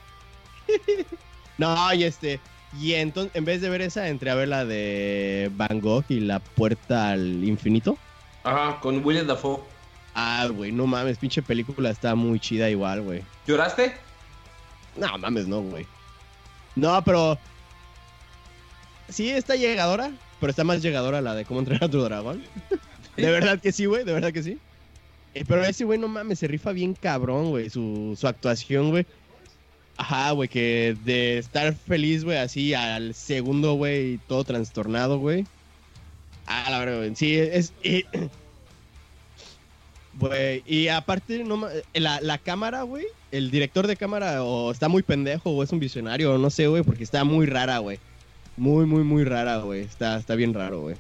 [1.57, 2.39] no, y este.
[2.79, 6.19] Y entonces, en vez de ver esa, entré a ver la de Van Gogh y
[6.19, 7.97] la puerta al infinito.
[8.43, 9.61] Ajá, con William Dafoe.
[10.13, 13.21] Ah, güey, no mames, pinche película está muy chida igual, güey.
[13.47, 13.95] ¿Lloraste?
[14.97, 15.85] No, mames, no, güey.
[16.75, 17.37] No, pero.
[19.09, 22.43] Sí, está llegadora, pero está más llegadora la de cómo entrenar a tu dragón.
[23.15, 24.57] De verdad que sí, güey, de verdad que sí.
[25.33, 27.69] Eh, pero ese güey, no mames, se rifa bien cabrón, güey.
[27.69, 29.05] Su, su actuación, güey.
[29.97, 35.45] Ajá, güey, que de estar feliz, güey, así al segundo, güey, todo trastornado, güey.
[36.47, 37.15] Ah, la verdad, güey.
[37.15, 37.73] Sí, es.
[40.17, 44.87] Güey, y aparte, no ma- la, la cámara, güey, el director de cámara o está
[44.87, 47.99] muy pendejo o es un visionario, o no sé, güey, porque está muy rara, güey.
[48.55, 49.81] Muy, muy, muy rara, güey.
[49.81, 50.95] Está, está bien raro, güey.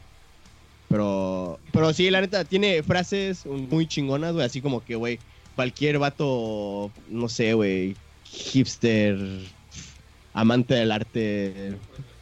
[0.89, 5.19] Pero, pero sí, la neta, tiene frases muy chingonas, güey, así como que, güey,
[5.55, 7.95] cualquier vato, no sé, güey,
[8.35, 9.17] hipster,
[10.33, 11.77] amante del arte,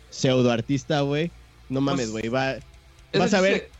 [0.09, 1.31] pseudo artista, güey.
[1.69, 2.55] No mames, güey, va,
[3.17, 3.71] vas a ver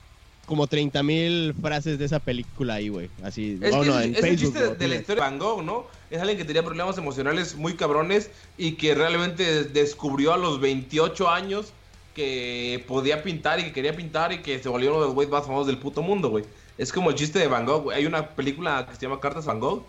[0.46, 3.10] como 30 mil frases de esa película ahí, güey.
[3.24, 5.30] Así, Es, oh, que no, es- en es el chiste de, de la historia de
[5.30, 5.88] Van Gogh, ¿no?
[6.10, 11.30] Es alguien que tenía problemas emocionales muy cabrones y que realmente descubrió a los 28
[11.30, 11.74] años
[12.14, 15.32] que podía pintar y que quería pintar y que se volvió uno de los güeyes
[15.32, 16.46] más famosos del puto mundo, güey.
[16.78, 17.98] Es como el chiste de Van Gogh, güey.
[17.98, 19.86] Hay una película que se llama Cartas Van Gogh,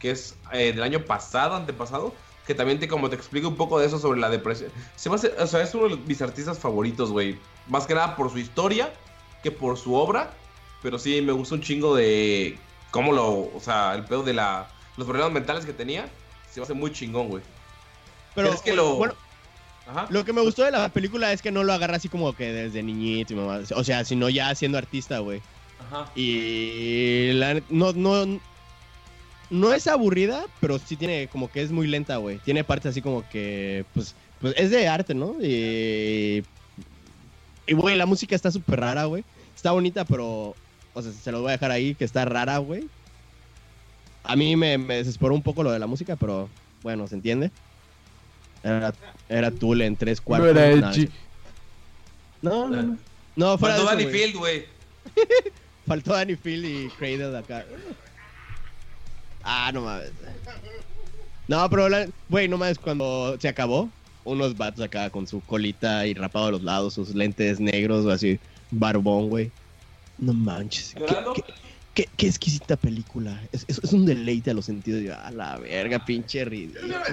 [0.00, 2.14] que es eh, del año pasado, antepasado,
[2.46, 4.70] que también te, como te explica un poco de eso sobre la depresión.
[4.94, 7.38] Se me hace- o sea, es uno de mis artistas favoritos, güey.
[7.66, 8.92] Más que nada por su historia
[9.42, 10.32] que por su obra.
[10.82, 12.58] Pero sí, me gusta un chingo de
[12.90, 16.08] cómo lo, o sea, el pedo de la, los problemas mentales que tenía.
[16.50, 17.42] Se me hace muy chingón, güey.
[18.34, 19.14] Pero ¿Crees que bueno, lo- bueno,
[19.88, 20.06] Ajá.
[20.10, 22.52] lo que me gustó de la película es que no lo agarra así como que
[22.52, 23.60] desde niñito, y mamá.
[23.74, 25.40] o sea, sino ya siendo artista, güey.
[25.90, 26.10] Ajá.
[26.14, 28.40] Y la, no, no,
[29.50, 32.38] no es aburrida, pero sí tiene como que es muy lenta, güey.
[32.38, 35.36] Tiene partes así como que, pues, pues es de arte, ¿no?
[35.42, 36.44] Y,
[37.66, 39.24] y güey, la música está súper rara, güey.
[39.54, 40.54] Está bonita, pero,
[40.94, 42.88] o sea, se lo voy a dejar ahí, que está rara, güey.
[44.24, 46.48] A mí me, me desesperó un poco lo de la música, pero
[46.82, 47.50] bueno, ¿se entiende?
[48.62, 48.92] Era,
[49.28, 50.50] era Tool en tres No cuartos.
[50.50, 51.08] era no, edgy.
[52.42, 52.98] No, no, no.
[53.36, 54.14] No, fuera Faltó Danny güey.
[54.14, 54.64] Field, güey.
[55.86, 57.64] Faltó Danny Field y Cradle acá.
[59.46, 60.10] Ah, no mames.
[61.48, 61.86] No, pero,
[62.28, 63.88] güey, no mames, cuando se acabó,
[64.24, 68.10] unos vatos acá con su colita y rapado a los lados, sus lentes negros o
[68.10, 68.40] así,
[68.72, 69.50] barbón, güey.
[70.18, 70.94] No manches.
[70.96, 71.04] ¿Qué,
[71.34, 71.44] qué-
[71.94, 73.40] qué- qué exquisita película.
[73.52, 75.02] Es, es- es un deleite a los sentidos.
[75.02, 76.96] Yo, a la verga, pinche ridículo.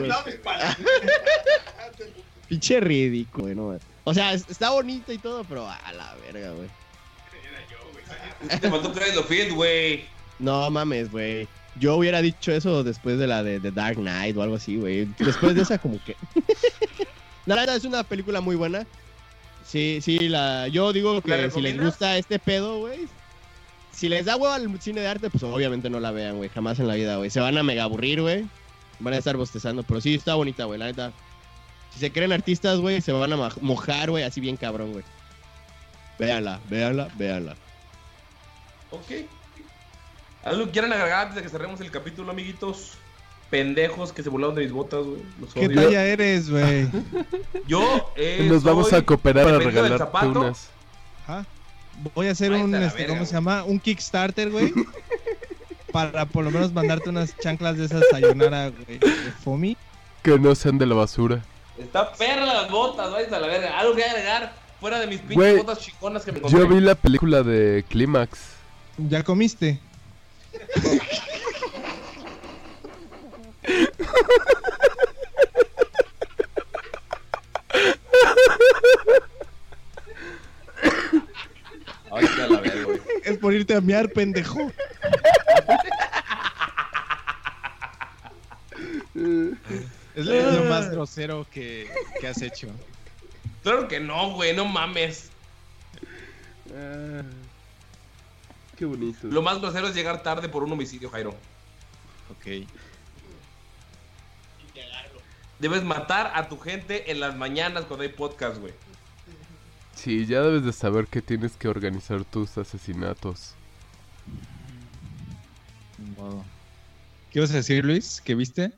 [2.48, 3.82] Pinche ridículo, güey, no mames.
[4.04, 6.68] O sea, es- está bonito y todo, pero a la verga, güey.
[8.60, 10.04] Te faltó Cradle Field, güey.
[10.40, 11.48] No mames, güey.
[11.80, 15.06] Yo hubiera dicho eso después de la de, The Dark Knight o algo así, güey.
[15.18, 16.16] Después de esa, como que.
[17.46, 18.86] la verdad es una película muy buena.
[19.66, 20.68] Sí, sí, la.
[20.68, 23.08] Yo digo ¿La que si les gusta este pedo, güey.
[23.92, 26.50] Si les da huevo al cine de arte, pues obviamente no la vean, güey.
[26.50, 27.30] Jamás en la vida, güey.
[27.30, 28.46] Se van a mega aburrir, güey.
[29.00, 31.12] Van a estar bostezando, pero sí está bonita, güey, la neta.
[31.94, 35.04] Si se creen artistas, güey, se van a mojar, güey, así bien cabrón, güey.
[36.18, 37.56] Véanla, véanla, véanla.
[38.92, 39.28] Ok.
[40.44, 42.94] ¿Algo que quieran agregar antes de que cerremos el capítulo, amiguitos?
[43.50, 45.22] Pendejos que se burlaron de mis botas, güey.
[45.40, 45.82] Los ¿Qué odio.
[45.84, 46.90] talla eres, güey?
[47.68, 50.42] Yo eh, Nos vamos a cooperar para zapato.
[50.42, 50.70] unas.
[51.24, 51.46] Ajá.
[52.16, 53.44] Voy a hacer un, este, verga, ¿cómo se güey.
[53.44, 53.64] llama?
[53.64, 54.74] Un Kickstarter, güey.
[55.92, 58.98] para por lo menos mandarte unas chanclas de esas sayonara, güey.
[58.98, 59.78] De Fomi.
[60.24, 61.44] Que no sean de la basura.
[61.78, 63.80] Está perra las botas, váyanse a la verga.
[63.80, 66.60] Algo que agregar fuera de mis pinches Güey, botas chiconas que me encontré.
[66.60, 68.40] Yo vi la película de Clímax.
[68.98, 69.80] ¿Ya comiste?
[82.12, 83.02] Ay, está la verga, güey.
[83.24, 84.72] Es por irte a miar, pendejo.
[90.16, 92.68] Es lo, es lo más grosero que, que has hecho.
[93.64, 95.30] Claro que no, güey, no mames.
[98.78, 99.28] Qué bonito.
[99.28, 101.36] Lo más grosero es llegar tarde por un homicidio, Jairo.
[102.32, 102.68] Ok.
[105.60, 108.74] Debes matar a tu gente en las mañanas cuando hay podcast, güey.
[109.96, 113.56] Sí, ya debes de saber que tienes que organizar tus asesinatos.
[117.32, 118.22] ¿Qué ibas a decir, Luis?
[118.22, 118.74] ¿Qué viste?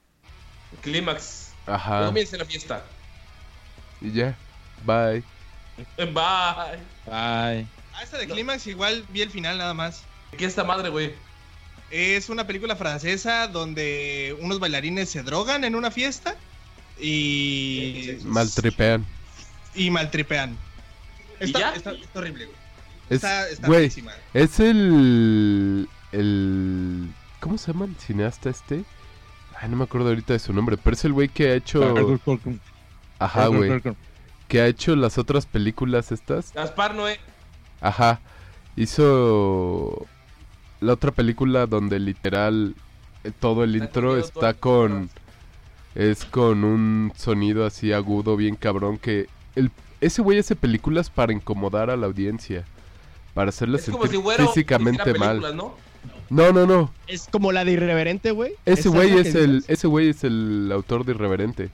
[0.81, 1.53] Clímax.
[1.65, 2.01] Ajá.
[2.01, 2.85] No comience la fiesta.
[4.01, 4.37] Y ya.
[4.85, 5.23] Bye.
[5.97, 6.79] Bye.
[7.05, 7.84] Bye.
[7.95, 10.03] Ah, esta de Clímax igual vi el final nada más.
[10.37, 11.13] ¿Qué es esta madre, güey?
[11.91, 16.35] Es una película francesa donde unos bailarines se drogan en una fiesta
[16.99, 19.05] y Maltripean.
[19.75, 20.57] y maltripean.
[21.39, 21.73] ¿Y Está, ya?
[21.73, 22.57] está- está horrible, güey.
[23.09, 23.91] Es, Está- está güey,
[24.33, 27.09] es el, el...
[27.39, 28.83] ¿Cómo se llama el cineasta este?
[29.59, 32.17] Ay, no me acuerdo ahorita de su nombre, pero es el güey que ha hecho...
[33.19, 33.71] Ajá, güey.
[34.47, 36.51] Que ha hecho las otras películas estas.
[36.53, 37.19] Gaspar Noé.
[37.81, 38.19] Ajá.
[38.75, 40.05] Hizo
[40.81, 42.75] la otra película donde literal
[43.23, 45.09] eh, todo el intro está con
[45.95, 49.71] es con un sonido así agudo bien cabrón que el
[50.01, 52.65] ese güey hace películas para incomodar a la audiencia,
[53.33, 55.55] para hacerla Es sentir si físicamente mal.
[55.55, 55.75] ¿no?
[56.29, 56.91] No, no, no.
[57.07, 58.53] Es como la de Irreverente, güey.
[58.65, 61.69] Ese ¿Esa güey es que el ese güey es el autor de Irreverente.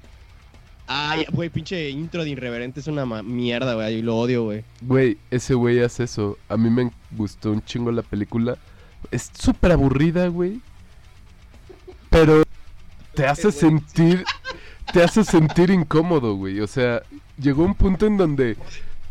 [0.94, 4.02] Ay, güey, pinche intro de Irreverente es una mierda, güey.
[4.02, 4.66] Lo odio, güey.
[4.82, 6.38] Güey, ese güey hace eso.
[6.50, 8.58] A mí me gustó un chingo la película.
[9.10, 10.60] Es súper aburrida, güey.
[12.10, 12.44] Pero
[13.14, 14.26] te hace sentir.
[14.92, 16.60] Te hace sentir incómodo, güey.
[16.60, 17.02] O sea,
[17.40, 18.58] llegó un punto en donde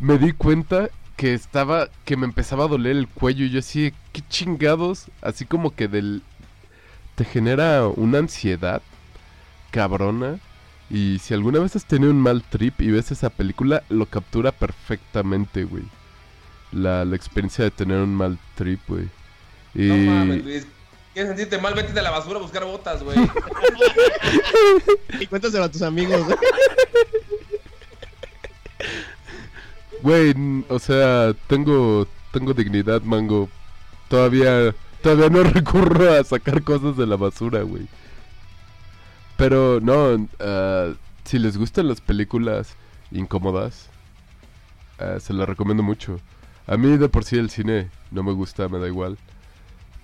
[0.00, 1.89] me di cuenta que estaba.
[2.05, 3.47] que me empezaba a doler el cuello.
[3.47, 5.07] Y yo así, qué chingados.
[5.23, 6.23] Así como que del.
[7.15, 8.83] Te genera una ansiedad
[9.70, 10.41] cabrona.
[10.91, 14.51] Y si alguna vez has tenido un mal trip y ves esa película, lo captura
[14.51, 15.85] perfectamente, güey.
[16.73, 19.09] La, la experiencia de tener un mal trip, güey.
[19.75, 19.86] Y...
[19.86, 20.67] No mames, Luis.
[21.12, 21.75] ¿Quieres sentirte mal?
[21.75, 23.17] Vete a la basura a buscar botas, güey.
[25.20, 26.39] Y cuéntaselo a tus amigos, güey.
[30.02, 33.49] Güey, o sea, tengo, tengo dignidad, mango.
[34.09, 37.86] Todavía, todavía no recurro a sacar cosas de la basura, güey.
[39.41, 40.93] Pero no, ah,
[41.25, 42.77] si les gustan las películas
[43.10, 43.89] incómodas,
[44.99, 46.20] ah, se las recomiendo mucho.
[46.67, 49.17] A mí de por sí el cine no me gusta, me da igual.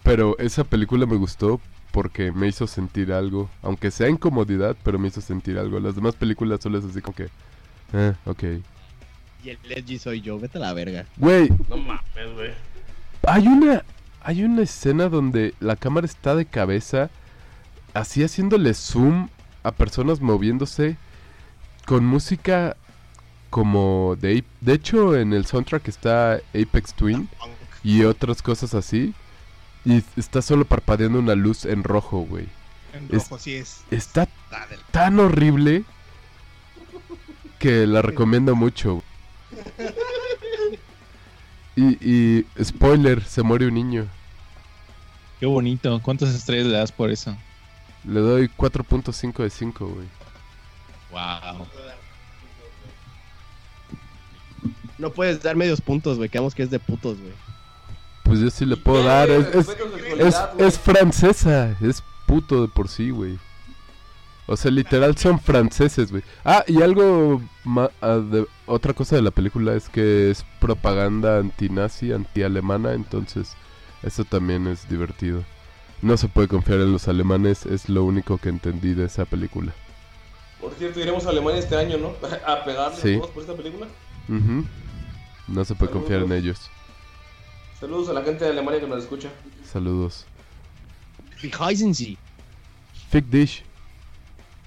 [0.03, 1.61] Pero esa película me gustó
[1.93, 3.51] porque me hizo sentir algo.
[3.63, 5.81] Aunque sea incomodidad, pero me hizo sentir algo.
[5.81, 7.29] Las demás películas solo es así como que...
[7.93, 8.43] Eh, ok.
[9.45, 11.05] Y el edgy soy yo, vete a la verga.
[11.19, 12.51] Güey, No mames, güey.
[13.27, 13.85] hay una,
[14.23, 17.11] hay una escena donde la cámara está de cabeza,
[18.00, 19.28] así haciéndole zoom
[19.62, 20.97] a personas moviéndose
[21.86, 22.76] con música
[23.50, 24.44] como de...
[24.60, 27.28] De hecho, en el soundtrack está Apex Twin
[27.83, 29.15] y otras cosas así.
[29.84, 32.49] Y está solo parpadeando una luz en rojo, güey.
[32.92, 33.81] En Es- rojo, sí es.
[33.91, 35.84] Está Está del- tan horrible
[37.58, 39.02] que la recomiendo mucho.
[41.76, 44.07] Y, y spoiler, se muere un niño.
[45.41, 46.00] Qué bonito.
[46.02, 47.36] ¿Cuántas estrellas le das por eso?
[48.07, 50.07] Le doy 4.5 de 5, güey.
[51.10, 51.67] Wow.
[54.99, 56.28] No puedes dar medios puntos, güey.
[56.28, 57.33] Quedamos que es de putos, güey.
[58.25, 59.28] Pues yo sí le puedo dar.
[59.31, 59.68] Es,
[60.18, 61.76] es, es francesa.
[61.81, 63.39] Es puto de por sí, güey.
[64.49, 66.23] O sea, literal son franceses, güey.
[66.44, 67.43] Ah, y algo...
[67.65, 72.94] ma- ah, de- otra cosa de la película es que es propaganda antinazi, anti-alemana.
[72.94, 73.55] Entonces,
[74.02, 75.44] eso también es divertido.
[76.07, 77.67] No se puede confiar en los alemanes.
[77.67, 79.73] Es lo único que entendí de esa película.
[80.60, 82.12] Por cierto, iremos a Alemania este año, ¿no?
[82.47, 83.18] A pegarle Sí.
[83.35, 83.89] por esta película.
[85.49, 86.70] No se puede confiar en ellos.
[87.81, 89.28] Saludos a la gente de Alemania que nos escucha.
[89.70, 90.26] Saludos.
[91.36, 92.05] Fijáisense.
[92.05, 92.18] sí.
[93.10, 93.62] Fick dich.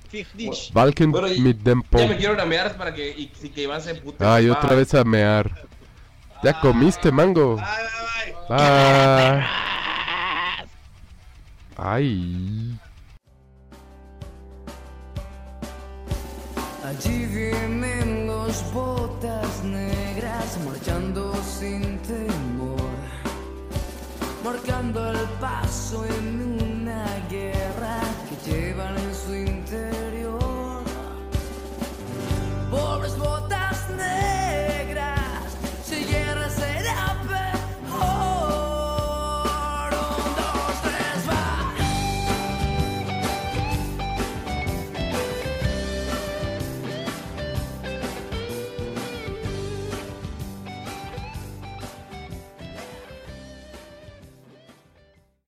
[0.09, 0.73] Fijáisense.
[0.73, 3.49] Valken Bueno, y- mit dem Ya me quiero ir a mear para que, y, y
[3.49, 4.25] que Iván se empute.
[4.25, 5.67] Ay, otra vez a mear.
[6.43, 7.55] Ya comiste mango.
[7.55, 8.57] Bye, bye, bye.
[8.57, 9.45] Bye.
[11.81, 12.77] Ay.
[16.83, 22.91] Allí vienen los botas negras marchando sin temor,
[24.43, 30.83] marcando el paso en una guerra que llevan en su interior.
[32.71, 33.48] Pobres botas